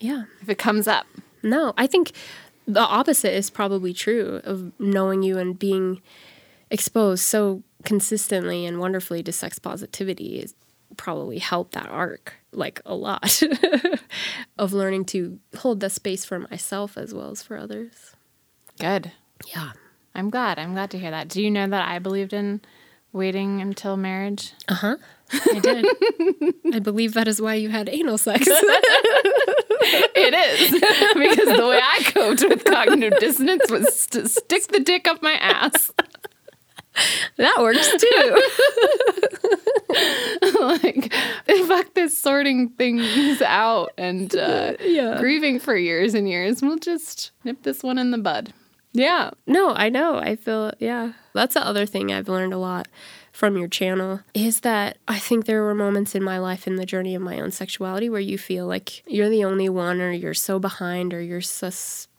Yeah. 0.00 0.24
if 0.40 0.48
it 0.48 0.58
comes 0.58 0.86
up. 0.88 1.06
No, 1.42 1.72
I 1.76 1.86
think 1.86 2.12
the 2.66 2.80
opposite 2.80 3.34
is 3.34 3.50
probably 3.50 3.92
true 3.92 4.40
of 4.44 4.72
knowing 4.78 5.22
you 5.22 5.38
and 5.38 5.58
being 5.58 6.00
exposed 6.70 7.22
so 7.24 7.62
consistently 7.84 8.66
and 8.66 8.78
wonderfully 8.80 9.22
to 9.22 9.32
sex 9.32 9.58
positivity 9.58 10.38
is 10.40 10.54
probably 10.96 11.38
helped 11.38 11.72
that 11.74 11.88
arc 11.88 12.34
like 12.52 12.80
a 12.84 12.94
lot 12.94 13.40
of 14.58 14.72
learning 14.72 15.04
to 15.04 15.38
hold 15.58 15.80
the 15.80 15.88
space 15.90 16.24
for 16.24 16.38
myself 16.40 16.96
as 16.98 17.14
well 17.14 17.30
as 17.30 17.42
for 17.42 17.56
others. 17.56 18.14
Good. 18.80 19.12
Yeah. 19.54 19.72
I'm 20.14 20.30
glad. 20.30 20.58
I'm 20.58 20.72
glad 20.72 20.90
to 20.92 20.98
hear 20.98 21.10
that. 21.10 21.28
Do 21.28 21.40
you 21.42 21.50
know 21.50 21.68
that 21.68 21.88
I 21.88 21.98
believed 22.00 22.32
in 22.32 22.60
waiting 23.12 23.60
until 23.60 23.96
marriage? 23.96 24.52
Uh-huh. 24.68 24.96
I 25.32 25.58
did. 25.60 25.86
I 26.74 26.78
believe 26.78 27.14
that 27.14 27.28
is 27.28 27.40
why 27.40 27.54
you 27.54 27.68
had 27.68 27.88
anal 27.88 28.18
sex. 28.18 28.46
It 29.80 30.34
is 30.34 30.70
because 31.14 31.56
the 31.56 31.66
way 31.66 31.80
I 31.80 32.02
coped 32.12 32.42
with 32.42 32.64
cognitive 32.64 33.18
dissonance 33.20 33.70
was 33.70 34.06
to 34.08 34.28
stick 34.28 34.66
the 34.66 34.80
dick 34.80 35.06
up 35.08 35.22
my 35.22 35.32
ass. 35.34 35.92
that 37.36 37.56
works 37.60 37.88
too. 37.96 38.42
like, 40.60 41.12
fuck 41.68 41.94
this 41.94 42.18
sorting 42.18 42.70
things 42.70 43.40
out 43.42 43.92
and 43.96 44.34
uh, 44.36 44.74
Yeah. 44.80 45.18
grieving 45.20 45.60
for 45.60 45.76
years 45.76 46.12
and 46.14 46.28
years. 46.28 46.60
We'll 46.60 46.78
just 46.78 47.30
nip 47.44 47.62
this 47.62 47.82
one 47.82 47.98
in 47.98 48.10
the 48.10 48.18
bud. 48.18 48.52
Yeah. 48.92 49.30
No, 49.46 49.72
I 49.74 49.88
know. 49.90 50.16
I 50.16 50.36
feel, 50.36 50.72
yeah. 50.80 51.12
That's 51.34 51.54
the 51.54 51.64
other 51.64 51.86
thing 51.86 52.12
I've 52.12 52.28
learned 52.28 52.52
a 52.52 52.58
lot 52.58 52.88
from 53.38 53.56
your 53.56 53.68
channel 53.68 54.18
is 54.34 54.62
that 54.62 54.98
I 55.06 55.20
think 55.20 55.46
there 55.46 55.62
were 55.62 55.72
moments 55.72 56.16
in 56.16 56.24
my 56.24 56.38
life 56.38 56.66
in 56.66 56.74
the 56.74 56.84
journey 56.84 57.14
of 57.14 57.22
my 57.22 57.38
own 57.38 57.52
sexuality 57.52 58.10
where 58.10 58.20
you 58.20 58.36
feel 58.36 58.66
like 58.66 59.04
you're 59.06 59.28
the 59.28 59.44
only 59.44 59.68
one 59.68 60.00
or 60.00 60.10
you're 60.10 60.34
so 60.34 60.58
behind 60.58 61.14
or 61.14 61.20
you're 61.20 61.40
so 61.40 61.70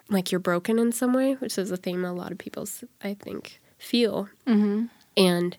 like 0.07 0.31
you're 0.31 0.39
broken 0.39 0.79
in 0.79 0.93
some 0.93 1.11
way, 1.11 1.33
which 1.33 1.57
is 1.57 1.71
a 1.71 1.77
theme 1.77 2.05
a 2.05 2.13
lot 2.13 2.31
of 2.31 2.37
people, 2.37 2.65
I 3.03 3.15
think, 3.15 3.59
feel. 3.77 4.29
Mm-hmm. 4.47 4.85
And 5.17 5.57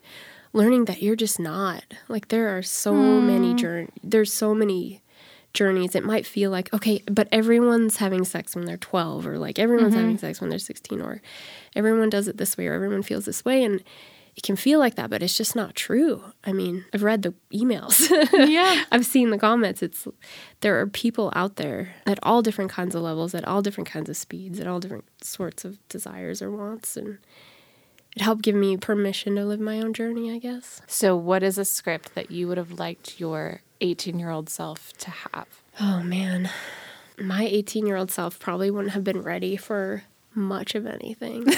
learning 0.55 0.87
that 0.87 1.03
you're 1.03 1.15
just 1.15 1.39
not. 1.39 1.85
Like 2.09 2.29
there 2.29 2.57
are 2.57 2.63
so 2.63 2.95
many 2.95 3.53
journey. 3.53 3.91
There's 4.03 4.33
so 4.33 4.55
many 4.55 5.03
journeys. 5.53 5.95
It 5.95 6.05
might 6.05 6.25
feel 6.25 6.51
like 6.51 6.73
okay, 6.73 7.03
but 7.05 7.29
everyone's 7.31 7.99
having 7.99 8.25
sex 8.25 8.57
when 8.57 8.65
they're 8.65 8.79
12, 8.79 9.27
or 9.27 9.39
like 9.39 9.59
everyone's 9.59 9.95
having 9.95 10.17
sex 10.17 10.41
when 10.41 10.49
they're 10.49 10.59
16, 10.59 11.03
or 11.03 11.21
everyone 11.77 12.09
does 12.09 12.29
it 12.29 12.39
this 12.39 12.57
way, 12.57 12.67
or 12.67 12.73
everyone 12.73 13.03
feels 13.03 13.27
this 13.27 13.45
way, 13.45 13.63
and 13.63 13.85
it 14.37 14.43
can 14.43 14.57
feel 14.57 14.79
like 14.79 14.95
that, 14.95 15.11
but 15.11 15.23
it's 15.23 15.37
just 15.37 15.55
not 15.57 15.75
true. 15.75 16.23
I 16.45 16.53
mean, 16.53 16.85
I've 16.95 17.03
read 17.03 17.23
the 17.23 17.35
emails. 17.53 18.11
Yeah. 18.51 18.85
I've 18.91 19.07
seen 19.07 19.31
the 19.31 19.39
comments. 19.39 19.83
It's 19.83 20.07
there 20.61 20.81
are 20.81 20.87
people 20.87 21.33
out 21.37 21.57
there 21.57 21.95
at 22.07 22.19
all 22.23 22.43
different 22.43 22.71
kinds 22.71 22.95
of 22.95 23.03
levels, 23.03 23.35
at 23.35 23.47
all 23.47 23.63
different 23.63 23.89
kinds 23.89 24.09
of 24.09 24.17
speeds, 24.17 24.59
at 24.61 24.67
all 24.67 24.81
different 24.81 25.05
sorts 25.23 25.65
of 25.65 25.77
desires 25.89 26.41
or 26.43 26.51
wants, 26.51 26.97
and 26.97 27.19
it 28.17 28.23
helped 28.23 28.43
give 28.43 28.55
me 28.55 28.77
permission 28.77 29.37
to 29.37 29.45
live 29.45 29.61
my 29.61 29.81
own 29.81 29.93
journey. 29.93 30.33
I 30.33 30.39
guess. 30.39 30.81
So, 30.87 31.17
what 31.17 31.43
is 31.43 31.59
a 31.59 31.65
script 31.65 32.15
that 32.15 32.31
you 32.31 32.49
would 32.49 32.59
have 32.59 32.73
liked 32.73 33.21
your 33.21 33.61
18 33.81 34.19
year 34.19 34.31
old 34.31 34.49
self 34.49 34.93
to 34.99 35.11
have? 35.11 35.49
Oh 35.79 36.03
man, 36.03 36.51
my 37.19 37.45
18 37.45 37.87
year 37.87 37.97
old 37.97 38.11
self 38.11 38.39
probably 38.39 38.71
wouldn't 38.71 38.95
have 38.95 39.05
been 39.05 39.23
ready 39.23 39.57
for 39.57 40.05
much 40.35 40.75
of 40.75 40.87
anything. 40.87 41.45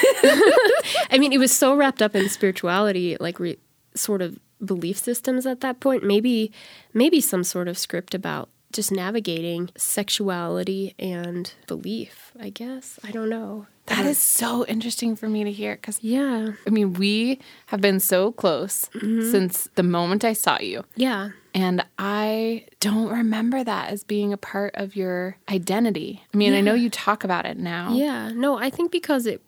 I 1.11 1.19
mean, 1.19 1.33
it 1.33 1.39
was 1.39 1.53
so 1.53 1.75
wrapped 1.75 2.03
up 2.03 2.15
in 2.15 2.29
spirituality, 2.29 3.17
like 3.21 3.39
re- 3.39 3.59
sort 3.95 4.23
of 4.23 4.39
belief 4.65 4.99
systems 4.99 5.47
at 5.47 5.61
that 5.61 5.81
point. 5.81 6.05
Maybe, 6.05 6.53
maybe 6.95 7.21
some 7.21 7.45
sort 7.45 7.69
of 7.69 7.77
script 7.79 8.15
about 8.15 8.49
just 8.73 8.91
navigating 8.91 9.71
sexuality 9.77 10.95
and 10.99 11.53
belief. 11.67 12.33
I 12.41 12.51
guess 12.51 12.99
I 13.05 13.11
don't 13.11 13.29
know. 13.29 13.67
That 13.87 14.07
is 14.07 14.19
so 14.19 14.65
interesting 14.67 15.17
for 15.17 15.29
me 15.29 15.45
to 15.45 15.53
hear 15.53 15.75
because 15.75 15.99
Yeah, 16.03 16.53
I 16.67 16.71
mean, 16.71 16.95
we 16.95 17.41
have 17.67 17.81
been 17.81 18.01
so 18.01 18.33
close 18.33 18.89
mm-hmm. 18.95 19.31
since 19.31 19.69
the 19.75 19.83
moment 19.83 20.25
I 20.25 20.33
saw 20.33 20.59
you. 20.61 20.85
yeah, 20.97 21.31
And 21.55 21.85
I 21.99 22.67
don't 22.81 23.11
remember 23.11 23.63
that 23.63 23.91
as 23.91 24.05
being 24.05 24.33
a 24.33 24.39
part 24.39 24.75
of 24.75 24.97
your 24.97 25.37
identity. 25.51 26.23
I 26.33 26.37
mean, 26.37 26.55
I 26.55 26.61
know 26.63 26.75
you 26.75 26.89
talk 26.89 27.25
about 27.25 27.45
it 27.45 27.59
now. 27.59 27.93
yeah. 27.93 28.31
No, 28.33 28.59
I 28.59 28.71
think 28.71 28.91
because 28.91 29.27
it, 29.27 29.43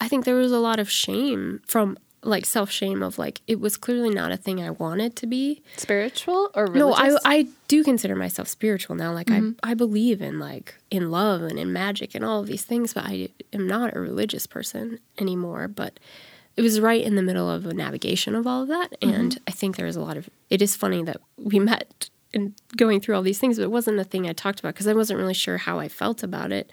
I 0.00 0.06
think 0.06 0.24
there 0.24 0.36
was 0.36 0.52
a 0.52 0.60
lot 0.60 0.78
of 0.78 0.88
shame 0.88 1.60
from 1.66 1.98
like 2.22 2.44
self 2.44 2.70
shame 2.70 3.02
of 3.02 3.18
like 3.18 3.40
it 3.46 3.60
was 3.60 3.76
clearly 3.76 4.10
not 4.10 4.30
a 4.30 4.36
thing 4.36 4.62
I 4.62 4.70
wanted 4.70 5.16
to 5.16 5.26
be. 5.26 5.62
Spiritual 5.76 6.50
or 6.54 6.66
No. 6.68 6.92
I 6.94 7.16
I 7.24 7.46
do 7.68 7.82
consider 7.82 8.14
myself 8.14 8.48
spiritual 8.48 8.94
now. 8.96 9.12
Like 9.12 9.30
I 9.30 9.40
mm-hmm. 9.40 9.58
I 9.62 9.74
believe 9.74 10.20
in 10.20 10.38
like 10.38 10.76
in 10.90 11.10
love 11.10 11.42
and 11.42 11.58
in 11.58 11.72
magic 11.72 12.14
and 12.14 12.24
all 12.24 12.40
of 12.40 12.46
these 12.46 12.64
things, 12.64 12.92
but 12.92 13.04
I 13.04 13.30
am 13.52 13.66
not 13.66 13.96
a 13.96 14.00
religious 14.00 14.46
person 14.46 14.98
anymore. 15.18 15.68
But 15.68 15.98
it 16.60 16.62
was 16.62 16.78
right 16.78 17.02
in 17.02 17.14
the 17.14 17.22
middle 17.22 17.50
of 17.50 17.64
a 17.64 17.72
navigation 17.72 18.34
of 18.34 18.46
all 18.46 18.60
of 18.60 18.68
that, 18.68 18.92
mm-hmm. 19.00 19.14
and 19.14 19.40
I 19.48 19.50
think 19.50 19.76
there 19.76 19.86
was 19.86 19.96
a 19.96 20.02
lot 20.02 20.18
of. 20.18 20.28
It 20.50 20.60
is 20.60 20.76
funny 20.76 21.02
that 21.04 21.16
we 21.38 21.58
met 21.58 22.10
and 22.34 22.52
going 22.76 23.00
through 23.00 23.16
all 23.16 23.22
these 23.22 23.38
things, 23.38 23.56
but 23.56 23.62
it 23.62 23.70
wasn't 23.70 23.98
a 23.98 24.04
thing 24.04 24.28
I 24.28 24.34
talked 24.34 24.60
about 24.60 24.74
because 24.74 24.86
I 24.86 24.92
wasn't 24.92 25.18
really 25.18 25.32
sure 25.32 25.56
how 25.56 25.78
I 25.78 25.88
felt 25.88 26.22
about 26.22 26.52
it. 26.52 26.70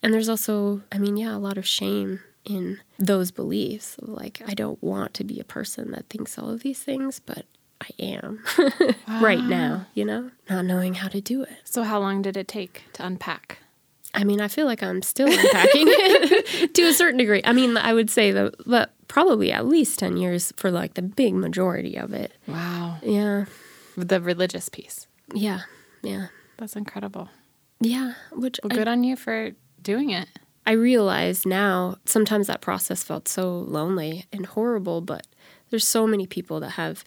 And 0.00 0.14
there's 0.14 0.28
also, 0.28 0.82
I 0.92 0.98
mean, 0.98 1.16
yeah, 1.16 1.34
a 1.34 1.38
lot 1.38 1.58
of 1.58 1.66
shame 1.66 2.20
in 2.44 2.78
those 3.00 3.32
beliefs. 3.32 3.96
Like, 4.00 4.42
I 4.46 4.54
don't 4.54 4.80
want 4.80 5.12
to 5.14 5.24
be 5.24 5.40
a 5.40 5.44
person 5.44 5.90
that 5.90 6.08
thinks 6.08 6.38
all 6.38 6.48
of 6.48 6.62
these 6.62 6.80
things, 6.80 7.18
but 7.18 7.46
I 7.80 7.88
am 7.98 8.44
right 9.20 9.42
now, 9.42 9.86
you 9.92 10.04
know, 10.04 10.30
not 10.48 10.66
knowing 10.66 10.94
how 10.94 11.08
to 11.08 11.20
do 11.20 11.42
it. 11.42 11.50
So, 11.64 11.82
how 11.82 11.98
long 11.98 12.22
did 12.22 12.36
it 12.36 12.46
take 12.46 12.84
to 12.92 13.04
unpack? 13.04 13.58
I 14.16 14.24
mean, 14.24 14.40
I 14.40 14.48
feel 14.48 14.64
like 14.64 14.82
I'm 14.82 15.02
still 15.02 15.28
unpacking 15.28 15.86
it 15.88 16.74
to 16.74 16.82
a 16.82 16.94
certain 16.94 17.18
degree. 17.18 17.42
I 17.44 17.52
mean, 17.52 17.76
I 17.76 17.92
would 17.92 18.08
say 18.08 18.32
that, 18.32 18.54
but 18.66 18.94
probably 19.08 19.52
at 19.52 19.66
least 19.66 19.98
10 19.98 20.16
years 20.16 20.52
for 20.56 20.70
like 20.70 20.94
the 20.94 21.02
big 21.02 21.34
majority 21.34 21.96
of 21.96 22.12
it. 22.12 22.32
Wow. 22.46 22.98
Yeah. 23.02 23.46
The 23.96 24.20
religious 24.20 24.68
piece. 24.68 25.06
Yeah. 25.34 25.60
Yeah. 26.02 26.26
That's 26.58 26.76
incredible. 26.76 27.28
Yeah. 27.80 28.14
Which 28.32 28.58
Well, 28.62 28.72
I- 28.72 28.76
good 28.76 28.88
on 28.88 29.04
you 29.04 29.16
for 29.16 29.50
doing 29.82 30.10
it. 30.10 30.28
I 30.68 30.72
realize 30.72 31.46
now 31.46 31.96
sometimes 32.06 32.48
that 32.48 32.60
process 32.60 33.04
felt 33.04 33.28
so 33.28 33.58
lonely 33.60 34.24
and 34.32 34.46
horrible, 34.46 35.00
but 35.00 35.26
there's 35.70 35.86
so 35.86 36.06
many 36.08 36.26
people 36.26 36.58
that 36.60 36.70
have 36.70 37.04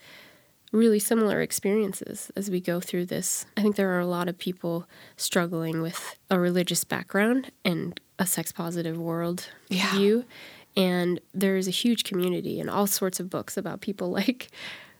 really 0.71 0.99
similar 0.99 1.41
experiences 1.41 2.31
as 2.37 2.49
we 2.49 2.61
go 2.61 2.79
through 2.79 3.05
this. 3.07 3.45
I 3.57 3.61
think 3.61 3.75
there 3.75 3.89
are 3.89 3.99
a 3.99 4.05
lot 4.05 4.29
of 4.29 4.37
people 4.37 4.87
struggling 5.17 5.81
with 5.81 6.15
a 6.29 6.39
religious 6.39 6.83
background 6.85 7.51
and 7.65 7.99
a 8.17 8.25
sex 8.25 8.51
positive 8.53 8.97
world 8.97 9.49
Yeah. 9.67 9.91
view. 9.93 10.25
And 10.79 11.19
there's 11.33 11.67
a 11.67 11.71
huge 11.71 12.03
community 12.03 12.59
and 12.59 12.69
all 12.69 12.87
sorts 12.87 13.19
of 13.19 13.29
books 13.29 13.57
about 13.57 13.81
people 13.81 14.09
like 14.21 14.49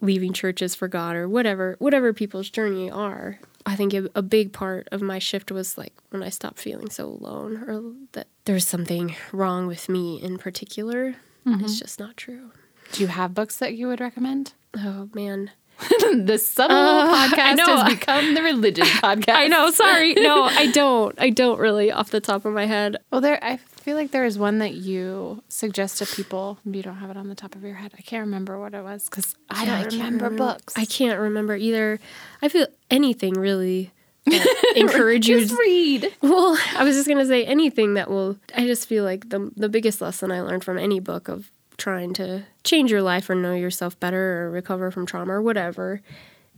leaving 0.01 0.33
churches 0.33 0.75
for 0.75 0.87
God 0.87 1.15
or 1.15 1.27
whatever, 1.27 1.75
whatever 1.79 2.13
people's 2.13 2.49
journey 2.49 2.89
are. 2.89 3.39
I 3.65 3.75
think 3.75 3.93
a, 3.93 4.21
big 4.21 4.53
part 4.53 4.87
of 4.91 5.01
my 5.01 5.19
shift 5.19 5.51
was 5.51 5.77
like 5.77 5.93
when 6.09 6.23
I 6.23 6.29
stopped 6.29 6.59
feeling 6.59 6.89
so 6.89 7.05
alone 7.05 7.57
or 7.57 7.93
that 8.13 8.27
there's 8.45 8.65
something 8.65 9.15
wrong 9.31 9.67
with 9.67 9.89
me 9.89 10.21
in 10.21 10.37
particular. 10.37 11.15
Mm-hmm. 11.45 11.65
It's 11.65 11.77
just 11.77 11.99
not 11.99 12.17
true. 12.17 12.51
Do 12.93 13.01
you 13.01 13.07
have 13.07 13.33
books 13.33 13.57
that 13.57 13.75
you 13.75 13.87
would 13.87 13.99
recommend? 13.99 14.53
Oh 14.75 15.09
man. 15.13 15.51
the 15.79 16.37
subtle 16.37 16.75
uh, 16.75 17.07
I 17.09 17.27
podcast 17.27 17.55
know. 17.55 17.77
has 17.77 17.93
become 17.93 18.33
the 18.33 18.41
religion 18.41 18.85
podcast. 18.85 19.29
I 19.33 19.47
know, 19.47 19.71
sorry. 19.71 20.13
No, 20.13 20.43
I 20.43 20.71
don't. 20.71 21.15
I 21.19 21.29
don't 21.29 21.59
really 21.59 21.91
off 21.91 22.09
the 22.09 22.19
top 22.19 22.43
of 22.43 22.53
my 22.53 22.65
head. 22.65 22.97
Well, 23.11 23.21
there. 23.21 23.41
I 23.41 23.59
feel 23.89 23.97
like 23.97 24.11
there 24.11 24.25
is 24.25 24.37
one 24.37 24.59
that 24.59 24.75
you 24.75 25.41
suggest 25.47 25.97
to 25.97 26.05
people. 26.05 26.59
You 26.63 26.83
don't 26.83 26.97
have 26.97 27.09
it 27.09 27.17
on 27.17 27.27
the 27.27 27.33
top 27.33 27.55
of 27.55 27.63
your 27.63 27.73
head. 27.73 27.91
I 27.97 28.01
can't 28.03 28.21
remember 28.21 28.59
what 28.59 28.75
it 28.75 28.83
was 28.83 29.05
because 29.09 29.35
I 29.49 29.65
Yeah, 29.65 29.81
don't 29.81 29.89
can't 29.89 30.13
remember 30.13 30.29
books. 30.29 30.75
I 30.77 30.85
can't 30.85 31.19
remember 31.19 31.55
either. 31.55 31.99
I 32.39 32.49
feel 32.49 32.67
anything 32.91 33.33
really 33.33 33.89
encourage 34.75 35.27
you 35.27 35.43
to 35.43 35.55
read. 35.55 36.13
Well, 36.21 36.55
I 36.75 36.83
was 36.83 36.95
just 36.97 37.07
gonna 37.07 37.25
say 37.25 37.45
anything 37.45 37.95
that 37.95 38.11
will. 38.11 38.37
I 38.55 38.67
just 38.67 38.87
feel 38.87 39.03
like 39.03 39.29
the 39.29 39.51
the 39.57 39.69
biggest 39.69 40.01
lesson 40.01 40.31
I 40.31 40.41
learned 40.41 40.63
from 40.63 40.77
any 40.77 40.99
book 40.99 41.27
of 41.27 41.49
trying 41.77 42.13
to 42.13 42.43
change 42.63 42.91
your 42.91 43.01
life 43.01 43.27
or 43.27 43.33
know 43.33 43.55
yourself 43.55 43.99
better 43.99 44.43
or 44.43 44.51
recover 44.51 44.91
from 44.91 45.07
trauma 45.07 45.33
or 45.33 45.41
whatever 45.41 46.01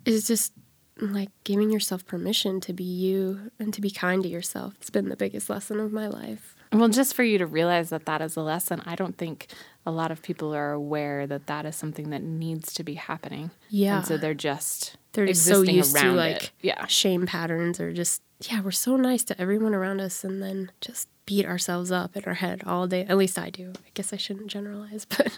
is 0.04 0.28
just 0.28 0.52
like 1.00 1.30
giving 1.46 1.72
yourself 1.72 2.06
permission 2.06 2.60
to 2.60 2.74
be 2.74 2.84
you 2.84 3.52
and 3.58 3.74
to 3.74 3.80
be 3.80 3.90
kind 3.90 4.22
to 4.24 4.28
yourself. 4.30 4.74
It's 4.82 4.90
been 4.90 5.08
the 5.08 5.16
biggest 5.16 5.50
lesson 5.50 5.80
of 5.80 5.94
my 5.94 6.08
life. 6.08 6.58
Well, 6.74 6.88
just 6.90 7.14
for 7.16 7.24
you 7.24 7.38
to 7.38 7.46
realize 7.46 7.90
that 7.90 8.06
that 8.06 8.22
is 8.22 8.38
a 8.38 8.42
lesson, 8.42 8.82
I 8.86 8.96
don't 8.96 9.18
think 9.18 9.48
a 9.86 9.92
lot 9.92 10.10
of 10.12 10.22
people 10.22 10.56
are 10.56 10.72
aware 10.72 11.28
that 11.28 11.48
that 11.48 11.66
is 11.66 11.76
something 11.76 12.12
that 12.12 12.24
needs 12.24 12.74
to 12.74 12.84
be 12.84 12.94
happening. 12.94 13.52
Yeah. 13.70 13.98
and 13.98 14.06
so 14.08 14.18
they're 14.18 14.34
just 14.34 14.96
They're 15.14 15.26
just 15.28 15.46
so 15.46 15.64
used 15.64 15.98
to 15.98 16.12
like 16.12 16.44
it. 16.44 16.52
yeah. 16.62 16.86
shame 16.88 17.26
patterns 17.26 17.80
or 17.82 17.92
just 17.92 18.22
yeah, 18.50 18.62
we're 18.62 18.72
so 18.72 18.96
nice 18.96 19.24
to 19.26 19.40
everyone 19.40 19.76
around 19.76 20.00
us 20.02 20.24
and 20.24 20.42
then 20.42 20.72
just 20.82 21.08
beat 21.28 21.46
ourselves 21.46 21.92
up 21.92 22.16
in 22.18 22.24
our 22.26 22.34
head 22.34 22.64
all 22.66 22.88
day. 22.88 23.06
At 23.06 23.18
least 23.18 23.38
I 23.38 23.50
do. 23.52 23.74
I 23.76 23.90
guess 23.94 24.14
I 24.14 24.18
shouldn't 24.18 24.48
generalize, 24.48 25.06
but 25.18 25.38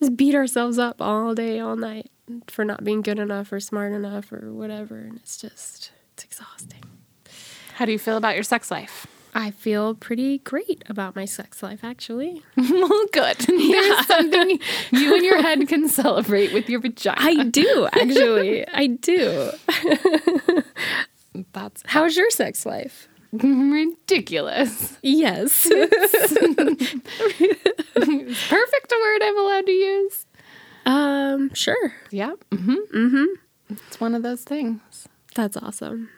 just 0.00 0.16
beat 0.16 0.34
ourselves 0.34 0.78
up 0.78 1.00
all 1.00 1.34
day, 1.34 1.60
all 1.60 1.76
night 1.76 2.10
for 2.48 2.64
not 2.64 2.82
being 2.82 3.02
good 3.02 3.18
enough 3.20 3.52
or 3.52 3.60
smart 3.60 3.92
enough 3.92 4.32
or 4.32 4.52
whatever. 4.52 4.96
And 4.98 5.16
it's 5.18 5.36
just 5.36 5.92
it's 6.14 6.24
exhausting. 6.24 6.82
How 7.74 7.84
do 7.84 7.92
you 7.92 7.98
feel 7.98 8.16
about 8.16 8.34
your 8.34 8.42
sex 8.42 8.70
life? 8.70 9.06
I 9.38 9.50
feel 9.50 9.94
pretty 9.94 10.38
great 10.38 10.82
about 10.88 11.14
my 11.14 11.26
sex 11.26 11.62
life 11.62 11.80
actually. 11.84 12.42
well, 12.56 13.06
good. 13.12 13.36
There's 13.46 14.06
something 14.06 14.58
you 14.92 15.14
and 15.14 15.22
your 15.22 15.42
head 15.42 15.68
can 15.68 15.90
celebrate 15.90 16.54
with 16.54 16.70
your 16.70 16.80
vagina. 16.80 17.18
I 17.20 17.44
do 17.44 17.86
actually. 17.92 18.66
I 18.66 18.86
do. 18.86 19.50
That's 21.52 21.82
How's 21.84 22.16
your 22.16 22.30
sex 22.30 22.64
life? 22.64 23.08
ridiculous. 23.32 24.96
Yes. 25.02 25.68
Perfect 25.68 26.54
word 28.90 29.22
I'm 29.22 29.38
allowed 29.38 29.66
to 29.66 29.72
use. 29.72 30.24
um, 30.86 31.52
sure. 31.52 31.92
Yeah. 32.10 32.32
Mm-hmm. 32.52 32.96
Mm-hmm. 32.96 33.24
It's 33.86 34.00
one 34.00 34.14
of 34.14 34.22
those 34.22 34.44
things. 34.44 35.06
That's 35.34 35.58
awesome. 35.58 36.08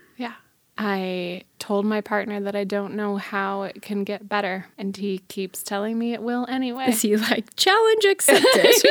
I 0.81 1.43
told 1.59 1.85
my 1.85 2.01
partner 2.01 2.41
that 2.41 2.55
I 2.55 2.63
don't 2.63 2.95
know 2.95 3.17
how 3.17 3.63
it 3.63 3.83
can 3.83 4.05
get 4.05 4.29
better, 4.29 4.67
and 4.79 4.97
he 4.97 5.19
keeps 5.27 5.65
telling 5.65 5.99
me 5.99 6.13
it 6.13 6.23
will 6.23 6.47
anyway. 6.49 6.87
Is 6.89 7.03
he 7.03 7.17
like 7.17 7.57
challenge 7.57 8.05
accepted? 8.05 8.47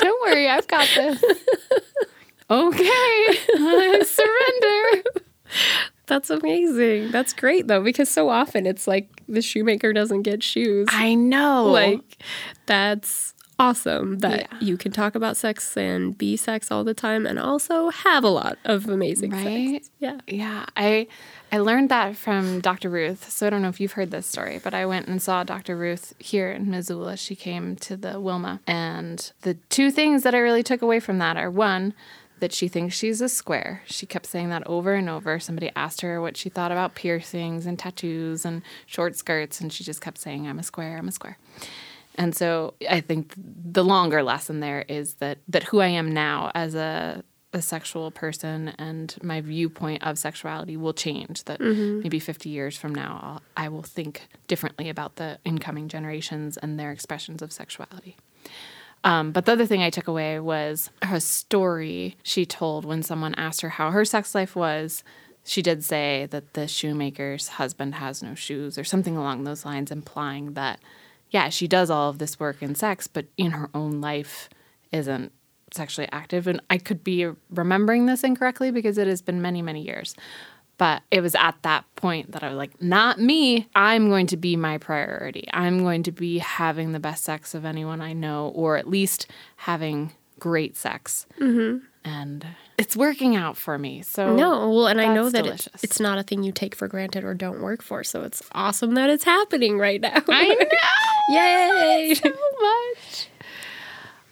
don't 0.00 0.20
worry, 0.22 0.48
I've 0.48 0.66
got 0.66 0.88
this. 0.94 1.22
Okay, 2.50 2.84
I 2.84 4.02
surrender. 4.04 5.04
That's 6.06 6.30
amazing. 6.30 7.10
That's 7.12 7.32
great 7.32 7.68
though, 7.68 7.82
because 7.82 8.08
so 8.08 8.28
often 8.28 8.66
it's 8.66 8.86
like 8.88 9.08
the 9.28 9.42
shoemaker 9.42 9.92
doesn't 9.92 10.22
get 10.22 10.42
shoes. 10.42 10.88
I 10.90 11.14
know. 11.14 11.66
like 11.66 12.22
that's 12.66 13.34
awesome 13.58 14.18
that 14.18 14.48
Yeah. 14.52 14.58
you 14.60 14.76
can 14.76 14.92
talk 14.92 15.14
about 15.14 15.36
sex 15.36 15.76
and 15.76 16.16
be 16.16 16.36
sex 16.36 16.70
all 16.70 16.84
the 16.84 16.94
time 16.94 17.26
and 17.26 17.38
also 17.38 17.88
have 17.90 18.22
a 18.24 18.28
lot 18.28 18.58
of 18.64 18.88
amazing 18.88 19.30
Right? 19.30 19.74
sex. 19.82 19.90
Yeah. 19.98 20.18
Yeah, 20.26 20.66
I 20.76 21.06
I 21.52 21.58
learned 21.58 21.88
that 21.90 22.16
from 22.16 22.60
Dr. 22.60 22.90
Ruth. 22.90 23.30
So 23.30 23.46
I 23.46 23.50
don't 23.50 23.62
know 23.62 23.68
if 23.68 23.80
you've 23.80 23.92
heard 23.92 24.10
this 24.10 24.26
story, 24.26 24.60
but 24.62 24.74
I 24.74 24.84
went 24.84 25.06
and 25.08 25.22
saw 25.22 25.44
Dr. 25.44 25.76
Ruth 25.76 26.12
here 26.18 26.50
in 26.50 26.68
Missoula. 26.70 27.16
She 27.16 27.36
came 27.36 27.76
to 27.76 27.96
the 27.96 28.20
Wilma, 28.20 28.60
and 28.66 29.32
the 29.42 29.54
two 29.70 29.90
things 29.90 30.22
that 30.24 30.34
I 30.34 30.38
really 30.38 30.62
took 30.64 30.82
away 30.82 30.98
from 31.00 31.18
that 31.18 31.36
are 31.36 31.50
one, 31.50 31.94
that 32.40 32.52
she 32.52 32.68
thinks 32.68 32.94
she's 32.94 33.20
a 33.22 33.28
square. 33.30 33.82
She 33.86 34.04
kept 34.04 34.26
saying 34.26 34.50
that 34.50 34.66
over 34.66 34.92
and 34.92 35.08
over. 35.08 35.38
Somebody 35.40 35.70
asked 35.74 36.02
her 36.02 36.20
what 36.20 36.36
she 36.36 36.50
thought 36.50 36.70
about 36.72 36.94
piercings 36.96 37.64
and 37.64 37.78
tattoos 37.78 38.44
and 38.44 38.60
short 38.84 39.16
skirts, 39.16 39.60
and 39.60 39.72
she 39.72 39.84
just 39.84 40.02
kept 40.02 40.18
saying, 40.18 40.46
"I'm 40.46 40.58
a 40.58 40.62
square. 40.62 40.98
I'm 40.98 41.08
a 41.08 41.12
square." 41.12 41.38
And 42.16 42.34
so 42.34 42.74
I 42.88 43.00
think 43.00 43.34
the 43.36 43.84
longer 43.84 44.22
lesson 44.22 44.60
there 44.60 44.82
is 44.82 45.14
that 45.14 45.38
that 45.48 45.64
who 45.64 45.80
I 45.80 45.88
am 45.88 46.12
now 46.12 46.50
as 46.54 46.74
a 46.74 47.22
a 47.52 47.62
sexual 47.62 48.10
person 48.10 48.68
and 48.78 49.16
my 49.22 49.40
viewpoint 49.40 50.02
of 50.02 50.18
sexuality 50.18 50.76
will 50.76 50.92
change. 50.92 51.44
That 51.44 51.60
maybe 51.60 52.18
50 52.18 52.50
years 52.50 52.76
from 52.76 52.94
now, 52.94 53.20
I'll, 53.22 53.64
I 53.64 53.68
will 53.68 53.82
think 53.82 54.28
differently 54.46 54.88
about 54.88 55.16
the 55.16 55.38
incoming 55.44 55.88
generations 55.88 56.56
and 56.58 56.78
their 56.78 56.92
expressions 56.92 57.42
of 57.42 57.52
sexuality. 57.52 58.16
Um, 59.04 59.32
but 59.32 59.46
the 59.46 59.52
other 59.52 59.66
thing 59.66 59.82
I 59.82 59.90
took 59.90 60.08
away 60.08 60.40
was 60.40 60.90
her 61.02 61.20
story 61.20 62.16
she 62.22 62.44
told 62.44 62.84
when 62.84 63.02
someone 63.02 63.34
asked 63.36 63.60
her 63.60 63.68
how 63.70 63.90
her 63.90 64.04
sex 64.04 64.34
life 64.34 64.56
was. 64.56 65.02
She 65.44 65.62
did 65.62 65.84
say 65.84 66.26
that 66.30 66.54
the 66.54 66.66
shoemaker's 66.66 67.48
husband 67.48 67.94
has 67.94 68.22
no 68.22 68.34
shoes 68.34 68.76
or 68.76 68.84
something 68.84 69.16
along 69.16 69.44
those 69.44 69.64
lines, 69.64 69.92
implying 69.92 70.54
that, 70.54 70.80
yeah, 71.30 71.48
she 71.48 71.66
does 71.66 71.90
all 71.90 72.10
of 72.10 72.18
this 72.18 72.38
work 72.38 72.62
in 72.62 72.74
sex, 72.74 73.06
but 73.06 73.26
in 73.36 73.52
her 73.52 73.68
own 73.74 74.00
life 74.00 74.48
isn't 74.92 75.32
sexually 75.72 76.08
active. 76.12 76.46
And 76.46 76.60
I 76.70 76.78
could 76.78 77.02
be 77.02 77.28
remembering 77.50 78.06
this 78.06 78.22
incorrectly 78.24 78.70
because 78.70 78.98
it 78.98 79.06
has 79.06 79.22
been 79.22 79.42
many, 79.42 79.62
many 79.62 79.82
years. 79.82 80.14
But 80.78 81.02
it 81.10 81.22
was 81.22 81.34
at 81.34 81.56
that 81.62 81.84
point 81.96 82.32
that 82.32 82.42
I 82.42 82.48
was 82.48 82.56
like, 82.58 82.82
not 82.82 83.18
me. 83.18 83.66
I'm 83.74 84.10
going 84.10 84.26
to 84.28 84.36
be 84.36 84.56
my 84.56 84.76
priority. 84.76 85.48
I'm 85.52 85.82
going 85.82 86.02
to 86.02 86.12
be 86.12 86.38
having 86.38 86.92
the 86.92 87.00
best 87.00 87.24
sex 87.24 87.54
of 87.54 87.64
anyone 87.64 88.02
I 88.02 88.12
know, 88.12 88.52
or 88.54 88.76
at 88.76 88.88
least 88.88 89.26
having 89.56 90.12
great 90.38 90.76
sex. 90.76 91.26
Mm-hmm. 91.40 91.84
And 92.06 92.46
it's 92.78 92.96
working 92.96 93.34
out 93.34 93.56
for 93.56 93.78
me. 93.78 94.02
So 94.02 94.36
No, 94.36 94.70
well, 94.70 94.86
and 94.86 95.00
I 95.00 95.12
know 95.12 95.28
that 95.28 95.44
it's, 95.44 95.68
it's 95.82 95.98
not 95.98 96.18
a 96.18 96.22
thing 96.22 96.44
you 96.44 96.52
take 96.52 96.76
for 96.76 96.86
granted 96.86 97.24
or 97.24 97.34
don't 97.34 97.60
work 97.60 97.82
for. 97.82 98.04
So 98.04 98.22
it's 98.22 98.42
awesome 98.52 98.94
that 98.94 99.10
it's 99.10 99.24
happening 99.24 99.76
right 99.76 100.00
now. 100.00 100.22
I 100.28 100.48
know. 100.48 100.78
Yay! 101.36 102.14
so 102.14 102.28
much. 102.30 103.28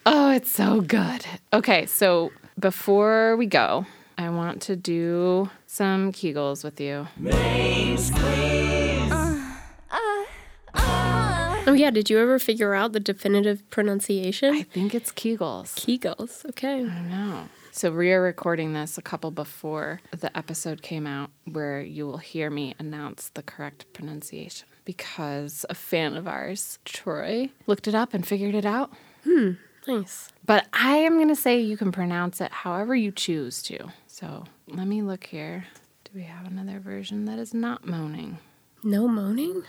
Oh, 0.07 0.31
it's 0.31 0.51
so 0.51 0.83
good. 0.83 1.27
Okay, 1.53 1.87
so 1.87 2.31
before 2.59 3.37
we 3.37 3.47
go, 3.47 3.87
I 4.17 4.29
want 4.31 4.63
to 4.63 4.77
do 4.77 5.51
some 5.67 6.13
Kegels 6.13 6.63
with 6.63 6.81
you. 6.81 7.09
Uh, 9.11 9.57
uh, 9.91 10.25
uh. 10.75 11.65
oh 11.67 11.73
yeah, 11.73 11.91
did 11.91 12.09
you 12.09 12.21
ever 12.21 12.39
figure 12.39 12.75
out 12.75 12.93
the 12.93 13.01
definitive 13.01 13.69
pronunciation? 13.71 14.55
I 14.55 14.63
think 14.63 14.95
it's 14.95 15.11
Kegels. 15.11 15.75
Kegels. 15.75 16.45
Okay. 16.51 16.87
I 16.87 17.01
know. 17.03 17.49
So 17.77 17.91
we 17.91 18.13
are 18.13 18.23
recording 18.23 18.73
this 18.73 18.99
a 18.99 19.03
couple 19.03 19.33
before 19.33 20.01
the 20.17 20.35
episode 20.39 20.81
came 20.81 21.09
out, 21.09 21.31
where 21.45 21.81
you 21.81 22.07
will 22.07 22.19
hear 22.19 22.49
me 22.49 22.77
announce 22.79 23.31
the 23.31 23.43
correct 23.43 23.93
pronunciation 23.93 24.69
because 24.85 25.67
a 25.69 25.75
fan 25.75 26.15
of 26.15 26.29
ours, 26.29 26.79
Troy, 26.85 27.51
looked 27.67 27.89
it 27.89 27.95
up 27.97 28.15
and 28.15 28.25
figured 28.25 28.55
it 28.55 28.65
out. 28.65 28.93
Hmm, 29.25 29.55
nice. 29.89 30.29
But 30.47 30.69
I 30.73 30.99
am 30.99 31.15
going 31.15 31.27
to 31.27 31.35
say 31.35 31.61
you 31.61 31.77
can 31.77 31.91
pronounce 31.91 32.41
it 32.41 32.53
however 32.53 32.95
you 32.95 33.11
choose 33.11 33.61
to. 33.65 33.89
So 34.07 34.45
let 34.69 34.87
me 34.87 35.03
look 35.03 35.25
here. 35.25 35.65
Do 36.05 36.13
we 36.15 36.23
have 36.23 36.47
another 36.47 36.79
version 36.79 37.25
that 37.25 37.41
is 37.41 37.53
not 37.53 37.85
moaning? 37.85 38.39
No 38.85 39.09
moaning? 39.09 39.65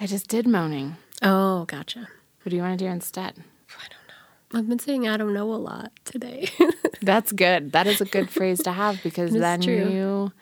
I 0.00 0.06
just 0.06 0.28
did 0.28 0.46
moaning. 0.46 0.94
Oh, 1.22 1.64
gotcha. 1.64 2.06
What 2.44 2.50
do 2.50 2.56
you 2.56 2.62
want 2.62 2.78
to 2.78 2.84
do 2.84 2.88
instead? 2.88 3.42
I've 4.54 4.68
been 4.68 4.78
saying 4.78 5.08
I 5.08 5.16
don't 5.16 5.34
know 5.34 5.52
a 5.52 5.56
lot 5.56 5.92
today. 6.04 6.48
That's 7.02 7.32
good. 7.32 7.72
That 7.72 7.86
is 7.86 8.00
a 8.00 8.04
good 8.04 8.30
phrase 8.30 8.62
to 8.62 8.72
have 8.72 9.02
because 9.02 9.32
then 9.32 9.60
true. 9.60 9.88
you 9.90 10.32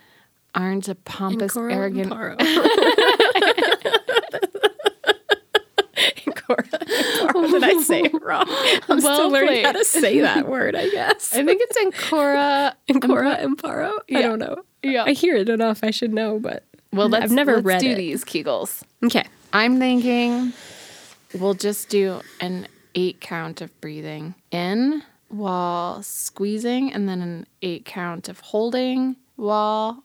aren't 0.55 0.89
a 0.89 0.95
pompous, 0.95 1.57
arrogant. 1.57 2.07
Imparo. 2.13 2.37
Cora 6.47 6.65
Imparo. 6.71 7.49
Did 7.49 7.65
I 7.65 7.83
say 7.83 8.01
it 8.03 8.23
wrong? 8.23 8.45
I'm 8.89 9.01
Well 9.03 9.15
still 9.17 9.31
learning 9.31 9.65
how 9.65 9.73
to 9.73 9.85
say 9.85 10.21
that 10.21 10.49
word, 10.49 10.75
I 10.77 10.89
guess. 10.91 11.33
I 11.35 11.45
think 11.45 11.61
it's 11.65 11.77
Ancora. 11.79 12.75
Cora 13.03 13.41
Imparo? 13.43 13.89
I 13.99 14.01
Yeah. 14.09 14.21
don't 14.23 14.39
know. 14.39 14.63
Yeah. 14.83 15.05
I 15.05 15.13
hear 15.13 15.37
it 15.37 15.49
enough. 15.49 15.81
I 15.83 15.91
should 15.91 16.13
know, 16.13 16.39
but 16.39 16.65
Well, 16.93 17.09
let's, 17.09 17.25
I've 17.25 17.31
never 17.33 17.55
let's 17.55 17.65
read 17.67 17.81
do 17.81 17.91
it. 17.93 17.97
these 17.97 18.25
Kegels. 18.25 18.83
Okay. 19.05 19.25
I'm 19.53 19.79
thinking 19.79 20.53
we'll 21.39 21.55
just 21.55 21.89
do 21.89 22.21
an 22.41 22.67
eight 22.95 23.21
count 23.21 23.61
of 23.61 23.79
breathing 23.81 24.35
in 24.51 25.03
while 25.29 26.03
squeezing, 26.03 26.93
and 26.93 27.09
then 27.09 27.21
an 27.21 27.47
eight 27.63 27.85
count 27.85 28.29
of 28.29 28.41
holding 28.41 29.17
while. 29.37 30.05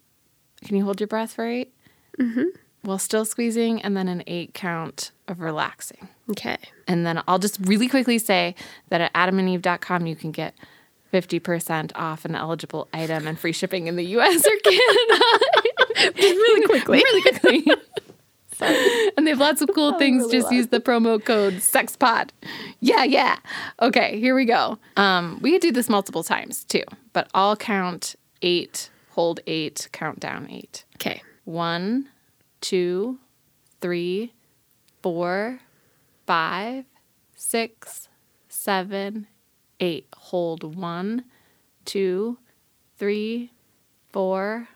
Can 0.63 0.75
you 0.75 0.83
hold 0.83 0.99
your 0.99 1.07
breath 1.07 1.33
for 1.33 1.45
8 1.45 1.73
Mm-hmm. 2.19 2.43
While 2.81 2.97
still 2.99 3.23
squeezing, 3.25 3.81
and 3.81 3.95
then 3.95 4.07
an 4.09 4.23
eight 4.27 4.53
count 4.53 5.11
of 5.27 5.39
relaxing. 5.39 6.07
Okay. 6.31 6.57
And 6.87 7.05
then 7.05 7.21
I'll 7.27 7.39
just 7.39 7.59
really 7.61 7.87
quickly 7.87 8.17
say 8.17 8.55
that 8.89 8.99
at 9.01 9.13
adamandeve.com 9.13 10.05
you 10.05 10.15
can 10.17 10.31
get 10.31 10.53
50% 11.13 11.91
off 11.95 12.23
an 12.25 12.35
eligible 12.35 12.87
item 12.93 13.25
and 13.27 13.37
free 13.39 13.51
shipping 13.53 13.87
in 13.87 13.95
the 13.95 14.03
US 14.17 14.45
or 14.45 14.51
Canada. 14.63 15.23
really 16.17 16.65
quickly. 16.65 16.97
really 17.03 17.21
quickly. 17.21 17.65
And 19.17 19.25
they 19.27 19.31
have 19.31 19.39
lots 19.39 19.61
of 19.61 19.69
cool 19.75 19.93
things. 19.99 20.31
Just 20.31 20.51
use 20.51 20.67
the 20.67 20.79
promo 20.79 21.23
code 21.23 21.55
SEXPOD. 21.55 22.29
Yeah, 22.79 23.03
yeah. 23.03 23.39
Okay, 23.81 24.19
here 24.19 24.33
we 24.33 24.45
go. 24.45 24.77
Um, 24.95 25.39
we 25.41 25.51
could 25.51 25.61
do 25.61 25.71
this 25.71 25.89
multiple 25.89 26.23
times 26.23 26.63
too, 26.63 26.83
but 27.11 27.29
I'll 27.33 27.57
count 27.57 28.15
eight, 28.41 28.89
hold 29.09 29.41
eight, 29.45 29.89
count 29.91 30.19
down 30.19 30.49
eight. 30.49 30.85
Okay. 30.95 31.21
One, 31.43 32.09
two, 32.61 33.19
three, 33.81 34.33
four, 35.01 35.59
five, 36.25 36.85
six, 37.35 38.07
seven, 38.47 39.27
eight. 39.79 40.07
Hold 40.15 40.75
one, 40.75 41.25
two, 41.85 42.37
three, 42.97 43.51
four, 44.11 44.69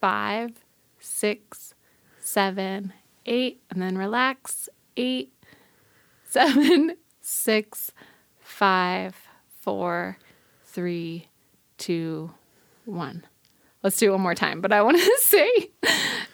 five, 0.00 0.52
six, 0.98 1.74
seven, 2.20 2.92
eight. 3.26 3.62
And 3.70 3.80
then 3.80 3.96
relax. 3.96 4.68
Eight, 4.96 5.32
seven, 6.28 6.96
six, 7.20 7.92
five, 8.40 9.14
four, 9.60 10.18
three, 10.64 11.28
two, 11.78 12.32
one. 12.84 13.24
Let's 13.82 13.96
do 13.96 14.08
it 14.08 14.12
one 14.12 14.20
more 14.20 14.34
time. 14.34 14.60
But 14.60 14.72
I 14.72 14.82
want 14.82 14.98
to 14.98 15.18
say 15.22 15.70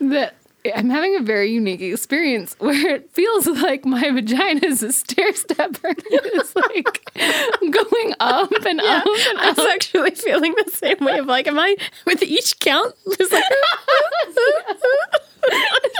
that 0.01 0.35
I'm 0.75 0.91
having 0.91 1.17
a 1.17 1.21
very 1.21 1.51
unique 1.51 1.81
experience 1.81 2.57
where 2.59 2.95
it 2.95 3.11
feels 3.13 3.47
like 3.47 3.85
my 3.85 4.11
vagina 4.11 4.61
is 4.65 4.83
a 4.83 4.93
stair 4.93 5.33
stepper. 5.35 5.95
It's 5.97 6.57
like 6.57 7.05
going 7.15 8.15
up 8.21 8.51
and 8.53 8.81
up 8.81 9.07
and 9.07 9.39
I 9.39 9.51
up. 9.51 9.59
actually 9.59 10.11
feeling 10.13 10.55
the 10.65 10.71
same 10.71 10.99
way 11.01 11.19
of 11.19 11.27
like, 11.27 11.47
am 11.47 11.59
I 11.59 11.77
with 12.07 12.23
each 12.23 12.59
count? 12.61 12.95
Just 13.17 13.33
like, 13.33 13.45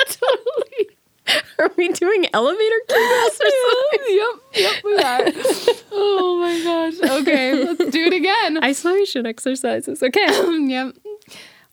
totally. 0.09 0.68
are 1.61 1.71
we 1.77 1.89
doing 1.89 2.27
elevator 2.33 2.81
kegels 2.89 3.27
or 3.27 3.31
something? 3.31 3.99
Yep, 4.09 4.35
yep, 4.55 4.85
we 4.85 4.97
are. 4.97 5.75
Oh 5.93 6.39
my 6.41 6.63
gosh. 6.63 7.21
Okay, 7.21 7.65
let's 7.65 7.91
do 7.91 8.05
it 8.07 8.13
again. 8.15 8.63
Isolation 8.65 9.27
exercises. 9.27 10.03
Okay. 10.03 10.67
yep. 10.67 10.97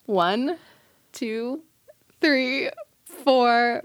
One, 0.06 0.58
two, 1.14 1.62
three, 2.20 2.70
four, 3.06 3.84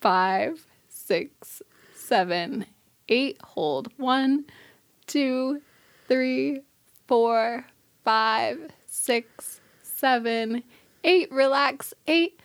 five, 0.00 0.66
six, 0.88 1.62
seven, 1.94 2.66
eight. 3.08 3.38
Hold. 3.42 3.88
One, 3.98 4.46
two, 5.06 5.60
three, 6.08 6.60
four, 7.06 7.64
five, 8.04 8.58
six, 8.86 9.60
seven, 9.82 10.64
eight. 11.04 11.30
Relax. 11.30 11.94
Eight, 12.06 12.40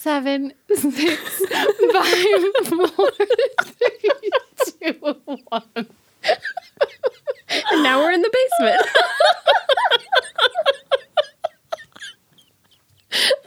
seven, 0.00 0.52
six, 0.74 1.42
five, 1.92 2.66
four, 2.66 3.10
three, 3.62 4.30
two, 4.92 5.16
one. 5.48 5.86
And 7.72 7.82
now 7.82 7.98
we're 8.00 8.12
in 8.12 8.22
the 8.22 8.30
basement. 8.58 8.86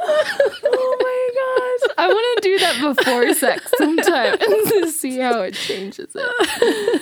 Oh 0.06 0.98
my 1.00 1.88
gosh. 1.88 1.96
I 1.98 2.08
want 2.08 2.44
to 2.44 2.50
do 2.50 2.60
that 2.60 2.96
before 2.96 3.34
sex 3.34 3.72
sometime 3.78 4.34
and 4.34 4.68
to 4.72 4.92
see 4.92 5.18
how 5.20 5.42
it 5.42 5.54
changes 5.54 6.14
it. 6.16 7.02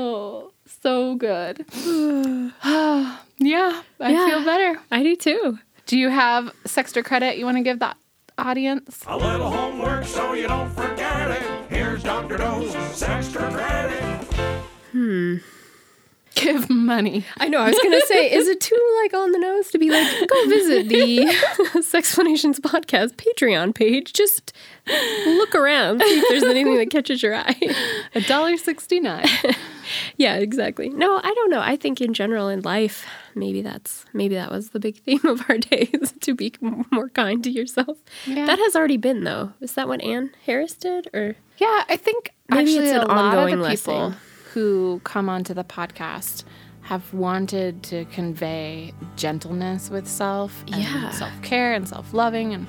Oh. 0.00 0.50
so 0.82 1.14
good. 1.14 1.64
yeah, 1.84 2.52
I 2.64 4.12
Yeah. 4.12 4.26
feel 4.28 4.44
better. 4.44 4.80
I 4.90 5.02
do 5.02 5.16
too. 5.16 5.58
Do 5.86 5.98
you 5.98 6.08
have 6.10 6.52
Sextra 6.64 7.04
credit 7.04 7.38
you 7.38 7.44
want 7.44 7.56
to 7.58 7.62
give 7.62 7.78
the 7.78 7.94
audience? 8.38 9.04
A 9.06 9.16
little 9.16 9.50
homework 9.50 10.04
so 10.04 10.32
you 10.32 10.48
don't 10.48 10.70
forget 10.70 11.30
it. 11.30 11.42
Here's 11.68 12.02
Dr. 12.02 12.36
Doe's 12.38 13.02
extra 13.02 13.50
credit. 13.52 14.24
Hmm. 14.92 15.36
Give 16.34 16.70
money. 16.70 17.24
I 17.38 17.48
know. 17.48 17.58
I 17.58 17.68
was 17.70 17.78
gonna 17.82 18.00
say, 18.02 18.30
is 18.32 18.46
it 18.46 18.60
too 18.60 19.00
like 19.02 19.12
on 19.12 19.32
the 19.32 19.38
nose 19.40 19.70
to 19.72 19.78
be 19.78 19.90
like, 19.90 20.06
go 20.28 20.48
visit 20.48 20.88
the 20.88 21.18
Sexplanations 21.82 22.60
podcast 22.60 23.16
Patreon 23.16 23.74
page? 23.74 24.12
Just 24.12 24.52
look 24.86 25.54
around, 25.56 26.00
see 26.00 26.18
if 26.20 26.28
there's 26.28 26.44
anything 26.44 26.76
that 26.76 26.90
catches 26.90 27.24
your 27.24 27.34
eye. 27.34 27.56
A 28.14 28.20
dollar 28.20 28.56
sixty 28.56 29.00
nine. 29.00 29.26
yeah, 30.16 30.36
exactly. 30.36 30.88
No, 30.88 31.16
I 31.22 31.32
don't 31.34 31.50
know. 31.50 31.60
I 31.60 31.76
think 31.76 32.00
in 32.00 32.14
general 32.14 32.48
in 32.48 32.60
life, 32.62 33.06
maybe 33.34 33.62
that's 33.62 34.04
maybe 34.12 34.34
that 34.34 34.50
was 34.50 34.70
the 34.70 34.80
big 34.80 34.96
theme 35.04 35.24
of 35.24 35.42
our 35.48 35.58
days 35.58 36.14
to 36.20 36.34
be 36.34 36.52
more 36.90 37.08
kind 37.10 37.42
to 37.44 37.50
yourself. 37.50 37.98
Yeah. 38.26 38.46
That 38.46 38.58
has 38.58 38.74
already 38.76 38.96
been 38.96 39.24
though. 39.24 39.52
Is 39.60 39.72
that 39.74 39.88
what 39.88 40.02
Anne 40.02 40.30
Harris 40.46 40.74
did, 40.74 41.08
or 41.14 41.36
Yeah, 41.58 41.84
I 41.88 41.96
think 41.96 42.32
Maybe 42.48 42.60
actually 42.72 42.88
it's 42.88 42.96
an 42.96 43.02
a 43.02 43.06
lot 43.14 43.38
of 43.38 43.50
the 43.50 43.68
people 43.68 43.98
lesson. 44.08 44.16
who 44.54 45.00
come 45.04 45.28
onto 45.28 45.54
the 45.54 45.64
podcast 45.64 46.44
have 46.82 47.12
wanted 47.12 47.82
to 47.82 48.06
convey 48.06 48.94
gentleness 49.16 49.90
with 49.90 50.08
self 50.08 50.62
and 50.72 50.76
Yeah. 50.82 51.10
self-care 51.10 51.74
and 51.74 51.86
self-loving 51.86 52.54
and 52.54 52.66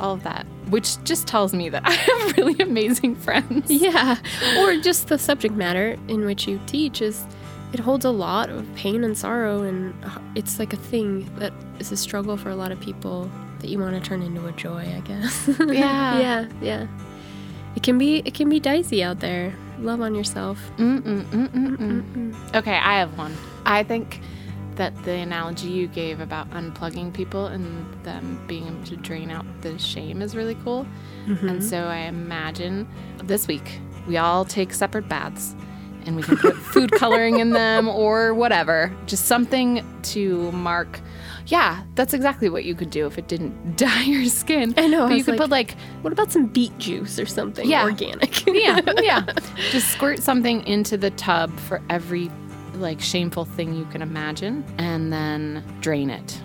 all 0.00 0.14
of 0.14 0.22
that, 0.24 0.46
which 0.68 1.02
just 1.04 1.26
tells 1.26 1.52
me 1.54 1.68
that 1.68 1.82
I 1.86 1.92
have 1.92 2.36
really 2.36 2.58
amazing 2.62 3.16
friends. 3.16 3.70
Yeah. 3.70 4.16
Or 4.58 4.76
just 4.76 5.08
the 5.08 5.18
subject 5.18 5.54
matter 5.54 5.96
in 6.08 6.24
which 6.24 6.46
you 6.48 6.60
teach 6.66 7.00
is 7.02 7.24
it 7.72 7.80
holds 7.80 8.04
a 8.04 8.10
lot 8.10 8.50
of 8.50 8.66
pain 8.74 9.02
and 9.04 9.16
sorrow 9.16 9.62
and 9.62 9.94
it's 10.34 10.58
like 10.58 10.72
a 10.72 10.76
thing 10.76 11.24
that 11.36 11.52
is 11.78 11.90
a 11.90 11.96
struggle 11.96 12.36
for 12.36 12.50
a 12.50 12.56
lot 12.56 12.70
of 12.70 12.78
people 12.80 13.30
that 13.60 13.68
you 13.70 13.78
want 13.78 13.94
to 13.94 14.00
turn 14.06 14.20
into 14.22 14.46
a 14.46 14.52
joy, 14.52 14.80
I 14.80 15.00
guess. 15.06 15.48
Yeah. 15.60 16.18
yeah, 16.18 16.48
yeah. 16.60 16.86
It 17.76 17.82
can 17.82 17.96
be 17.96 18.18
it 18.26 18.34
can 18.34 18.48
be 18.50 18.60
dicey 18.60 19.02
out 19.02 19.20
there. 19.20 19.54
Love 19.78 20.00
on 20.02 20.14
yourself. 20.14 20.58
Okay, 22.54 22.76
I 22.76 22.98
have 22.98 23.16
one. 23.16 23.34
I 23.64 23.82
think 23.82 24.20
that 24.76 25.04
the 25.04 25.12
analogy 25.12 25.68
you 25.68 25.86
gave 25.86 26.20
about 26.20 26.50
unplugging 26.50 27.12
people 27.12 27.46
and 27.46 27.86
them 28.04 28.42
being 28.46 28.66
able 28.66 28.84
to 28.84 28.96
drain 28.96 29.30
out 29.30 29.44
the 29.62 29.78
shame 29.78 30.22
is 30.22 30.34
really 30.34 30.56
cool. 30.64 30.86
And 31.26 31.38
mm-hmm. 31.38 31.60
so 31.60 31.84
I 31.84 31.98
imagine 31.98 32.88
this 33.24 33.46
week 33.46 33.80
we 34.06 34.16
all 34.16 34.44
take 34.44 34.72
separate 34.72 35.08
baths 35.08 35.54
and 36.04 36.16
we 36.16 36.22
can 36.22 36.36
put 36.36 36.56
food 36.72 36.90
coloring 36.92 37.38
in 37.38 37.50
them 37.50 37.88
or 37.88 38.34
whatever. 38.34 38.92
Just 39.06 39.26
something 39.26 39.84
to 40.02 40.50
mark. 40.52 41.00
Yeah, 41.46 41.82
that's 41.94 42.14
exactly 42.14 42.48
what 42.48 42.64
you 42.64 42.74
could 42.74 42.90
do 42.90 43.06
if 43.06 43.18
it 43.18 43.28
didn't 43.28 43.76
dye 43.76 44.02
your 44.02 44.26
skin. 44.26 44.74
I 44.76 44.86
know, 44.86 45.06
I 45.06 45.14
you 45.14 45.24
could 45.24 45.32
like- 45.32 45.40
put 45.40 45.50
like 45.50 45.76
What 46.02 46.12
about 46.12 46.32
some 46.32 46.46
beet 46.46 46.76
juice 46.78 47.18
or 47.18 47.26
something 47.26 47.68
Yeah. 47.68 47.84
organic? 47.84 48.46
yeah, 48.46 48.80
yeah. 49.00 49.26
Just 49.70 49.90
squirt 49.90 50.20
something 50.20 50.66
into 50.66 50.96
the 50.96 51.10
tub 51.10 51.56
for 51.60 51.80
every 51.90 52.30
like 52.74 53.00
shameful 53.00 53.44
thing 53.44 53.74
you 53.74 53.84
can 53.86 54.02
imagine 54.02 54.64
and 54.78 55.12
then 55.12 55.64
drain 55.80 56.10
it. 56.10 56.40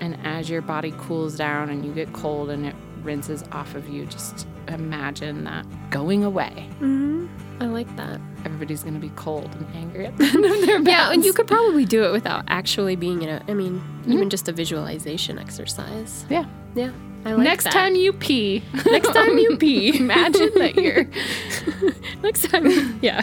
And 0.00 0.18
as 0.24 0.50
your 0.50 0.62
body 0.62 0.92
cools 0.98 1.36
down 1.36 1.70
and 1.70 1.84
you 1.84 1.92
get 1.92 2.12
cold 2.12 2.50
and 2.50 2.66
it 2.66 2.74
rinses 3.02 3.44
off 3.52 3.74
of 3.74 3.88
you, 3.88 4.06
just 4.06 4.46
imagine 4.68 5.44
that 5.44 5.64
going 5.90 6.24
away. 6.24 6.68
Mm-hmm. 6.80 7.26
I 7.60 7.66
like 7.66 7.94
that. 7.96 8.20
Everybody's 8.44 8.82
going 8.82 8.94
to 8.94 9.00
be 9.00 9.10
cold 9.10 9.54
and 9.54 9.66
angry 9.76 10.06
at 10.06 10.16
the 10.18 10.24
end 10.24 10.44
of 10.44 10.66
their 10.66 10.80
Yeah, 10.82 11.12
and 11.12 11.24
you 11.24 11.32
could 11.32 11.46
probably 11.46 11.84
do 11.84 12.04
it 12.04 12.10
without 12.10 12.44
actually 12.48 12.96
being 12.96 13.22
in 13.22 13.28
a 13.28 13.42
I 13.46 13.54
mean, 13.54 13.78
mm-hmm. 13.78 14.12
even 14.12 14.30
just 14.30 14.48
a 14.48 14.52
visualization 14.52 15.38
exercise. 15.38 16.26
Yeah. 16.28 16.46
Yeah. 16.74 16.90
I 17.24 17.34
like 17.34 17.44
Next 17.44 17.64
that. 17.64 17.72
time 17.72 17.94
you 17.94 18.12
pee, 18.12 18.64
Next 18.84 19.12
time 19.12 19.38
you 19.38 19.56
pee. 19.58 19.96
imagine 19.96 20.50
that 20.56 20.74
you're 20.74 21.04
Next 22.22 22.48
time. 22.50 22.98
Yeah. 23.00 23.22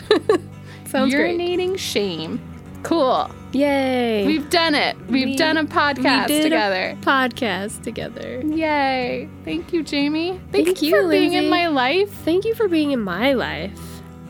Sounds 0.89 1.13
great. 1.13 1.37
urinating 1.39 1.77
shame. 1.77 2.39
Cool. 2.83 3.29
Yay. 3.51 4.25
We've 4.25 4.49
done 4.49 4.73
it. 4.75 4.95
We've 5.09 5.29
We- 5.29 5.35
done 5.35 5.57
a 5.57 5.65
podcast 5.65 6.27
we 6.27 6.33
did 6.33 6.43
together. 6.43 6.95
A 7.01 7.05
podcast 7.05 7.81
together. 7.83 8.41
Yay. 8.45 9.27
Thank 9.43 9.73
you, 9.73 9.83
Jamie. 9.83 10.39
Thank, 10.51 10.65
Thank 10.67 10.81
you 10.81 10.89
you, 10.95 11.01
for 11.01 11.09
being 11.09 11.33
in 11.33 11.49
my 11.49 11.67
life. 11.67 12.09
Thank 12.23 12.45
you 12.45 12.53
for 12.55 12.67
being 12.67 12.91
in 12.91 13.01
my 13.01 13.33
life. 13.33 13.77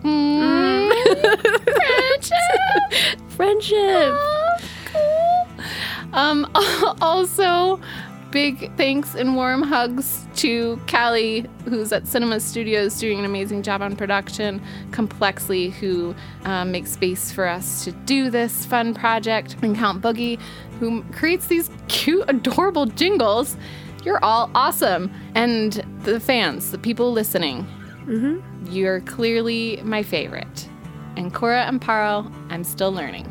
Mm. 0.04 0.90
Friendship. 1.76 3.20
Friendship. 3.30 3.76
Oh, 3.78 4.58
cool. 4.86 5.66
Um, 6.14 6.50
also, 7.02 7.80
big 8.32 8.76
thanks 8.78 9.16
and 9.16 9.36
warm 9.36 9.62
hugs 9.62 10.28
to 10.36 10.80
Callie, 10.88 11.46
who's 11.66 11.92
at 11.92 12.08
Cinema 12.08 12.40
Studios 12.40 13.00
doing 13.00 13.20
an 13.20 13.26
amazing 13.26 13.64
job 13.64 13.82
on 13.82 13.96
production, 13.96 14.62
Complexly, 14.92 15.70
who 15.70 16.16
um, 16.46 16.72
makes 16.72 16.92
space 16.92 17.32
for 17.32 17.48
us 17.48 17.84
to 17.86 17.92
do 17.92 18.30
this 18.30 18.66
fun 18.66 18.94
project, 18.94 19.56
and 19.62 19.76
Count 19.76 20.02
Boogie, 20.02 20.40
who 20.80 21.04
creates 21.12 21.48
these 21.48 21.70
cute, 21.88 22.26
adorable 22.28 22.86
jingles. 22.86 23.58
You're 24.04 24.24
all 24.24 24.50
awesome. 24.56 25.12
And 25.36 25.84
the 26.04 26.20
fans, 26.20 26.72
the 26.72 26.78
people 26.78 27.12
listening, 27.12 27.68
you're 28.70 29.02
clearly 29.02 29.82
my 29.84 30.04
favorite. 30.04 30.70
Ancora 31.16 31.68
imparo, 31.68 32.32
I'm 32.50 32.64
still 32.64 32.92
learning. 32.92 33.28